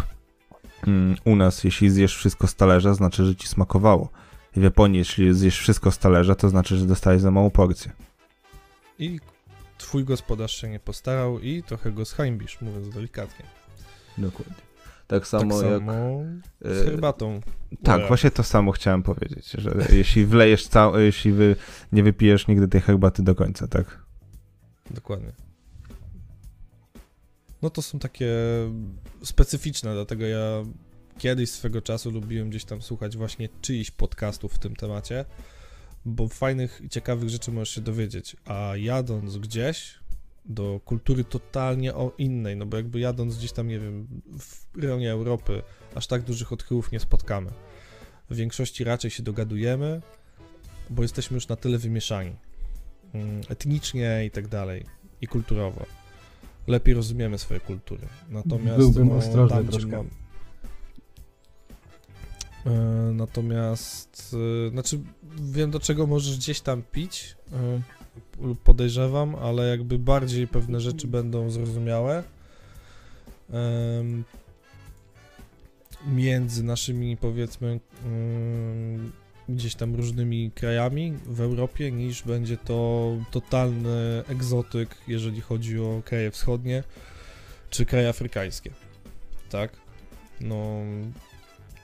mm, 0.86 1.16
u 1.24 1.36
nas, 1.36 1.64
jeśli 1.64 1.90
zjesz 1.90 2.16
wszystko 2.16 2.46
z 2.46 2.54
talerza, 2.54 2.94
znaczy, 2.94 3.24
że 3.24 3.36
ci 3.36 3.48
smakowało. 3.48 4.08
W 4.56 4.62
Japonii, 4.62 4.98
jeśli 4.98 5.34
zjesz 5.34 5.58
wszystko 5.58 5.90
z 5.90 5.98
talerza, 5.98 6.34
to 6.34 6.48
znaczy, 6.48 6.76
że 6.76 6.86
dostałeś 6.86 7.20
za 7.20 7.30
małą 7.30 7.50
porcję. 7.50 7.92
I 8.98 9.20
twój 9.78 10.04
gospodarz 10.04 10.56
się 10.60 10.68
nie 10.68 10.80
postarał 10.80 11.40
i 11.40 11.62
trochę 11.62 11.92
go 11.92 12.04
zhańbisz, 12.04 12.60
mówiąc 12.60 12.88
delikatnie. 12.88 13.44
Dokładnie. 14.18 14.65
Tak 15.06 15.20
Tak 15.20 15.26
samo 15.26 15.62
jak... 15.62 15.80
samo 15.80 16.24
z 16.60 16.82
e, 16.82 16.84
herbatą. 16.84 17.40
Tak, 17.82 17.98
Ura. 17.98 18.08
właśnie 18.08 18.30
to 18.30 18.42
samo 18.42 18.72
chciałem 18.72 19.02
powiedzieć, 19.02 19.50
że 19.50 19.70
jeśli 19.92 20.26
wlejesz 20.26 20.66
całe, 20.66 21.02
jeśli 21.02 21.32
wy 21.32 21.56
nie 21.92 22.02
wypijesz 22.02 22.48
nigdy 22.48 22.68
tej 22.68 22.80
herbaty 22.80 23.22
do 23.22 23.34
końca, 23.34 23.68
tak? 23.68 24.04
Dokładnie. 24.90 25.32
No 27.62 27.70
to 27.70 27.82
są 27.82 27.98
takie 27.98 28.28
specyficzne, 29.22 29.94
dlatego 29.94 30.26
ja 30.26 30.62
kiedyś 31.18 31.50
swego 31.50 31.82
czasu 31.82 32.10
lubiłem 32.10 32.50
gdzieś 32.50 32.64
tam 32.64 32.82
słuchać 32.82 33.16
właśnie 33.16 33.48
czyichś 33.60 33.90
podcastów 33.90 34.52
w 34.52 34.58
tym 34.58 34.76
temacie, 34.76 35.24
bo 36.04 36.28
fajnych 36.28 36.80
i 36.84 36.88
ciekawych 36.88 37.28
rzeczy 37.28 37.52
możesz 37.52 37.74
się 37.74 37.80
dowiedzieć, 37.80 38.36
a 38.44 38.72
jadąc 38.76 39.38
gdzieś 39.38 39.98
do 40.48 40.80
kultury 40.84 41.24
totalnie 41.24 41.94
o 41.94 42.12
innej, 42.18 42.56
no 42.56 42.66
bo 42.66 42.76
jakby 42.76 43.00
jadąc 43.00 43.36
gdzieś 43.36 43.52
tam, 43.52 43.68
nie 43.68 43.80
wiem, 43.80 44.06
w 44.38 44.78
rejonie 44.82 45.12
Europy, 45.12 45.62
aż 45.94 46.06
tak 46.06 46.22
dużych 46.22 46.52
odchyłów 46.52 46.92
nie 46.92 47.00
spotkamy. 47.00 47.50
W 48.30 48.36
większości 48.36 48.84
raczej 48.84 49.10
się 49.10 49.22
dogadujemy, 49.22 50.02
bo 50.90 51.02
jesteśmy 51.02 51.34
już 51.34 51.48
na 51.48 51.56
tyle 51.56 51.78
wymieszani 51.78 52.36
mm, 53.14 53.40
etnicznie 53.48 54.24
i 54.26 54.30
tak 54.30 54.48
dalej, 54.48 54.84
i 55.20 55.26
kulturowo. 55.26 55.86
Lepiej 56.66 56.94
rozumiemy 56.94 57.38
swoje 57.38 57.60
kultury. 57.60 58.06
Natomiast 58.28 58.78
Byłbym 58.78 59.08
no, 59.08 59.14
ostrożny 59.14 59.56
tam, 59.56 59.68
troszkę. 59.68 59.96
mam... 59.96 60.08
E, 62.66 62.70
natomiast, 63.12 64.36
e, 64.66 64.70
znaczy 64.70 65.00
wiem 65.40 65.70
do 65.70 65.80
czego 65.80 66.06
możesz 66.06 66.36
gdzieś 66.36 66.60
tam 66.60 66.82
pić 66.82 67.36
e, 67.52 67.80
lub 68.40 68.60
podejrzewam, 68.60 69.34
ale 69.34 69.68
jakby 69.68 69.98
bardziej 69.98 70.48
pewne 70.48 70.80
rzeczy 70.80 71.06
będą 71.06 71.50
zrozumiałe. 71.50 72.22
Między 76.06 76.64
naszymi 76.64 77.16
powiedzmy 77.16 77.80
mm, 78.04 79.12
gdzieś 79.48 79.74
tam 79.74 79.94
różnymi 79.94 80.50
krajami 80.54 81.12
w 81.26 81.40
Europie, 81.40 81.92
niż 81.92 82.22
będzie 82.22 82.56
to 82.56 83.10
totalny 83.30 84.22
egzotyk, 84.28 84.96
jeżeli 85.08 85.40
chodzi 85.40 85.80
o 85.80 86.02
kraje 86.04 86.30
wschodnie 86.30 86.84
czy 87.70 87.86
kraje 87.86 88.08
afrykańskie. 88.08 88.70
Tak? 89.50 89.72
No 90.40 90.80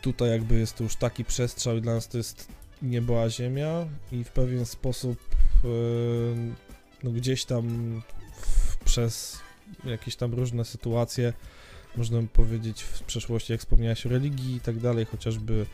tutaj 0.02 0.30
jakby 0.30 0.58
jest 0.58 0.76
to 0.76 0.84
już 0.84 0.96
taki 0.96 1.24
przestrzał 1.24 1.80
dla 1.80 1.94
nas 1.94 2.08
to 2.08 2.18
jest 2.18 2.48
niebo 2.82 3.22
a 3.22 3.30
ziemia 3.30 3.86
i 4.12 4.24
w 4.24 4.30
pewien 4.30 4.66
sposób 4.66 5.18
no 7.02 7.10
gdzieś 7.10 7.44
tam 7.44 8.02
przez 8.84 9.40
jakieś 9.84 10.16
tam 10.16 10.34
różne 10.34 10.64
sytuacje 10.64 11.32
można 11.96 12.22
powiedzieć 12.32 12.82
w 12.82 13.02
przeszłości, 13.02 13.52
jak 13.52 13.60
wspomniałeś 13.60 14.06
o 14.06 14.08
religii 14.08 14.56
i 14.56 14.60
tak 14.60 14.78
dalej, 14.78 15.04
chociażby 15.04 15.66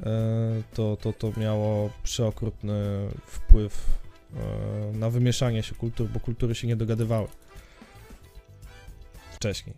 e, 0.00 0.62
to, 0.74 0.96
to, 0.96 1.12
to 1.12 1.32
miało 1.36 1.90
przeokrutny 2.02 3.08
wpływ 3.26 3.98
e, 4.34 4.96
na 4.96 5.10
wymieszanie 5.10 5.62
się 5.62 5.74
kultur, 5.74 6.08
bo 6.08 6.20
kultury 6.20 6.54
się 6.54 6.66
nie 6.66 6.76
dogadywały 6.76 7.28
wcześniej. 9.32 9.76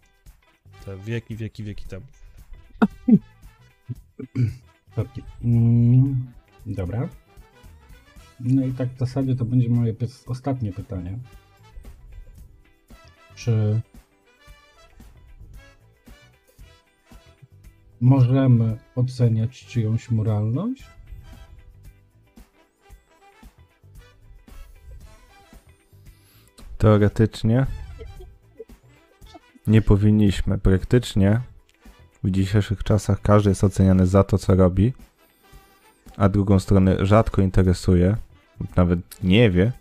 Te 0.85 0.97
wieki, 0.97 1.37
wieki, 1.37 1.65
wieki 1.65 1.85
temu. 1.85 2.07
Dobra. 6.67 7.09
No 8.41 8.67
i 8.67 8.73
tak 8.73 8.89
w 8.89 8.99
zasadzie 8.99 9.37
to 9.37 9.45
będzie 9.45 9.69
moje 9.69 9.95
ostatnie 10.27 10.73
pytanie. 10.73 11.19
Czy 13.35 13.81
możemy 18.01 18.79
oceniać 18.95 19.67
czyjąś 19.67 20.11
moralność? 20.11 20.85
Teoretycznie 26.79 27.67
nie 29.67 29.83
powinniśmy. 29.83 30.59
Praktycznie 30.59 31.41
w 32.25 32.31
dzisiejszych 32.31 32.85
czasach 32.85 33.21
każdy 33.21 33.49
jest 33.49 33.65
oceniany 33.65 34.07
za 34.07 34.25
to, 34.25 34.39
co 34.39 34.55
robi, 34.55 34.93
a 36.17 36.29
drugą 36.29 36.59
stronę 36.59 37.07
rzadko 37.07 37.43
interesuje, 37.43 38.17
nawet 38.77 39.23
nie 39.23 39.51
wie, 39.51 39.73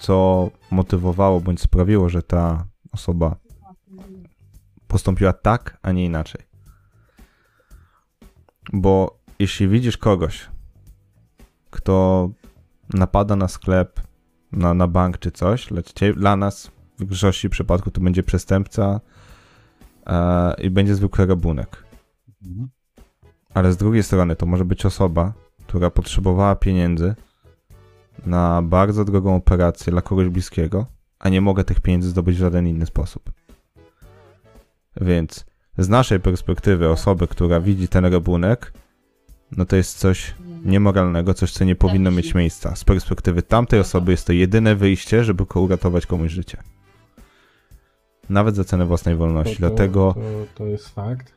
co 0.00 0.50
motywowało 0.70 1.40
bądź 1.40 1.60
sprawiło, 1.60 2.08
że 2.08 2.22
ta 2.22 2.66
osoba 2.92 3.36
postąpiła 4.88 5.32
tak, 5.32 5.78
a 5.82 5.92
nie 5.92 6.04
inaczej. 6.04 6.42
Bo 8.72 9.18
jeśli 9.38 9.68
widzisz 9.68 9.96
kogoś, 9.96 10.48
kto 11.70 12.28
napada 12.94 13.36
na 13.36 13.48
sklep, 13.48 14.00
na, 14.52 14.74
na 14.74 14.88
bank 14.88 15.18
czy 15.18 15.30
coś, 15.30 15.70
lecz 15.70 15.92
cie, 15.92 16.14
dla 16.14 16.36
nas 16.36 16.70
w 16.98 17.00
większości 17.00 17.50
przypadku 17.50 17.90
to 17.90 18.00
będzie 18.00 18.22
przestępca 18.22 19.00
e, 20.06 20.54
i 20.62 20.70
będzie 20.70 20.94
zwykły 20.94 21.26
rabunek. 21.26 21.84
Mhm. 22.46 22.68
Ale 23.54 23.72
z 23.72 23.76
drugiej 23.76 24.02
strony 24.02 24.36
to 24.36 24.46
może 24.46 24.64
być 24.64 24.86
osoba, 24.86 25.32
która 25.68 25.90
potrzebowała 25.90 26.56
pieniędzy 26.56 27.14
na 28.26 28.62
bardzo 28.62 29.04
drogą 29.04 29.36
operację 29.36 29.90
dla 29.90 30.02
kogoś 30.02 30.28
bliskiego, 30.28 30.86
a 31.18 31.28
nie 31.28 31.40
mogę 31.40 31.64
tych 31.64 31.80
pieniędzy 31.80 32.08
zdobyć 32.08 32.36
w 32.36 32.38
żaden 32.38 32.66
inny 32.66 32.86
sposób. 32.86 33.32
Więc 35.00 35.46
z 35.78 35.88
naszej 35.88 36.20
perspektywy 36.20 36.88
osoby, 36.88 37.28
która 37.28 37.60
widzi 37.60 37.88
ten 37.88 38.04
rabunek, 38.04 38.72
no 39.56 39.64
to 39.64 39.76
jest 39.76 39.98
coś 39.98 40.34
Mm. 40.40 40.70
niemoralnego, 40.70 41.34
coś, 41.34 41.52
co 41.52 41.64
nie 41.64 41.76
powinno 41.76 42.10
mieć 42.10 42.34
miejsca. 42.34 42.76
Z 42.76 42.84
perspektywy 42.84 43.42
tamtej 43.42 43.80
osoby 43.80 44.10
jest 44.10 44.26
to 44.26 44.32
jedyne 44.32 44.74
wyjście, 44.76 45.24
żeby 45.24 45.44
uratować 45.54 46.06
komuś 46.06 46.32
życie. 46.32 46.58
Nawet 48.30 48.56
za 48.56 48.64
cenę 48.64 48.86
własnej 48.86 49.16
wolności. 49.16 49.56
To, 49.56 49.60
to, 49.60 49.68
Dlatego 49.68 50.14
To, 50.14 50.20
to 50.54 50.66
jest 50.66 50.88
fakt. 50.88 51.34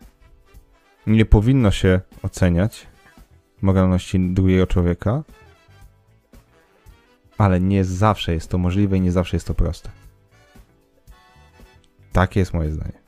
nie 1.07 1.25
powinno 1.25 1.71
się 1.71 2.01
oceniać 2.23 2.87
moralności 3.61 4.19
drugiego 4.19 4.67
człowieka, 4.67 5.23
ale 7.37 7.61
nie 7.61 7.85
zawsze 7.85 8.33
jest 8.33 8.49
to 8.49 8.57
możliwe 8.57 8.97
i 8.97 9.01
nie 9.01 9.11
zawsze 9.11 9.35
jest 9.35 9.47
to 9.47 9.53
proste. 9.53 9.89
Takie 12.11 12.39
jest 12.39 12.53
moje 12.53 12.71
zdanie. 12.71 13.01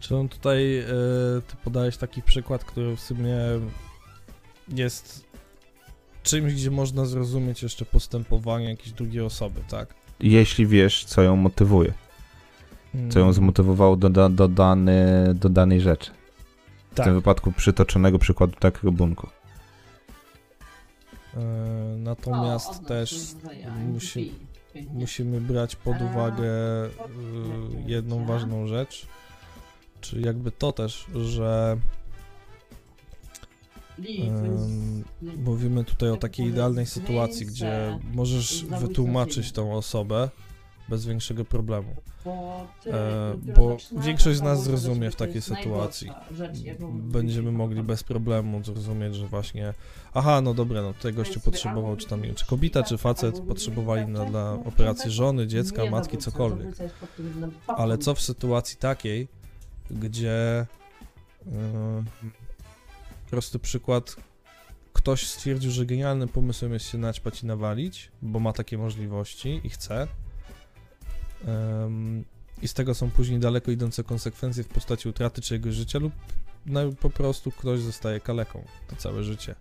Czy 0.00 0.16
on 0.16 0.28
tutaj, 0.28 0.78
e, 0.78 0.84
ty 1.48 1.56
podałeś 1.64 1.96
taki 1.96 2.22
przykład, 2.22 2.64
który 2.64 2.96
w 2.96 3.00
sumie 3.00 3.36
jest 4.68 5.24
czymś, 6.22 6.54
gdzie 6.54 6.70
można 6.70 7.04
zrozumieć 7.04 7.62
jeszcze 7.62 7.84
postępowanie 7.84 8.70
jakiejś 8.70 8.92
drugiej 8.92 9.22
osoby, 9.22 9.60
tak? 9.68 9.94
Jeśli 10.20 10.66
wiesz, 10.66 11.04
co 11.04 11.22
ją 11.22 11.36
motywuje, 11.36 11.92
co 13.10 13.18
ją 13.18 13.24
Mm, 13.24 13.34
zmotywowało 13.34 13.96
do, 13.96 14.10
do, 14.10 14.28
do, 14.28 14.48
dany, 14.48 15.30
do 15.34 15.48
danej 15.48 15.80
rzeczy. 15.80 16.10
W 16.98 17.00
tak. 17.00 17.06
tym 17.06 17.14
wypadku 17.14 17.52
przytoczonego 17.52 18.18
przykładu 18.18 18.54
takiego 18.60 18.92
bunku. 18.92 19.26
E, 21.36 21.38
O, 21.38 21.98
natomiast 21.98 22.68
odnośnie 22.68 22.88
też 22.88 23.18
zdrowia, 23.18 23.74
musi, 23.74 24.34
musimy 24.92 25.40
brać 25.40 25.76
pod 25.76 25.96
A, 25.96 26.04
uwagę 26.04 26.44
nie, 27.84 27.90
jedną 27.90 28.26
ważną 28.26 28.66
rzecz, 28.66 29.06
czy 30.00 30.20
jakby 30.20 30.50
to 30.50 30.72
też, 30.72 31.06
że 31.24 31.76
mówimy 35.36 35.84
tutaj 35.84 36.08
o 36.10 36.12
Tak 36.12 36.20
takiej 36.20 36.46
idealnej 36.46 36.86
sytuacji, 36.86 37.46
gdzie 37.46 37.98
możesz 38.14 38.64
wytłumaczyć 38.64 39.52
tą 39.52 39.74
osobę 39.74 40.30
bez 40.88 41.06
większego 41.06 41.44
problemu. 41.44 41.96
Bo 42.28 42.68
E, 42.86 43.78
zaczynasz 43.78 44.04
większość 44.04 44.38
z 44.38 44.42
nas 44.42 44.62
zrozumie 44.62 45.10
w 45.10 45.16
takiej 45.16 45.42
sytuacji. 45.42 46.10
Będziemy 46.92 47.52
mogli 47.52 47.82
bez 47.82 48.04
problemu 48.04 48.64
zrozumieć, 48.64 49.14
że 49.14 49.26
właśnie 49.26 49.74
aha, 50.14 50.40
no 50.40 50.54
dobra, 50.54 50.82
no 50.82 50.92
tutaj 50.92 51.12
gościu 51.12 51.40
potrzebował, 51.40 51.96
czy 51.96 52.06
tam, 52.06 52.22
czy 52.34 52.46
kobieta, 52.46 52.82
czy 52.82 52.98
facet 52.98 53.40
potrzebowali 53.40 54.06
na, 54.06 54.24
dla 54.24 54.52
operacji 54.52 55.10
żony, 55.10 55.46
dziecka, 55.46 55.82
Nie 55.82 55.90
matki, 55.90 56.18
cokolwiek. 56.18 56.76
faktu. 56.76 57.22
Ale 57.66 57.98
co 57.98 58.14
w 58.14 58.20
sytuacji 58.20 58.76
takiej, 58.76 59.28
gdzie 59.90 60.66
yy, 61.46 61.52
prosty 63.30 63.58
przykład, 63.58 64.16
ktoś 64.92 65.26
stwierdził, 65.26 65.70
że 65.70 65.86
genialnym 65.86 66.28
pomysłem 66.28 66.72
jest 66.72 66.86
się 66.86 66.98
naćpać 66.98 67.42
i 67.42 67.46
nawalić, 67.46 68.10
bo 68.22 68.40
ma 68.40 68.52
takie 68.52 68.78
możliwości 68.78 69.60
i 69.64 69.70
chce. 69.70 70.06
I 72.62 72.68
z 72.68 72.74
tego 72.74 72.94
są 72.94 73.10
później 73.10 73.40
daleko 73.40 73.70
idące 73.70 74.04
konsekwencje 74.04 74.64
w 74.64 74.68
postaci 74.68 75.08
utraty 75.08 75.42
czyjegoś 75.42 75.74
życia 75.74 75.98
lub 75.98 76.12
no, 76.66 76.92
po 77.00 77.10
prostu 77.10 77.50
ktoś 77.50 77.80
zostaje 77.80 78.20
kaleką 78.20 78.64
to 78.88 78.96
całe 78.96 79.24
życie. 79.24 79.54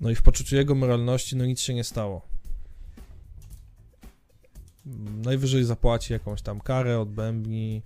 No 0.00 0.10
i 0.10 0.14
w 0.14 0.22
poczuciu 0.22 0.56
jego 0.56 0.74
moralności 0.74 1.36
no 1.36 1.46
nic 1.46 1.60
się 1.60 1.74
nie 1.74 1.84
stało. 1.84 2.22
Najwyżej 5.24 5.64
zapłaci 5.64 6.12
jakąś 6.12 6.42
tam 6.42 6.60
karę, 6.60 7.00
odbębni. 7.00 7.82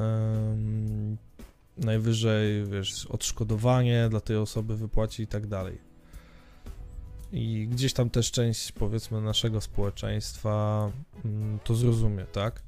em, 0.00 1.16
najwyżej, 1.76 2.66
wiesz, 2.66 3.06
odszkodowanie 3.06 4.08
dla 4.10 4.20
tej 4.20 4.36
osoby 4.36 4.76
wypłaci 4.76 5.22
i 5.22 5.26
tak 5.26 5.46
dalej. 5.46 5.93
I 7.34 7.68
gdzieś 7.68 7.92
tam 7.92 8.10
też 8.10 8.30
część, 8.30 8.72
powiedzmy, 8.72 9.20
naszego 9.20 9.60
społeczeństwa 9.60 10.90
mm, 11.24 11.58
to 11.64 11.74
zrozumie, 11.74 12.24
tak? 12.24 12.62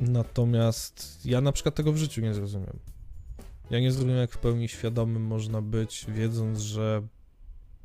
Natomiast 0.00 1.26
ja 1.26 1.40
na 1.40 1.52
przykład 1.52 1.74
tego 1.74 1.92
w 1.92 1.96
życiu 1.96 2.20
nie 2.20 2.34
zrozumiem. 2.34 2.78
Ja 3.70 3.80
nie 3.80 3.92
zrozumiem, 3.92 4.16
jak 4.16 4.32
w 4.32 4.38
pełni 4.38 4.68
świadomym 4.68 5.22
można 5.22 5.62
być, 5.62 6.06
wiedząc, 6.08 6.58
że 6.58 7.02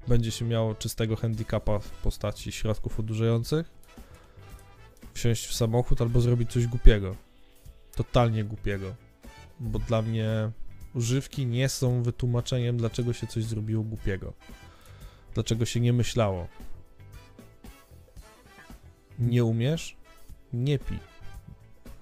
będzie 0.07 0.31
się 0.31 0.45
miało 0.45 0.75
czystego 0.75 1.15
handicapa 1.15 1.79
w 1.79 1.89
postaci 1.89 2.51
środków 2.51 2.99
odurzających, 2.99 3.71
wsiąść 5.13 5.45
w 5.45 5.55
samochód 5.55 6.01
albo 6.01 6.21
zrobić 6.21 6.51
coś 6.51 6.67
głupiego. 6.67 7.15
Totalnie 7.95 8.43
głupiego. 8.43 8.95
Bo 9.59 9.79
dla 9.79 10.01
mnie 10.01 10.51
używki 10.93 11.45
nie 11.45 11.69
są 11.69 12.03
wytłumaczeniem, 12.03 12.77
dlaczego 12.77 13.13
się 13.13 13.27
coś 13.27 13.43
zrobiło 13.43 13.83
głupiego. 13.83 14.33
Dlaczego 15.33 15.65
się 15.65 15.79
nie 15.79 15.93
myślało. 15.93 16.47
Nie 19.19 19.43
umiesz? 19.43 19.97
Nie 20.53 20.79
pij. 20.79 20.99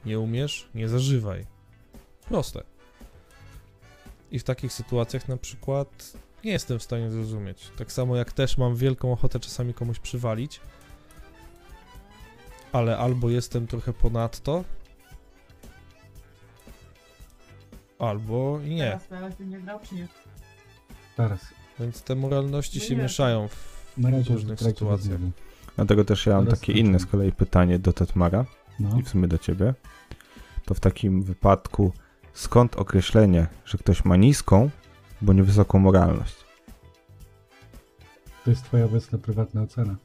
Nie 0.05 0.19
umiesz? 0.19 0.69
Nie 0.75 0.89
zażywaj. 0.89 1.45
Proste. 2.27 2.63
I 4.31 4.39
w 4.39 4.43
takich 4.43 4.73
sytuacjach 4.73 5.27
na 5.27 5.37
przykład 5.37 6.13
nie 6.43 6.51
jestem 6.51 6.79
w 6.79 6.83
stanie 6.83 7.11
zrozumieć. 7.11 7.71
Tak 7.77 7.91
samo 7.91 8.15
jak 8.15 8.31
też 8.31 8.57
mam 8.57 8.75
wielką 8.75 9.11
ochotę 9.11 9.39
czasami 9.39 9.73
komuś 9.73 9.99
przywalić, 9.99 10.61
ale 12.71 12.97
albo 12.97 13.29
jestem 13.29 13.67
trochę 13.67 13.93
ponadto, 13.93 14.63
albo 17.99 18.59
i 18.65 18.69
nie. 18.75 18.99
Teraz 19.09 19.35
będzie 19.35 19.59
grał, 19.59 19.79
czy 19.83 19.95
nie? 19.95 20.07
Teraz. 21.17 21.39
Więc 21.79 22.01
te 22.01 22.15
moralności 22.15 22.79
No 22.79 22.85
się 22.85 22.95
nie. 22.95 23.01
mieszają 23.03 23.47
w 23.47 23.97
Na 23.97 24.09
razie 24.09 24.33
różnych 24.33 24.59
sytuacjach. 24.59 25.19
Dlatego 25.75 26.05
też 26.05 26.25
ja 26.25 26.35
mam 26.35 26.45
Teraz 26.45 26.59
takie 26.59 26.73
inne 26.73 26.99
z 26.99 27.05
kolei 27.05 27.31
pytanie 27.31 27.79
do 27.79 27.93
Tatmara 27.93 28.45
No. 28.79 28.99
i 28.99 29.03
w 29.03 29.09
sumie 29.09 29.27
do 29.27 29.37
ciebie. 29.37 29.73
To 30.65 30.73
w 30.73 30.79
takim 30.79 31.23
wypadku 31.23 31.93
skąd 32.33 32.75
określenie, 32.75 33.47
że 33.65 33.77
ktoś 33.77 34.05
ma 34.05 34.15
niską 34.15 34.69
bądź 35.21 35.41
wysoką 35.41 35.79
moralność? 35.79 36.35
To 38.43 38.49
jest 38.49 38.63
twoja 38.63 38.85
obecna 38.85 39.17
prywatna 39.17 39.61
ocena. 39.61 39.95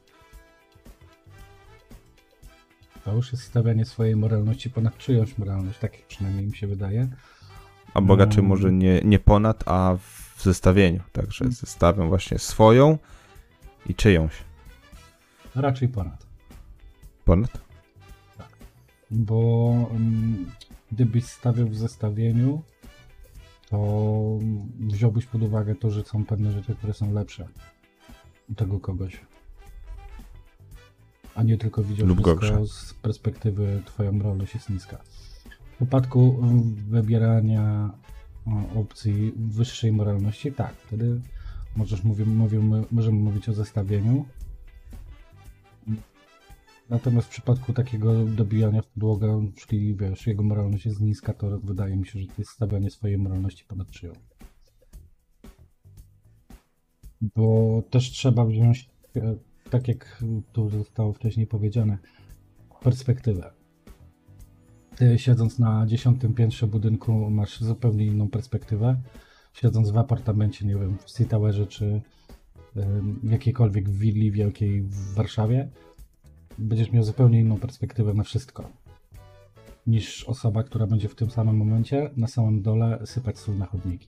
To 3.05 3.15
już 3.15 3.31
jest 3.31 3.43
stawianie 3.43 3.85
swojej 3.85 4.15
moralności 4.15 4.69
ponad 4.69 4.97
czyjąś 4.97 5.37
moralność, 5.37 5.79
tak 5.79 5.91
przynajmniej 6.07 6.45
mi 6.45 6.55
się 6.55 6.67
wydaje. 6.67 7.07
Albo 7.93 8.15
raczej 8.15 8.39
Mm. 8.39 8.49
może 8.49 8.71
nie, 8.71 9.01
nie 9.03 9.19
ponad, 9.19 9.63
a 9.67 9.95
w 10.35 10.43
zestawieniu. 10.43 10.99
Także 11.11 11.45
Mm. 11.45 11.53
zestawiam 11.53 12.07
właśnie 12.09 12.39
swoją 12.39 12.97
i 13.85 13.95
czyjąś. 13.95 14.33
Raczej 15.55 15.87
ponad. 15.89 16.25
Ponad? 17.25 17.61
Bo 19.11 19.73
mm, 19.91 20.51
gdybyś 20.91 21.25
stawiał 21.25 21.67
w 21.67 21.75
zestawieniu, 21.77 22.61
to 23.69 24.07
wziąłbyś 24.79 25.25
pod 25.25 25.41
uwagę 25.41 25.75
to, 25.75 25.91
że 25.91 26.03
są 26.03 26.25
pewne 26.25 26.51
rzeczy, 26.51 26.75
które 26.75 26.93
są 26.93 27.13
lepsze 27.13 27.47
u 28.49 28.55
tego 28.55 28.79
kogoś. 28.79 29.19
A 31.35 31.43
nie 31.43 31.57
tylko 31.57 31.83
widział 31.83 32.07
Lub 32.07 32.17
wszystko 32.17 32.35
gorsze. 32.35 32.67
z 32.67 32.93
perspektywy 32.93 33.81
twoja 33.85 34.11
moralność 34.11 34.53
jest 34.53 34.69
niska. 34.69 34.97
Przypadku 35.83 36.37
wybierania 36.87 37.93
o, 38.45 38.79
opcji 38.79 39.33
wyższej 39.35 39.91
moralności, 39.91 40.51
tak, 40.51 40.73
wtedy 40.73 41.21
możesz 41.75 42.03
mówię, 42.03 42.25
możemy 42.91 43.19
mówić 43.19 43.49
o 43.49 43.53
zestawieniu. 43.53 44.25
Natomiast 46.89 47.27
w 47.27 47.31
przypadku 47.31 47.73
takiego 47.73 48.25
dobijania 48.25 48.81
w 48.81 48.87
podłogę, 48.87 49.51
czyli 49.55 49.95
wiesz, 49.95 50.27
jego 50.27 50.43
moralność 50.43 50.85
jest 50.85 51.01
niska, 51.01 51.33
to 51.33 51.59
wydaje 51.59 51.95
mi 51.95 52.07
się, 52.07 52.19
że 52.19 52.27
to 52.27 52.33
jest 52.37 52.51
stawianie 52.51 52.89
swojej 52.89 53.17
moralności 53.17 53.65
ponad 53.65 53.91
czyją. 53.91 54.13
Bo 57.21 57.81
też 57.89 58.11
trzeba 58.11 58.45
wziąć, 58.45 58.89
e, 59.15 59.35
tak 59.69 59.87
jak 59.87 60.23
tu 60.53 60.69
zostało 60.69 61.13
wcześniej 61.13 61.47
powiedziane, 61.47 61.97
perspektywę. 62.81 63.62
Ty 64.95 65.19
siedząc 65.19 65.59
na 65.59 65.85
dziesiątym 65.85 66.33
piętrze 66.33 66.67
budynku 66.67 67.29
masz 67.29 67.61
zupełnie 67.61 68.05
inną 68.05 68.29
perspektywę. 68.29 69.01
Siedząc 69.53 69.89
w 69.89 69.97
apartamencie, 69.97 70.65
nie 70.65 70.75
wiem, 70.75 70.97
w 71.05 71.11
Sea 71.11 71.27
Towerze 71.27 71.67
czy 71.67 72.01
em, 72.75 73.19
jakiejkolwiek 73.23 73.89
willi 73.89 74.31
wielkiej 74.31 74.81
w 74.81 75.13
Warszawie, 75.13 75.69
będziesz 76.57 76.91
miał 76.91 77.03
zupełnie 77.03 77.39
inną 77.39 77.57
perspektywę 77.57 78.13
na 78.13 78.23
wszystko 78.23 78.69
niż 79.87 80.23
osoba, 80.23 80.63
która 80.63 80.87
będzie 80.87 81.09
w 81.09 81.15
tym 81.15 81.29
samym 81.29 81.57
momencie 81.57 82.09
na 82.17 82.27
samym 82.27 82.61
dole 82.61 82.99
sypać 83.05 83.39
sól 83.39 83.57
na 83.57 83.65
chodniki. 83.65 84.07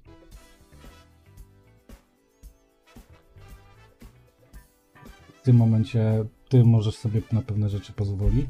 W 5.36 5.42
tym 5.44 5.56
momencie 5.56 6.26
ty 6.50 6.64
możesz 6.64 6.96
sobie 6.96 7.22
na 7.32 7.42
pewne 7.42 7.70
rzeczy 7.70 7.94
pozwolić, 7.94 8.46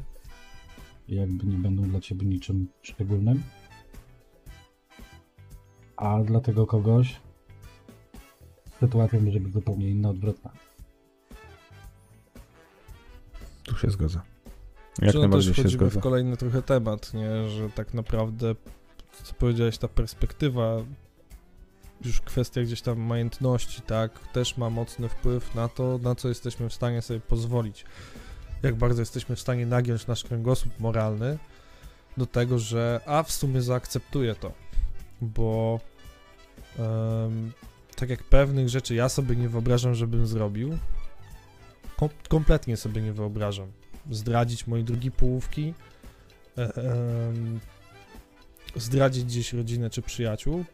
jakby 1.08 1.46
nie 1.46 1.56
będą 1.58 1.82
dla 1.82 2.00
ciebie 2.00 2.26
niczym 2.26 2.68
szczególnym. 2.82 3.42
A 5.96 6.22
dla 6.22 6.40
tego 6.40 6.66
kogoś 6.66 7.20
sytuacja 8.80 9.20
może 9.20 9.40
być 9.40 9.52
zupełnie 9.52 9.90
inna, 9.90 10.08
odwrotna. 10.10 10.52
Tu 13.62 13.76
się 13.76 13.90
zgodzę. 13.90 14.20
Jak 14.98 14.98
Czy 14.98 15.04
no 15.04 15.12
też 15.12 15.14
najbardziej 15.14 15.54
się 15.54 15.62
wchodzimy 15.62 15.84
zgodzę. 15.84 16.00
w 16.00 16.02
kolejny 16.02 16.36
trochę 16.36 16.62
temat, 16.62 17.14
nie? 17.14 17.48
Że 17.48 17.70
tak 17.70 17.94
naprawdę, 17.94 18.54
co 19.22 19.34
powiedziałeś, 19.34 19.78
ta 19.78 19.88
perspektywa, 19.88 20.76
już 22.04 22.20
kwestia 22.20 22.62
gdzieś 22.62 22.82
tam 22.82 23.00
majątności, 23.00 23.82
tak, 23.82 24.28
też 24.28 24.56
ma 24.56 24.70
mocny 24.70 25.08
wpływ 25.08 25.54
na 25.54 25.68
to, 25.68 25.98
na 26.02 26.14
co 26.14 26.28
jesteśmy 26.28 26.68
w 26.68 26.74
stanie 26.74 27.02
sobie 27.02 27.20
pozwolić. 27.20 27.84
Jak 28.62 28.74
bardzo 28.74 29.02
jesteśmy 29.02 29.36
w 29.36 29.40
stanie 29.40 29.66
nagiąć 29.66 30.06
nasz 30.06 30.24
kręgosłup 30.24 30.80
moralny 30.80 31.38
do 32.16 32.26
tego, 32.26 32.58
że 32.58 33.00
a 33.06 33.22
w 33.22 33.32
sumie 33.32 33.62
zaakceptuję 33.62 34.34
to, 34.34 34.52
bo 35.20 35.80
em, 36.78 37.52
tak 37.96 38.10
jak 38.10 38.22
pewnych 38.22 38.68
rzeczy 38.68 38.94
ja 38.94 39.08
sobie 39.08 39.36
nie 39.36 39.48
wyobrażam, 39.48 39.94
żebym 39.94 40.26
zrobił, 40.26 40.78
kom- 41.96 42.08
kompletnie 42.28 42.76
sobie 42.76 43.02
nie 43.02 43.12
wyobrażam 43.12 43.72
zdradzić 44.10 44.66
mojej 44.66 44.84
drugiej 44.84 45.10
połówki, 45.10 45.74
e, 46.58 46.72
zdradzić 48.76 49.24
gdzieś 49.24 49.52
rodzinę 49.52 49.90
czy 49.90 50.02
przyjaciół, 50.02 50.64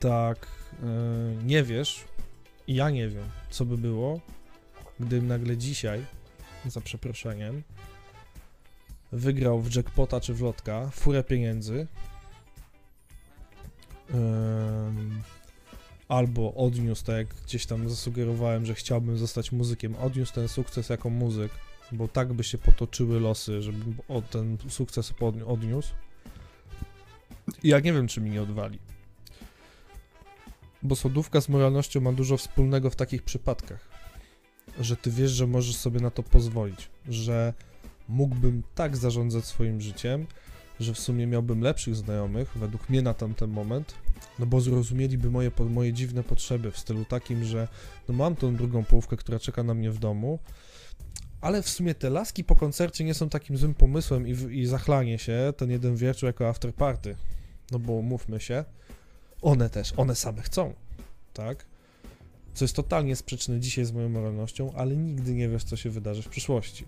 tak 0.00 0.46
e, 0.82 0.86
nie 1.44 1.62
wiesz 1.62 2.04
i 2.66 2.74
ja 2.74 2.90
nie 2.90 3.08
wiem, 3.08 3.24
co 3.50 3.64
by 3.64 3.78
było, 3.78 4.20
gdybym 5.00 5.26
nagle 5.26 5.56
dzisiaj, 5.56 6.04
za 6.66 6.80
przeproszeniem, 6.80 7.62
wygrał 9.12 9.60
w 9.60 9.74
jackpota 9.74 10.20
czy 10.20 10.34
w 10.34 10.40
lotka 10.40 10.90
furę 10.90 11.24
pieniędzy, 11.24 11.86
em, 14.10 15.22
albo 16.08 16.54
odniósł, 16.54 17.04
tak 17.04 17.16
jak 17.16 17.26
gdzieś 17.46 17.66
tam 17.66 17.88
zasugerowałem, 17.88 18.66
że 18.66 18.74
chciałbym 18.74 19.18
zostać 19.18 19.52
muzykiem, 19.52 19.96
odniósł 19.96 20.34
ten 20.34 20.48
sukces 20.48 20.88
jako 20.88 21.10
muzyk, 21.10 21.52
bo 21.92 22.08
tak 22.08 22.32
by 22.32 22.44
się 22.44 22.58
potoczyły 22.58 23.20
losy, 23.20 23.62
żebym 23.62 23.96
ten 24.30 24.58
sukces 24.68 25.14
odniósł. 25.46 25.94
I 27.62 27.68
ja 27.68 27.80
nie 27.80 27.92
wiem, 27.92 28.08
czy 28.08 28.20
mi 28.20 28.30
nie 28.30 28.42
odwali. 28.42 28.78
Bo 30.82 30.96
sodówka 30.96 31.40
z 31.40 31.48
moralnością 31.48 32.00
ma 32.00 32.12
dużo 32.12 32.36
wspólnego 32.36 32.90
w 32.90 32.96
takich 32.96 33.22
przypadkach, 33.22 33.87
że 34.80 34.96
ty 34.96 35.10
wiesz, 35.10 35.30
że 35.30 35.46
możesz 35.46 35.76
sobie 35.76 36.00
na 36.00 36.10
to 36.10 36.22
pozwolić, 36.22 36.90
że 37.08 37.54
mógłbym 38.08 38.62
tak 38.74 38.96
zarządzać 38.96 39.44
swoim 39.44 39.80
życiem, 39.80 40.26
że 40.80 40.94
w 40.94 40.98
sumie 40.98 41.26
miałbym 41.26 41.60
lepszych 41.60 41.96
znajomych, 41.96 42.52
według 42.56 42.88
mnie 42.88 43.02
na 43.02 43.14
tamten 43.14 43.50
moment, 43.50 43.94
no 44.38 44.46
bo 44.46 44.60
zrozumieliby 44.60 45.30
moje, 45.30 45.50
moje 45.70 45.92
dziwne 45.92 46.22
potrzeby 46.22 46.70
w 46.70 46.78
stylu 46.78 47.04
takim, 47.04 47.44
że 47.44 47.68
no 48.08 48.14
mam 48.14 48.36
tą 48.36 48.56
drugą 48.56 48.84
połówkę, 48.84 49.16
która 49.16 49.38
czeka 49.38 49.62
na 49.62 49.74
mnie 49.74 49.90
w 49.90 49.98
domu, 49.98 50.38
ale 51.40 51.62
w 51.62 51.68
sumie 51.68 51.94
te 51.94 52.10
laski 52.10 52.44
po 52.44 52.56
koncercie 52.56 53.04
nie 53.04 53.14
są 53.14 53.28
takim 53.28 53.56
złym 53.56 53.74
pomysłem 53.74 54.28
i, 54.28 54.30
i 54.30 54.66
zachlanie 54.66 55.18
się 55.18 55.52
ten 55.56 55.70
jeden 55.70 55.96
wieczór 55.96 56.26
jako 56.26 56.48
after 56.48 56.74
party. 56.74 57.16
No 57.70 57.78
bo 57.78 58.02
mówmy 58.02 58.40
się, 58.40 58.64
one 59.42 59.70
też, 59.70 59.92
one 59.96 60.14
same 60.14 60.42
chcą, 60.42 60.74
tak? 61.32 61.66
Co 62.58 62.64
jest 62.64 62.76
totalnie 62.76 63.16
sprzeczne 63.16 63.60
dzisiaj 63.60 63.84
z 63.84 63.92
moją 63.92 64.08
moralnością, 64.08 64.72
ale 64.72 64.96
nigdy 64.96 65.34
nie 65.34 65.48
wiesz, 65.48 65.64
co 65.64 65.76
się 65.76 65.90
wydarzy 65.90 66.22
w 66.22 66.28
przyszłości. 66.28 66.84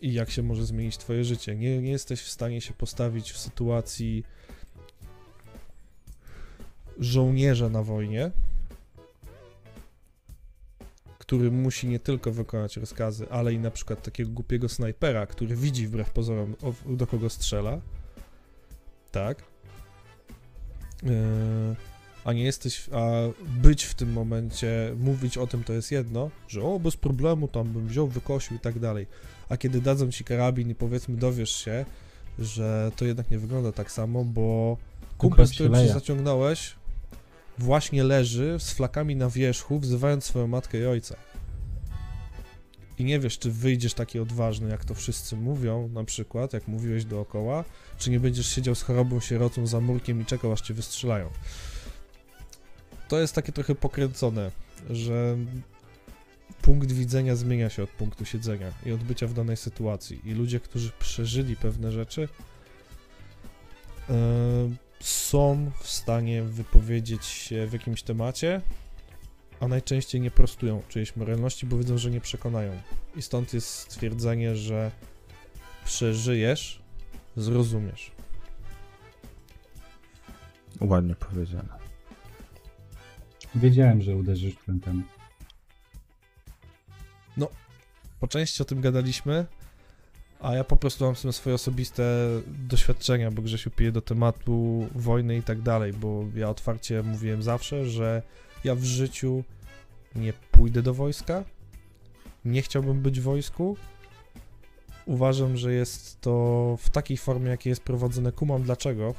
I 0.00 0.12
jak 0.12 0.30
się 0.30 0.42
może 0.42 0.66
zmienić 0.66 0.98
twoje 0.98 1.24
życie. 1.24 1.56
Nie, 1.56 1.82
nie 1.82 1.90
jesteś 1.90 2.22
w 2.22 2.30
stanie 2.30 2.60
się 2.60 2.74
postawić 2.74 3.32
w 3.32 3.38
sytuacji 3.38 4.24
żołnierza 6.98 7.68
na 7.68 7.82
wojnie, 7.82 8.30
który 11.18 11.50
musi 11.50 11.88
nie 11.88 12.00
tylko 12.00 12.32
wykonać 12.32 12.76
rozkazy, 12.76 13.26
ale 13.30 13.52
i 13.52 13.58
na 13.58 13.70
przykład 13.70 14.02
takiego 14.02 14.30
głupiego 14.30 14.68
snajpera, 14.68 15.26
który 15.26 15.56
widzi 15.56 15.86
wbrew 15.86 16.10
pozorom, 16.10 16.56
do 16.86 17.06
kogo 17.06 17.30
strzela. 17.30 17.80
Tak. 19.12 19.44
Yy, 21.02 21.89
a 22.24 22.32
nie 22.32 22.44
jesteś, 22.44 22.88
a 22.92 23.10
być 23.62 23.84
w 23.84 23.94
tym 23.94 24.12
momencie, 24.12 24.94
mówić 24.98 25.38
o 25.38 25.46
tym 25.46 25.64
to 25.64 25.72
jest 25.72 25.92
jedno, 25.92 26.30
że 26.48 26.62
o, 26.62 26.78
bez 26.78 26.96
problemu, 26.96 27.48
tam 27.48 27.72
bym 27.72 27.86
wziął, 27.88 28.08
wykosił 28.08 28.56
i 28.56 28.60
tak 28.60 28.78
dalej. 28.78 29.06
A 29.48 29.56
kiedy 29.56 29.80
dadzą 29.80 30.10
ci 30.10 30.24
karabin 30.24 30.70
i 30.70 30.74
powiedzmy 30.74 31.16
dowiesz 31.16 31.64
się, 31.64 31.84
że 32.38 32.92
to 32.96 33.04
jednak 33.04 33.30
nie 33.30 33.38
wygląda 33.38 33.72
tak 33.72 33.92
samo, 33.92 34.24
bo 34.24 34.76
kumpel, 35.18 35.46
z 35.46 35.52
którym 35.52 35.74
się 35.74 35.88
zaciągnąłeś, 35.88 36.74
właśnie 37.58 38.04
leży 38.04 38.56
z 38.58 38.70
flakami 38.70 39.16
na 39.16 39.30
wierzchu, 39.30 39.78
wzywając 39.78 40.24
swoją 40.24 40.46
matkę 40.46 40.78
i 40.78 40.86
ojca. 40.86 41.16
I 42.98 43.04
nie 43.04 43.20
wiesz, 43.20 43.38
czy 43.38 43.50
wyjdziesz 43.50 43.94
taki 43.94 44.18
odważny, 44.18 44.70
jak 44.70 44.84
to 44.84 44.94
wszyscy 44.94 45.36
mówią, 45.36 45.88
na 45.88 46.04
przykład, 46.04 46.52
jak 46.52 46.68
mówiłeś 46.68 47.04
dookoła, 47.04 47.64
czy 47.98 48.10
nie 48.10 48.20
będziesz 48.20 48.46
siedział 48.46 48.74
z 48.74 48.82
chorobą 48.82 49.20
sierocą 49.20 49.66
za 49.66 49.80
murkiem 49.80 50.20
i 50.20 50.24
czekał, 50.24 50.52
aż 50.52 50.60
cię 50.60 50.74
wystrzelają. 50.74 51.30
To 53.10 53.20
jest 53.20 53.34
takie 53.34 53.52
trochę 53.52 53.74
pokręcone, 53.74 54.50
że 54.90 55.36
punkt 56.62 56.92
widzenia 56.92 57.36
zmienia 57.36 57.70
się 57.70 57.82
od 57.82 57.90
punktu 57.90 58.24
siedzenia 58.24 58.72
i 58.86 58.92
od 58.92 59.04
bycia 59.04 59.26
w 59.26 59.32
danej 59.32 59.56
sytuacji. 59.56 60.20
I 60.24 60.32
ludzie, 60.32 60.60
którzy 60.60 60.90
przeżyli 60.98 61.56
pewne 61.56 61.92
rzeczy, 61.92 62.28
e, 64.10 64.14
są 65.00 65.70
w 65.80 65.88
stanie 65.88 66.42
wypowiedzieć 66.42 67.24
się 67.24 67.66
w 67.66 67.72
jakimś 67.72 68.02
temacie, 68.02 68.60
a 69.60 69.68
najczęściej 69.68 70.20
nie 70.20 70.30
prostują 70.30 70.82
czyjejś 70.88 71.16
moralności, 71.16 71.66
bo 71.66 71.78
wiedzą, 71.78 71.98
że 71.98 72.10
nie 72.10 72.20
przekonają. 72.20 72.72
I 73.16 73.22
stąd 73.22 73.54
jest 73.54 73.68
stwierdzenie, 73.68 74.56
że 74.56 74.90
przeżyjesz, 75.84 76.82
zrozumiesz. 77.36 78.12
Ładnie 80.80 81.14
powiedziane. 81.14 81.79
Wiedziałem, 83.54 84.02
że 84.02 84.16
uderzysz 84.16 84.54
w 84.54 84.64
ten 84.64 84.80
temat. 84.80 85.20
Po 88.20 88.28
części 88.28 88.62
o 88.62 88.64
tym 88.64 88.80
gadaliśmy, 88.80 89.46
a 90.40 90.54
ja 90.54 90.64
po 90.64 90.76
prostu 90.76 91.04
mam 91.04 91.32
swoje 91.32 91.54
osobiste 91.54 92.02
doświadczenia, 92.46 93.30
bo 93.30 93.42
Grzesiu 93.42 93.70
pije 93.70 93.92
do 93.92 94.00
tematu 94.00 94.86
wojny 94.94 95.36
i 95.36 95.42
tak 95.42 95.62
dalej, 95.62 95.92
bo 95.92 96.24
ja 96.34 96.50
otwarcie 96.50 97.02
mówiłem 97.02 97.42
zawsze, 97.42 97.86
że 97.86 98.22
ja 98.64 98.74
w 98.74 98.84
życiu 98.84 99.44
nie 100.14 100.32
pójdę 100.32 100.82
do 100.82 100.94
wojska, 100.94 101.44
nie 102.44 102.62
chciałbym 102.62 103.00
być 103.00 103.20
w 103.20 103.22
wojsku. 103.22 103.76
Uważam, 105.06 105.56
że 105.56 105.72
jest 105.72 106.20
to 106.20 106.76
w 106.80 106.90
takiej 106.90 107.16
formie, 107.16 107.50
jakiej 107.50 107.70
jest 107.70 107.82
prowadzone. 107.82 108.32
Kumam 108.32 108.62
dlaczego 108.62 109.14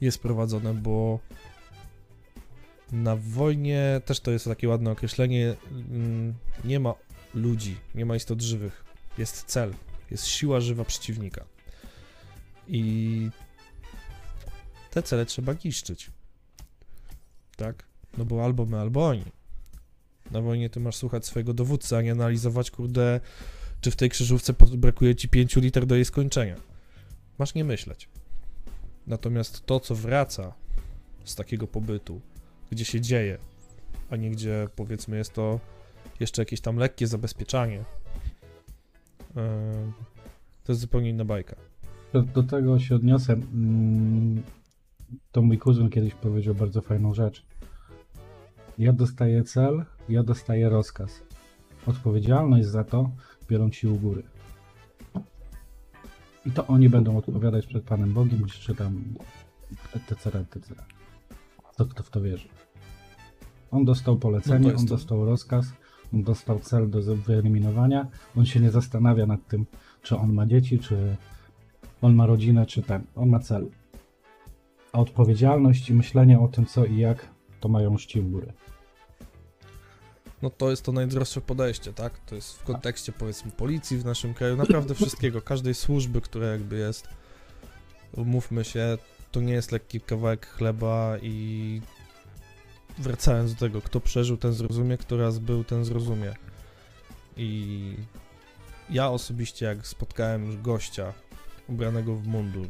jest 0.00 0.22
prowadzone, 0.22 0.74
bo 0.74 1.18
na 2.92 3.16
wojnie 3.16 4.00
też 4.04 4.20
to 4.20 4.30
jest 4.30 4.44
takie 4.44 4.68
ładne 4.68 4.90
określenie. 4.90 5.54
mm, 5.90 6.34
Nie 6.64 6.80
ma 6.80 6.94
ludzi, 7.34 7.76
nie 7.94 8.06
ma 8.06 8.16
istot 8.16 8.42
żywych. 8.42 8.84
Jest 9.18 9.44
cel, 9.44 9.74
jest 10.10 10.26
siła 10.26 10.60
żywa 10.60 10.84
przeciwnika. 10.84 11.44
I 12.68 13.30
te 14.90 15.02
cele 15.02 15.26
trzeba 15.26 15.54
niszczyć. 15.64 16.10
Tak? 17.56 17.84
No 18.18 18.24
bo 18.24 18.44
albo 18.44 18.66
my, 18.66 18.78
albo 18.78 19.06
oni. 19.06 19.24
Na 20.30 20.40
wojnie 20.40 20.70
ty 20.70 20.80
masz 20.80 20.96
słuchać 20.96 21.26
swojego 21.26 21.54
dowódcy, 21.54 21.96
a 21.96 22.02
nie 22.02 22.12
analizować, 22.12 22.70
kurde, 22.70 23.20
czy 23.80 23.90
w 23.90 23.96
tej 23.96 24.10
krzyżówce 24.10 24.54
brakuje 24.76 25.16
ci 25.16 25.28
5 25.28 25.56
liter 25.56 25.86
do 25.86 25.94
jej 25.94 26.04
skończenia. 26.04 26.56
Masz 27.38 27.54
nie 27.54 27.64
myśleć. 27.64 28.08
Natomiast 29.06 29.66
to, 29.66 29.80
co 29.80 29.94
wraca 29.94 30.54
z 31.24 31.34
takiego 31.34 31.66
pobytu, 31.66 32.20
gdzie 32.70 32.84
się 32.84 33.00
dzieje, 33.00 33.38
a 34.10 34.16
nie 34.16 34.30
gdzie 34.30 34.68
powiedzmy 34.76 35.16
jest 35.16 35.32
to 35.32 35.60
jeszcze 36.20 36.42
jakieś 36.42 36.60
tam 36.60 36.76
lekkie 36.76 37.06
zabezpieczanie, 37.06 37.84
to 40.64 40.72
jest 40.72 40.80
zupełnie 40.80 41.10
inna 41.10 41.24
bajka. 41.24 41.56
Do, 42.12 42.22
do 42.22 42.42
tego 42.42 42.78
się 42.78 42.94
odniosę. 42.94 43.32
Mm, 43.32 44.42
To 45.32 45.42
mój 45.42 45.58
kuzyn 45.58 45.90
kiedyś 45.90 46.14
powiedział 46.14 46.54
bardzo 46.54 46.80
fajną 46.82 47.14
rzecz. 47.14 47.46
Ja 48.78 48.92
dostaję 48.92 49.44
cel, 49.44 49.84
ja 50.08 50.22
dostaję 50.22 50.68
rozkaz. 50.68 51.22
Odpowiedzialność 51.86 52.66
za 52.68 52.84
to 52.84 53.10
biorą 53.48 53.70
ci 53.70 53.86
u 53.86 53.96
góry. 53.96 54.22
I 56.46 56.50
to 56.50 56.66
oni 56.66 56.88
będą 56.88 57.16
odpowiadać 57.16 57.66
przed 57.66 57.84
Panem 57.84 58.12
Bogiem, 58.14 58.46
czy 58.46 58.74
tam 58.74 59.04
etc., 59.94 60.38
etc. 60.38 60.74
To 61.78 61.86
kto 61.86 62.02
w 62.02 62.10
to 62.10 62.20
wierzy. 62.20 62.48
On 63.70 63.84
dostał 63.84 64.14
No 64.14 64.20
polecenie, 64.20 64.68
jest 64.68 64.80
on 64.80 64.86
dostał 64.86 65.24
rozkaz, 65.24 65.66
on 66.14 66.22
dostał 66.22 66.58
cel 66.58 66.90
do 66.90 67.16
wyeliminowania. 67.16 68.06
On 68.36 68.46
się 68.46 68.60
nie 68.60 68.70
zastanawia 68.70 69.26
nad 69.26 69.48
tym, 69.48 69.66
czy 70.02 70.16
on 70.16 70.32
ma 70.32 70.46
dzieci, 70.46 70.78
czy 70.78 71.16
on 72.02 72.14
ma 72.14 72.26
rodzinę, 72.26 72.66
czy 72.66 72.82
ten. 72.82 73.02
On 73.14 73.28
ma 73.28 73.38
cel. 73.38 73.68
A 74.92 74.98
odpowiedzialność 74.98 75.90
i 75.90 75.94
myślenie 75.94 76.40
o 76.40 76.48
tym, 76.48 76.66
co 76.66 76.84
i 76.84 76.96
jak, 76.96 77.28
to 77.60 77.68
mają 77.68 77.98
szci 77.98 78.20
w 78.20 78.30
górę. 78.30 78.52
No 80.42 80.50
to 80.50 80.70
jest 80.70 80.84
to 80.84 80.92
najdroższe 80.92 81.40
podejście, 81.40 81.92
tak? 81.92 82.18
To 82.18 82.34
jest 82.34 82.58
w 82.58 82.64
kontekście 82.64 83.12
powiedzmy 83.12 83.50
policji 83.50 83.98
w 83.98 84.04
naszym 84.04 84.34
kraju, 84.34 84.56
naprawdę 84.56 84.94
wszystkiego, 84.94 85.42
każdej 85.42 85.74
służby, 85.74 86.20
która 86.20 86.46
jakby 86.46 86.78
jest. 86.78 87.08
Umówmy 88.12 88.64
się, 88.64 88.98
to 89.32 89.40
nie 89.40 89.52
jest 89.52 89.72
lekki 89.72 90.00
kawałek 90.00 90.46
chleba 90.46 91.18
i 91.22 91.80
wracając 92.98 93.54
do 93.54 93.60
tego, 93.60 93.82
kto 93.82 94.00
przeżył, 94.00 94.36
ten 94.36 94.52
zrozumie, 94.52 94.98
kto 94.98 95.16
raz 95.16 95.38
był, 95.38 95.64
ten 95.64 95.84
zrozumie. 95.84 96.34
I 97.36 97.94
ja 98.90 99.10
osobiście, 99.10 99.66
jak 99.66 99.86
spotkałem 99.86 100.62
gościa 100.62 101.12
ubranego 101.68 102.14
w 102.14 102.26
mundur, 102.26 102.68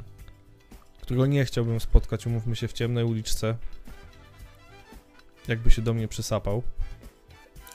którego 1.00 1.26
nie 1.26 1.44
chciałbym 1.44 1.80
spotkać, 1.80 2.26
umówmy 2.26 2.56
się, 2.56 2.68
w 2.68 2.72
ciemnej 2.72 3.04
uliczce, 3.04 3.56
jakby 5.48 5.70
się 5.70 5.82
do 5.82 5.94
mnie 5.94 6.08
przysapał 6.08 6.62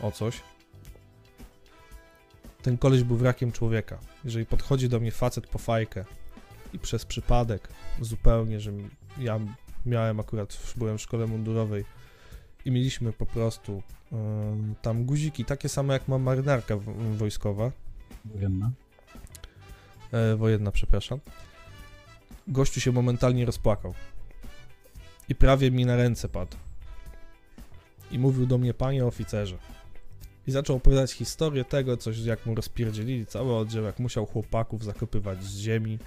o 0.01 0.11
coś. 0.11 0.41
Ten 2.61 2.77
koleś 2.77 3.03
był 3.03 3.17
wrakiem 3.17 3.51
człowieka. 3.51 3.99
Jeżeli 4.25 4.45
podchodzi 4.45 4.89
do 4.89 4.99
mnie 4.99 5.11
facet 5.11 5.47
po 5.47 5.59
fajkę 5.59 6.05
i 6.73 6.79
przez 6.79 7.05
przypadek 7.05 7.67
zupełnie, 8.01 8.59
że 8.59 8.71
ja 9.17 9.39
miałem 9.85 10.19
akurat, 10.19 10.57
byłem 10.75 10.97
w 10.97 11.01
szkole 11.01 11.27
mundurowej 11.27 11.85
i 12.65 12.71
mieliśmy 12.71 13.13
po 13.13 13.25
prostu 13.25 13.83
ym, 14.13 14.75
tam 14.81 15.05
guziki, 15.05 15.45
takie 15.45 15.69
same 15.69 15.93
jak 15.93 16.07
ma 16.07 16.17
marynarka 16.17 16.75
wojskowa, 17.17 17.71
Wojenna. 18.25 18.71
e, 20.11 20.35
wojenna, 20.35 20.71
przepraszam. 20.71 21.19
Gościu 22.47 22.81
się 22.81 22.91
momentalnie 22.91 23.45
rozpłakał. 23.45 23.93
I 25.29 25.35
prawie 25.35 25.71
mi 25.71 25.85
na 25.85 25.95
ręce 25.95 26.29
padł. 26.29 26.57
I 28.11 28.19
mówił 28.19 28.45
do 28.45 28.57
mnie, 28.57 28.73
panie 28.73 29.05
oficerze. 29.05 29.57
I 30.47 30.51
zaczął 30.51 30.75
opowiadać 30.75 31.11
historię 31.11 31.65
tego, 31.65 31.97
coś 31.97 32.19
jak 32.19 32.45
mu 32.45 32.55
rozpierdzielili 32.55 33.25
cały 33.25 33.55
oddział, 33.55 33.83
jak 33.83 33.99
musiał 33.99 34.25
chłopaków 34.25 34.83
zakopywać 34.83 35.43
z 35.43 35.57
ziemi, 35.57 35.99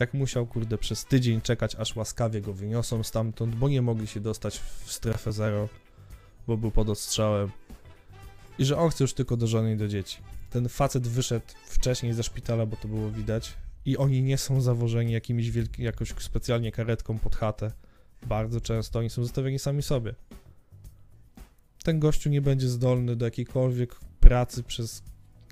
jak 0.00 0.14
musiał, 0.14 0.46
kurde, 0.46 0.78
przez 0.78 1.04
tydzień 1.04 1.40
czekać, 1.40 1.76
aż 1.76 1.96
łaskawie 1.96 2.40
go 2.40 2.52
wyniosą 2.52 3.02
stamtąd, 3.02 3.54
bo 3.54 3.68
nie 3.68 3.82
mogli 3.82 4.06
się 4.06 4.20
dostać 4.20 4.58
w 4.58 4.92
strefę 4.92 5.32
zero, 5.32 5.68
bo 6.46 6.56
był 6.56 6.70
pod 6.70 6.88
ostrzałem. 6.88 7.50
I 8.58 8.64
że 8.64 8.78
on 8.78 8.90
chce 8.90 9.04
już 9.04 9.14
tylko 9.14 9.36
do 9.36 9.46
żony 9.46 9.72
i 9.72 9.76
do 9.76 9.88
dzieci 9.88 10.16
ten 10.50 10.68
facet 10.68 11.08
wyszedł 11.08 11.46
wcześniej 11.64 12.14
ze 12.14 12.22
szpitala, 12.22 12.66
bo 12.66 12.76
to 12.76 12.88
było 12.88 13.10
widać. 13.10 13.52
I 13.84 13.96
oni 13.96 14.22
nie 14.22 14.38
są 14.38 14.60
zawożeni 14.60 15.12
jakimiś 15.12 15.50
wielki, 15.50 15.82
jakoś 15.82 16.14
specjalnie 16.18 16.72
karetką 16.72 17.18
pod 17.18 17.36
chatę. 17.36 17.72
Bardzo 18.26 18.60
często 18.60 18.98
oni 18.98 19.10
są 19.10 19.22
zostawieni 19.22 19.58
sami 19.58 19.82
sobie. 19.82 20.14
Ten 21.84 22.00
gościu 22.00 22.30
nie 22.30 22.40
będzie 22.40 22.68
zdolny 22.68 23.16
do 23.16 23.24
jakiejkolwiek 23.24 23.94
pracy 24.20 24.62
przez, 24.62 25.02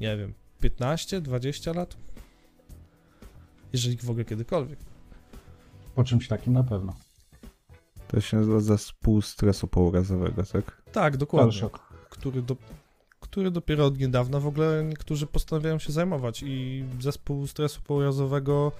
nie 0.00 0.16
wiem, 0.16 0.34
15, 0.60 1.20
20 1.20 1.72
lat? 1.72 1.96
Jeżeli 3.72 3.96
w 3.96 4.10
ogóle 4.10 4.24
kiedykolwiek. 4.24 4.78
Po 5.94 6.04
czymś 6.04 6.28
takim 6.28 6.52
na 6.52 6.62
pewno. 6.62 6.94
To 8.08 8.20
się 8.20 8.36
nazywa 8.36 8.60
zespół 8.60 9.22
stresu 9.22 9.66
pourazowego, 9.66 10.42
tak? 10.42 10.82
Tak, 10.92 11.16
dokładnie. 11.16 11.60
Który, 12.10 12.42
do, 12.42 12.56
który 13.20 13.50
dopiero 13.50 13.86
od 13.86 13.98
niedawna 13.98 14.40
w 14.40 14.46
ogóle 14.46 14.84
niektórzy 14.84 15.26
postanawiają 15.26 15.78
się 15.78 15.92
zajmować 15.92 16.42
i 16.46 16.84
zespół 17.00 17.46
stresu 17.46 17.80
pourazowego 17.82 18.72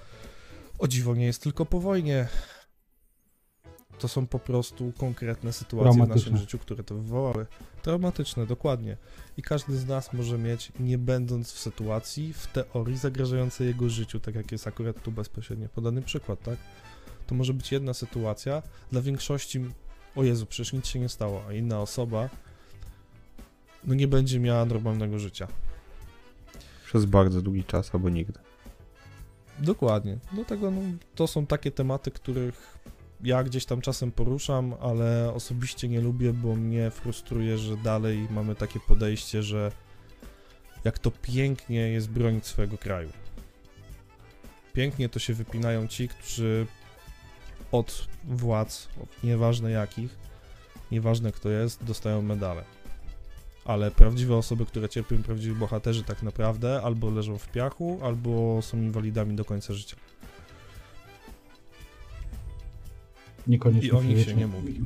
o 0.79 0.87
dziwo 0.87 1.15
nie 1.15 1.25
jest 1.25 1.43
tylko 1.43 1.65
po 1.65 1.79
wojnie. 1.79 2.27
To 3.99 4.07
są 4.07 4.27
po 4.27 4.39
prostu 4.39 4.93
konkretne 4.97 5.53
sytuacje 5.53 6.05
w 6.05 6.09
naszym 6.09 6.37
życiu, 6.37 6.59
które 6.59 6.83
to 6.83 6.95
wywołały. 6.95 7.45
Traumatyczne, 7.81 8.45
dokładnie. 8.45 8.97
I 9.37 9.41
każdy 9.41 9.77
z 9.77 9.87
nas 9.87 10.13
może 10.13 10.37
mieć, 10.37 10.71
nie 10.79 10.97
będąc 10.97 11.51
w 11.51 11.59
sytuacji, 11.59 12.33
w 12.33 12.47
teorii 12.47 12.97
zagrażającej 12.97 13.67
jego 13.67 13.89
życiu, 13.89 14.19
tak 14.19 14.35
jak 14.35 14.51
jest 14.51 14.67
akurat 14.67 15.03
tu 15.03 15.11
bezpośrednio 15.11 15.69
podany 15.69 16.01
przykład, 16.01 16.43
tak? 16.43 16.57
To 17.27 17.35
może 17.35 17.53
być 17.53 17.71
jedna 17.71 17.93
sytuacja, 17.93 18.63
dla 18.91 19.01
większości, 19.01 19.61
o 20.15 20.23
Jezu, 20.23 20.45
przecież 20.45 20.73
nic 20.73 20.87
się 20.87 20.99
nie 20.99 21.09
stało, 21.09 21.43
a 21.47 21.53
inna 21.53 21.81
osoba 21.81 22.29
no 23.83 23.93
nie 23.93 24.07
będzie 24.07 24.39
miała 24.39 24.65
normalnego 24.65 25.19
życia. 25.19 25.47
Przez 26.85 27.05
bardzo 27.05 27.41
długi 27.41 27.63
czas 27.63 27.95
albo 27.95 28.09
nigdy. 28.09 28.39
Dokładnie. 29.59 30.17
Dlatego 30.33 30.71
no, 30.71 30.81
to 31.15 31.27
są 31.27 31.45
takie 31.45 31.71
tematy, 31.71 32.11
których 32.11 32.79
ja 33.23 33.43
gdzieś 33.43 33.65
tam 33.65 33.81
czasem 33.81 34.11
poruszam, 34.11 34.73
ale 34.81 35.33
osobiście 35.33 35.87
nie 35.87 36.01
lubię, 36.01 36.33
bo 36.33 36.55
mnie 36.55 36.91
frustruje, 36.91 37.57
że 37.57 37.77
dalej 37.77 38.27
mamy 38.31 38.55
takie 38.55 38.79
podejście, 38.79 39.43
że 39.43 39.71
jak 40.83 40.99
to 40.99 41.11
pięknie 41.11 41.89
jest 41.89 42.09
bronić 42.09 42.45
swojego 42.45 42.77
kraju. 42.77 43.09
Pięknie 44.73 45.09
to 45.09 45.19
się 45.19 45.33
wypinają 45.33 45.87
ci, 45.87 46.07
którzy 46.07 46.67
od 47.71 48.07
władz, 48.23 48.87
od 49.03 49.23
nieważne 49.23 49.71
jakich, 49.71 50.17
nieważne 50.91 51.31
kto 51.31 51.49
jest, 51.49 51.83
dostają 51.83 52.21
medale. 52.21 52.63
Ale 53.65 53.91
prawdziwe 53.91 54.35
osoby, 54.35 54.65
które 54.65 54.89
cierpią, 54.89 55.23
prawdziwi 55.23 55.55
bohaterzy 55.55 56.03
tak 56.03 56.23
naprawdę 56.23 56.81
albo 56.81 57.09
leżą 57.09 57.37
w 57.37 57.47
piachu, 57.47 57.99
albo 58.03 58.61
są 58.61 58.77
inwalidami 58.77 59.35
do 59.35 59.45
końca 59.45 59.73
życia. 59.73 59.95
Niekoniecznie 63.49 63.89
I 63.89 63.91
o 63.91 64.03
nich 64.03 64.25
się 64.25 64.33
nie 64.33 64.47
mówi. 64.47 64.81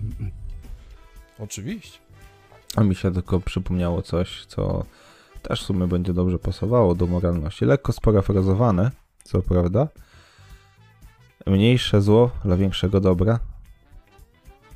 Oczywiście. 1.39 1.99
A 2.75 2.83
mi 2.83 2.95
się 2.95 3.13
tylko 3.13 3.39
przypomniało 3.39 4.01
coś, 4.01 4.45
co 4.45 4.85
też 5.41 5.63
w 5.63 5.65
sumie 5.65 5.87
będzie 5.87 6.13
dobrze 6.13 6.39
pasowało 6.39 6.95
do 6.95 7.07
moralności. 7.07 7.65
Lekko 7.65 7.93
sparafrazowane, 7.93 8.91
co 9.23 9.41
prawda. 9.41 9.87
Mniejsze 11.47 12.01
zło 12.01 12.31
dla 12.45 12.57
większego 12.57 12.99
dobra. 12.99 13.39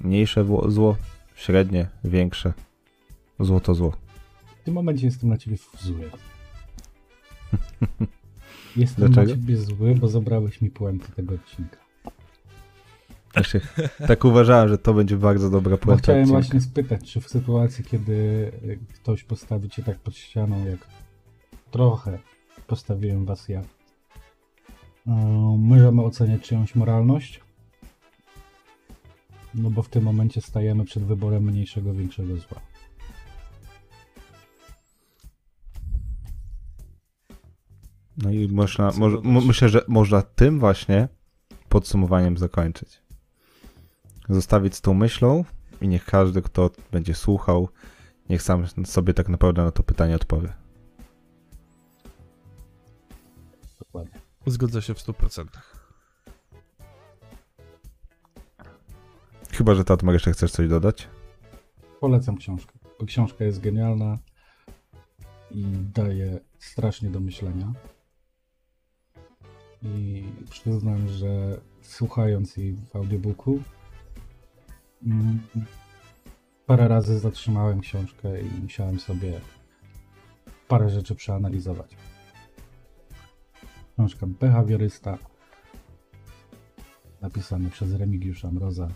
Mniejsze 0.01 0.45
zło, 0.67 0.95
średnie, 1.35 1.87
większe. 2.03 2.53
Zło 3.39 3.59
to 3.59 3.75
zło. 3.75 3.93
W 4.61 4.63
tym 4.63 4.73
momencie 4.73 5.05
jestem 5.05 5.29
na 5.29 5.37
ciebie 5.37 5.57
zły. 5.79 6.09
Jestem 8.75 9.05
Dlaczego? 9.05 9.31
na 9.31 9.37
ciebie 9.37 9.57
zły, 9.57 9.95
bo 9.95 10.07
zabrałeś 10.07 10.61
mi 10.61 10.69
puentę 10.69 11.07
tego 11.15 11.35
odcinka. 11.35 11.86
Właśnie, 13.37 13.61
tak 14.07 14.25
uważałem, 14.25 14.69
że 14.69 14.77
to 14.77 14.93
będzie 14.93 15.17
bardzo 15.17 15.49
dobra 15.49 15.77
puenta 15.77 16.03
chciałem 16.03 16.21
odcinka. 16.21 16.41
właśnie 16.41 16.61
spytać, 16.61 17.11
czy 17.11 17.21
w 17.21 17.29
sytuacji, 17.29 17.83
kiedy 17.83 18.13
y, 18.63 18.79
ktoś 18.95 19.23
postawi 19.23 19.69
cię 19.69 19.83
tak 19.83 19.99
pod 19.99 20.15
ścianą, 20.15 20.65
jak 20.65 20.87
trochę 21.71 22.19
postawiłem 22.67 23.25
was 23.25 23.49
ja, 23.49 23.61
y, 23.61 23.65
możemy 25.57 26.03
oceniać 26.03 26.41
czyjąś 26.41 26.75
moralność? 26.75 27.41
No 29.55 29.69
bo 29.69 29.81
w 29.81 29.89
tym 29.89 30.03
momencie 30.03 30.41
stajemy 30.41 30.85
przed 30.85 31.03
wyborem 31.03 31.43
mniejszego, 31.43 31.93
większego 31.93 32.37
zła. 32.37 32.61
No 38.23 38.31
i 38.31 38.47
można, 38.47 38.91
mo, 38.97 39.09
mo, 39.23 39.41
myślę, 39.41 39.69
że 39.69 39.81
można 39.87 40.21
tym 40.21 40.59
właśnie 40.59 41.07
podsumowaniem 41.69 42.37
zakończyć. 42.37 43.06
Zostawić 44.29 44.75
z 44.75 44.81
tą 44.81 44.93
myślą 44.93 45.43
i 45.81 45.87
niech 45.87 46.05
każdy, 46.05 46.41
kto 46.41 46.69
będzie 46.91 47.15
słuchał, 47.15 47.69
niech 48.29 48.41
sam 48.41 48.67
sobie 48.85 49.13
tak 49.13 49.29
naprawdę 49.29 49.63
na 49.63 49.71
to 49.71 49.83
pytanie 49.83 50.15
odpowie. 50.15 50.53
Dokładnie. 53.79 54.21
Zgodzę 54.45 54.81
się 54.81 54.93
w 54.93 54.97
100%. 54.97 55.45
Chyba, 59.51 59.75
że 59.75 59.83
Tatmar 59.83 60.13
jeszcze 60.13 60.31
chcesz 60.31 60.51
coś 60.51 60.69
dodać? 60.69 61.07
Polecam 61.99 62.37
książkę, 62.37 62.73
bo 62.99 63.05
książka 63.05 63.43
jest 63.45 63.61
genialna 63.61 64.17
i 65.51 65.65
daje 65.93 66.39
strasznie 66.59 67.09
do 67.09 67.19
myślenia. 67.19 67.73
I 69.81 70.23
przyznam, 70.49 71.07
że 71.07 71.61
słuchając 71.81 72.57
jej 72.57 72.73
w 72.73 72.95
audiobooku, 72.95 73.59
parę 76.65 76.87
razy 76.87 77.19
zatrzymałem 77.19 77.79
książkę 77.79 78.41
i 78.41 78.61
musiałem 78.61 78.99
sobie 78.99 79.41
parę 80.67 80.89
rzeczy 80.89 81.15
przeanalizować. 81.15 81.97
Książka 83.93 84.27
behawiorysta, 84.27 85.17
napisana 87.21 87.69
przez 87.69 87.93
Remigiusza 87.93 88.51
Mroza. 88.51 88.87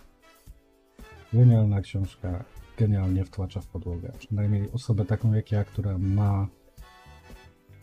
Genialna 1.33 1.81
książka, 1.81 2.43
genialnie 2.77 3.25
wtłacza 3.25 3.61
w 3.61 3.67
podłogę. 3.67 4.11
Przynajmniej 4.17 4.71
osobę 4.71 5.05
taką 5.05 5.33
jak 5.33 5.51
ja, 5.51 5.63
która 5.63 5.97
ma 5.97 6.47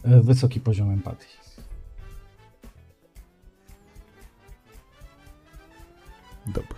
e, 0.05 0.23
wysoki 0.23 0.61
poziom 0.61 0.91
empatii. 0.91 1.39
Dobra. 6.47 6.78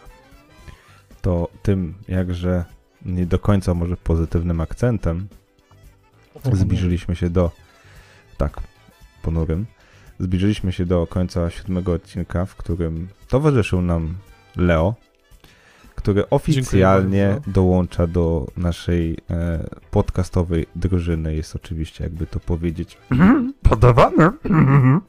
Tym 1.62 1.94
jakże 2.08 2.64
nie 3.04 3.26
do 3.26 3.38
końca 3.38 3.74
może 3.74 3.96
pozytywnym 3.96 4.60
akcentem 4.60 5.28
zbliżyliśmy 6.52 7.16
się 7.16 7.30
do 7.30 7.50
tak, 8.36 8.60
ponurym 9.22 9.66
zbliżyliśmy 10.20 10.72
się 10.72 10.86
do 10.86 11.06
końca 11.06 11.50
siódmego 11.50 11.92
odcinka, 11.92 12.46
w 12.46 12.56
którym 12.56 13.08
towarzyszył 13.28 13.82
nam 13.82 14.14
Leo, 14.56 14.94
który 15.94 16.28
oficjalnie 16.30 17.40
dołącza 17.46 18.06
do 18.06 18.46
naszej 18.56 19.18
e, 19.30 19.64
podcastowej 19.90 20.66
drużyny. 20.76 21.34
Jest 21.34 21.56
oczywiście, 21.56 22.04
jakby 22.04 22.26
to 22.26 22.40
powiedzieć, 22.40 22.98
podawane. 23.70 24.32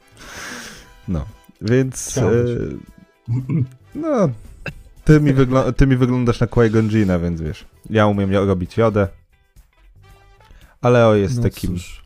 No, 1.07 1.25
więc 1.61 2.17
e, 2.17 2.23
no, 3.95 4.29
ty 5.03 5.19
mi, 5.19 5.33
wyglą- 5.33 5.73
ty 5.73 5.87
mi 5.87 5.95
wyglądasz 5.97 6.39
na 6.39 6.47
Qui-Gon 6.47 7.21
więc 7.21 7.41
wiesz, 7.41 7.65
ja 7.89 8.07
umiem 8.07 8.31
robić 8.33 8.77
jodę, 8.77 9.07
a 10.81 10.89
Leo 10.89 11.15
jest 11.15 11.37
No 11.37 11.43
takim 11.43 11.73
cóż, 11.73 12.05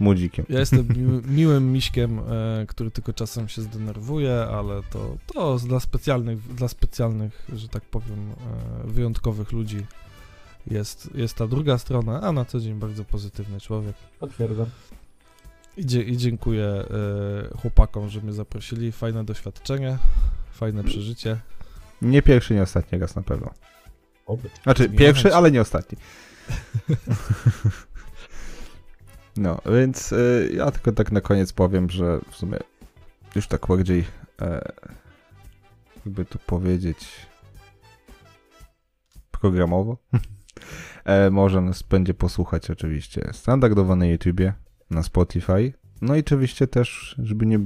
młodzikiem. 0.00 0.46
Ja 0.48 0.60
jestem 0.60 0.88
miły, 0.96 1.22
miłym 1.22 1.72
miśkiem, 1.72 2.18
e, 2.18 2.66
który 2.68 2.90
tylko 2.90 3.12
czasem 3.12 3.48
się 3.48 3.62
zdenerwuje, 3.62 4.46
ale 4.50 4.82
to, 4.90 5.16
to 5.26 5.58
dla 5.58 5.80
specjalnych, 5.80 6.54
dla 6.54 6.68
specjalnych, 6.68 7.46
że 7.52 7.68
tak 7.68 7.82
powiem, 7.82 8.30
e, 8.84 8.86
wyjątkowych 8.86 9.52
ludzi 9.52 9.86
jest, 10.66 11.10
jest 11.14 11.34
ta 11.34 11.46
druga 11.46 11.78
strona, 11.78 12.20
a 12.22 12.32
na 12.32 12.44
co 12.44 12.60
dzień 12.60 12.74
bardzo 12.74 13.04
pozytywny 13.04 13.60
człowiek. 13.60 13.96
Potwierdzam. 14.20 14.66
I, 15.76 15.86
dzie, 15.86 16.02
i 16.02 16.16
dziękuję 16.16 16.64
e, 16.64 16.84
chłopakom, 17.62 18.08
że 18.08 18.20
mnie 18.20 18.32
zaprosili. 18.32 18.92
Fajne 18.92 19.24
doświadczenie, 19.24 19.98
fajne 20.52 20.84
przeżycie. 20.84 21.40
Nie 22.02 22.22
pierwszy, 22.22 22.54
nie 22.54 22.62
ostatni 22.62 22.98
raz 22.98 23.16
na 23.16 23.22
pewno. 23.22 23.50
Oby. 24.26 24.50
Znaczy, 24.62 24.88
pierwszy, 24.88 25.34
ale 25.34 25.50
nie 25.50 25.60
ostatni. 25.60 25.98
No, 29.36 29.60
więc 29.72 30.12
y, 30.12 30.50
ja 30.54 30.70
tylko 30.70 30.92
tak 30.92 31.12
na 31.12 31.20
koniec 31.20 31.52
powiem, 31.52 31.90
że 31.90 32.20
w 32.30 32.36
sumie 32.36 32.58
już 33.34 33.48
tak 33.48 33.66
bardziej, 33.66 34.04
e, 34.40 34.72
jakby 35.96 36.24
to 36.24 36.38
powiedzieć, 36.38 37.08
programowo. 39.30 39.96
e, 41.04 41.30
można 41.30 41.60
nas 41.60 41.82
będzie 41.82 42.14
posłuchać 42.14 42.70
oczywiście 42.70 43.30
standardowo 43.32 43.96
na 43.96 44.06
YouTubie, 44.06 44.52
na 44.90 45.02
Spotify. 45.02 45.72
No 46.02 46.16
i 46.16 46.20
oczywiście 46.20 46.66
też, 46.66 47.16
żeby 47.18 47.46
nie, 47.46 47.58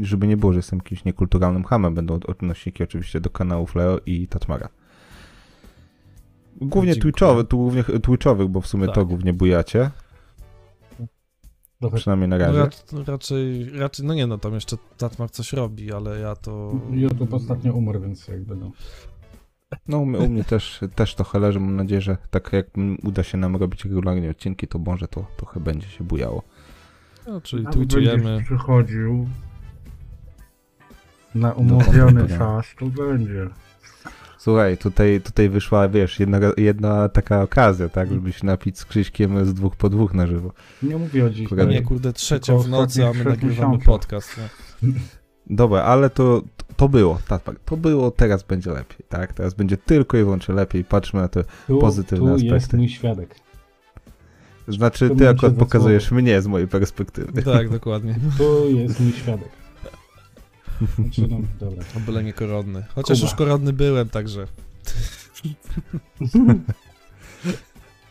żeby 0.00 0.26
nie 0.26 0.36
było, 0.36 0.52
że 0.52 0.58
jestem 0.58 0.78
jakimś 0.78 1.04
niekulturalnym 1.04 1.64
hamem, 1.64 1.94
będą 1.94 2.14
odnośniki 2.14 2.82
oczywiście 2.82 3.20
do 3.20 3.30
kanałów 3.30 3.74
Leo 3.74 3.98
i 4.06 4.28
Tatmara. 4.28 4.68
Głównie 6.56 6.92
Dziękuję. 6.92 7.12
Twitchowy, 7.12 7.44
tu 7.44 7.56
głównie 7.56 7.84
Twitchowych, 7.84 8.48
bo 8.48 8.60
w 8.60 8.66
sumie 8.66 8.86
Tak. 8.86 8.94
to 8.94 9.06
głównie 9.06 9.32
bujacie, 9.32 9.90
przynajmniej 11.94 12.28
na 12.28 12.38
No, 12.38 12.44
razie. 12.44 12.58
rac, 12.58 12.92
raczej, 13.06 13.70
raczej, 13.70 14.06
no 14.06 14.14
nie 14.14 14.26
no, 14.26 14.38
tam 14.38 14.54
jeszcze 14.54 14.76
Tatmar 14.98 15.30
coś 15.30 15.52
robi, 15.52 15.92
ale 15.92 16.20
ja 16.20 16.36
to... 16.36 16.80
YouTube 16.90 17.34
ostatnio 17.34 17.72
umarł, 17.72 18.00
więc 18.00 18.28
jakby 18.28 18.56
no. 18.56 18.72
No 19.88 19.98
u 19.98 20.06
mnie, 20.06 20.18
u 20.18 20.28
mnie 20.28 20.44
też, 20.44 20.80
też 20.94 21.14
trochę 21.14 21.38
leży, 21.38 21.60
mam 21.60 21.76
nadzieję, 21.76 22.00
że 22.00 22.16
tak 22.30 22.52
jak 22.52 22.66
uda 23.02 23.22
się 23.22 23.38
nam 23.38 23.56
robić 23.56 23.84
regularnie 23.84 24.30
odcinki, 24.30 24.68
to 24.68 24.78
może 24.78 25.08
to 25.08 25.26
trochę 25.36 25.60
będzie 25.60 25.88
się 25.88 26.04
bujało. 26.04 26.42
No, 27.26 27.40
czyli 27.40 27.66
twitchujemy. 27.66 28.22
będziesz 28.24 28.44
przychodził 28.46 29.28
na 31.34 31.52
umówiony 31.52 32.20
Dobra. 32.20 32.38
czas, 32.38 32.66
to 32.78 32.86
będzie. 32.86 33.48
Słuchaj, 34.38 34.78
tutaj, 34.78 35.20
tutaj 35.20 35.48
wyszła, 35.48 35.88
wiesz, 35.88 36.20
jedna, 36.20 36.38
jedna 36.56 37.08
taka 37.08 37.42
okazja, 37.42 37.88
tak, 37.88 38.08
żeby 38.12 38.32
się 38.32 38.46
napić 38.46 38.78
z 38.78 38.84
Krzyśkiem 38.84 39.44
z 39.46 39.54
dwóch 39.54 39.76
po 39.76 39.88
dwóch 39.90 40.14
na 40.14 40.26
żywo. 40.26 40.52
Nie 40.82 40.96
mówię 40.96 41.24
o 41.26 41.30
dziś. 41.30 41.48
Nie, 41.68 41.82
kurde, 41.82 42.12
trzecia 42.12 42.52
Tylko 42.52 42.62
w 42.62 42.68
nocy, 42.68 43.02
a 43.02 43.04
my 43.04 43.10
ostatnich 43.10 43.24
trzech 43.26 43.42
nagrywamy 43.42 43.76
miesiącach. 43.76 43.86
podcast. 44.00 44.40
Nie? 44.82 44.92
Dobra, 45.56 45.82
ale 45.82 46.10
to, 46.10 46.42
to 46.76 46.88
było, 46.88 47.18
tak, 47.28 47.42
to 47.64 47.76
było, 47.76 48.10
teraz 48.10 48.42
będzie 48.42 48.70
lepiej, 48.70 48.98
tak, 49.08 49.32
teraz 49.32 49.54
będzie 49.54 49.76
tylko 49.76 50.16
i 50.18 50.20
wyłącznie 50.24 50.54
lepiej, 50.54 50.84
patrzmy 50.84 51.20
na 51.20 51.28
to, 51.28 51.40
Tu, 51.66 51.78
pozytywne 51.78 52.26
tu 52.28 52.34
aspekty. 52.34 52.54
jest 52.54 52.72
mój 52.72 52.88
świadek. 52.88 53.34
Znaczy 54.68 55.08
To 55.08 55.14
ty 55.14 55.28
akurat 55.28 55.54
pokazujesz 55.54 56.10
mnie 56.10 56.42
z 56.42 56.46
mojej 56.46 56.68
perspektywy. 56.68 57.42
Tak, 57.42 57.68
dokładnie. 57.68 58.14
Tu 58.38 58.70
jest 58.70 59.00
mój 59.00 59.12
świadek. 59.12 59.48
Znaczy, 60.94 61.26
no, 61.30 61.38
dobra. 61.60 61.84
O 61.96 62.00
byle 62.00 62.24
nie 62.24 62.32
koronny. 62.32 62.84
Chociaż 62.94 63.18
Kuba. 63.18 63.30
już 63.30 63.38
koronny 63.38 63.72
byłem, 63.72 64.08
także... 64.08 64.46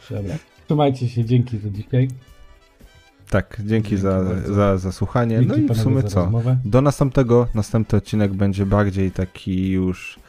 Dobra. 0.09 0.35
Trzymajcie 0.65 1.09
się, 1.09 1.25
dzięki 1.25 1.57
za 1.57 1.69
dzisiaj. 1.69 2.07
Tak, 3.29 3.57
dzięki, 3.57 3.69
Dzięki 3.69 3.97
za, 3.97 4.23
bardzo. 4.23 4.53
za, 4.53 4.77
za 4.77 4.91
słuchanie, 4.91 5.39
Dzięki 5.39 5.61
no 5.61 5.73
i 5.73 5.77
w 5.77 5.81
sumie 5.81 6.03
co? 6.03 6.21
rozmowę. 6.21 6.57
Do 6.65 6.81
następnego, 6.81 7.47
następny 7.55 7.97
odcinek 7.97 8.33
będzie 8.33 8.65
bardziej 8.65 9.11
taki 9.11 9.69
już 9.69 10.19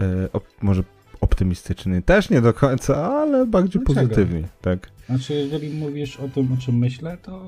e, 0.00 0.32
op, 0.32 0.44
może 0.62 0.84
optymistyczny. 1.20 2.02
Też 2.02 2.30
nie 2.30 2.40
do 2.40 2.54
końca, 2.54 3.06
ale 3.06 3.46
bardziej 3.46 3.82
Dlaczego? 3.84 4.08
pozytywny, 4.08 4.48
tak. 4.62 4.90
Znaczy, 5.06 5.34
jeżeli 5.34 5.70
mówisz 5.70 6.16
o 6.16 6.28
tym, 6.28 6.52
o 6.52 6.56
czym 6.56 6.78
myślę, 6.78 7.16
to 7.22 7.46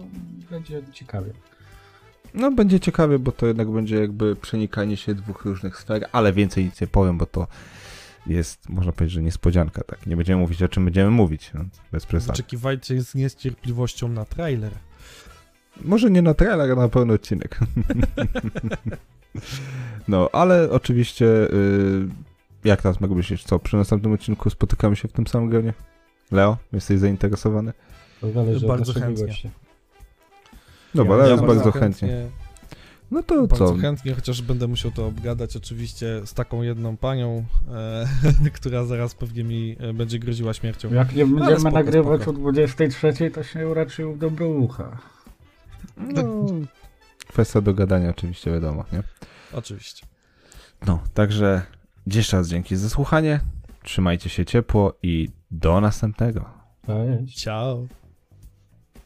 będzie 0.50 0.82
ciekawie. 0.92 1.32
No 2.34 2.50
będzie 2.50 2.80
ciekawie, 2.80 3.18
bo 3.18 3.32
to 3.32 3.46
jednak 3.46 3.70
będzie 3.70 3.96
jakby 3.96 4.36
przenikanie 4.36 4.96
się 4.96 5.14
dwóch 5.14 5.44
różnych 5.44 5.76
sfer, 5.76 6.08
ale 6.12 6.32
więcej 6.32 6.64
nic 6.64 6.80
nie 6.80 6.86
powiem, 6.86 7.18
bo 7.18 7.26
to 7.26 7.46
jest, 8.26 8.68
można 8.68 8.92
powiedzieć, 8.92 9.14
że 9.14 9.22
niespodzianka, 9.22 9.84
tak. 9.84 10.06
Nie 10.06 10.16
będziemy 10.16 10.40
mówić, 10.40 10.62
o 10.62 10.68
czym 10.68 10.84
będziemy 10.84 11.10
mówić, 11.10 11.50
no, 11.54 11.64
bez 11.92 12.06
przesady. 12.06 12.32
Wyczekiwajcie 12.32 13.02
z 13.02 13.14
niecierpliwością 13.14 14.08
na 14.08 14.24
trailer. 14.24 14.72
Może 15.82 16.10
nie 16.10 16.22
na 16.22 16.34
trailer, 16.34 16.72
a 16.72 16.74
na 16.74 16.88
pełny 16.88 17.12
odcinek. 17.12 17.58
no, 20.08 20.28
ale 20.32 20.70
oczywiście, 20.70 21.26
y, 21.26 22.08
jak 22.64 22.82
teraz 22.82 23.00
mogę 23.00 23.14
myśleć, 23.14 23.44
co, 23.44 23.58
przy 23.58 23.76
następnym 23.76 24.12
odcinku 24.12 24.50
spotykamy 24.50 24.96
się 24.96 25.08
w 25.08 25.12
tym 25.12 25.26
samym 25.26 25.50
gronie? 25.50 25.74
Leo, 26.30 26.56
jesteś 26.72 26.98
zainteresowany? 26.98 27.72
To 28.20 28.32
zależy 28.32 28.66
Bardzo 28.66 28.92
od 28.92 28.98
chętnie. 28.98 29.26
gościa. 29.26 29.50
Dobra, 30.94 31.12
Ja 31.12 31.18
Leo 31.18 31.26
ja 31.26 31.32
jest 31.32 31.44
bardzo 31.44 31.72
chętnie. 31.72 32.26
No 33.10 33.22
to 33.22 33.46
Bardzo 33.46 33.68
co? 33.68 33.76
chętnie, 33.76 34.14
chociaż 34.14 34.42
będę 34.42 34.68
musiał 34.68 34.90
to 34.90 35.06
obgadać 35.06 35.56
oczywiście 35.56 36.20
z 36.26 36.34
taką 36.34 36.62
jedną 36.62 36.96
panią, 36.96 37.44
e, 37.68 38.50
która 38.60 38.84
zaraz 38.84 39.14
pewnie 39.14 39.44
mi 39.44 39.76
e, 39.80 39.92
będzie 39.92 40.18
groziła 40.18 40.54
śmiercią. 40.54 40.92
Jak 40.94 41.14
nie 41.14 41.26
będziemy 41.26 41.60
spoko, 41.60 41.74
nagrywać 41.74 42.22
spoko. 42.22 42.38
o 42.38 42.40
23, 42.40 43.30
to 43.30 43.42
się 43.42 43.68
uraczył 43.68 44.14
w 44.14 44.18
dobro 44.18 44.48
ucha. 44.48 44.98
No, 45.96 46.22
kwestia 47.28 47.60
do 47.60 47.74
gadania 47.74 48.10
oczywiście, 48.10 48.50
wiadomo, 48.52 48.84
nie? 48.92 49.02
Oczywiście. 49.52 50.06
No, 50.86 51.02
także 51.14 51.62
jeszcze 52.16 52.36
raz 52.36 52.48
dzięki 52.48 52.76
za 52.76 52.88
słuchanie, 52.88 53.40
trzymajcie 53.82 54.28
się 54.28 54.44
ciepło 54.44 54.94
i 55.02 55.28
do 55.50 55.80
następnego. 55.80 56.44
Cześć. 56.86 57.42
Ciao. 57.42 57.86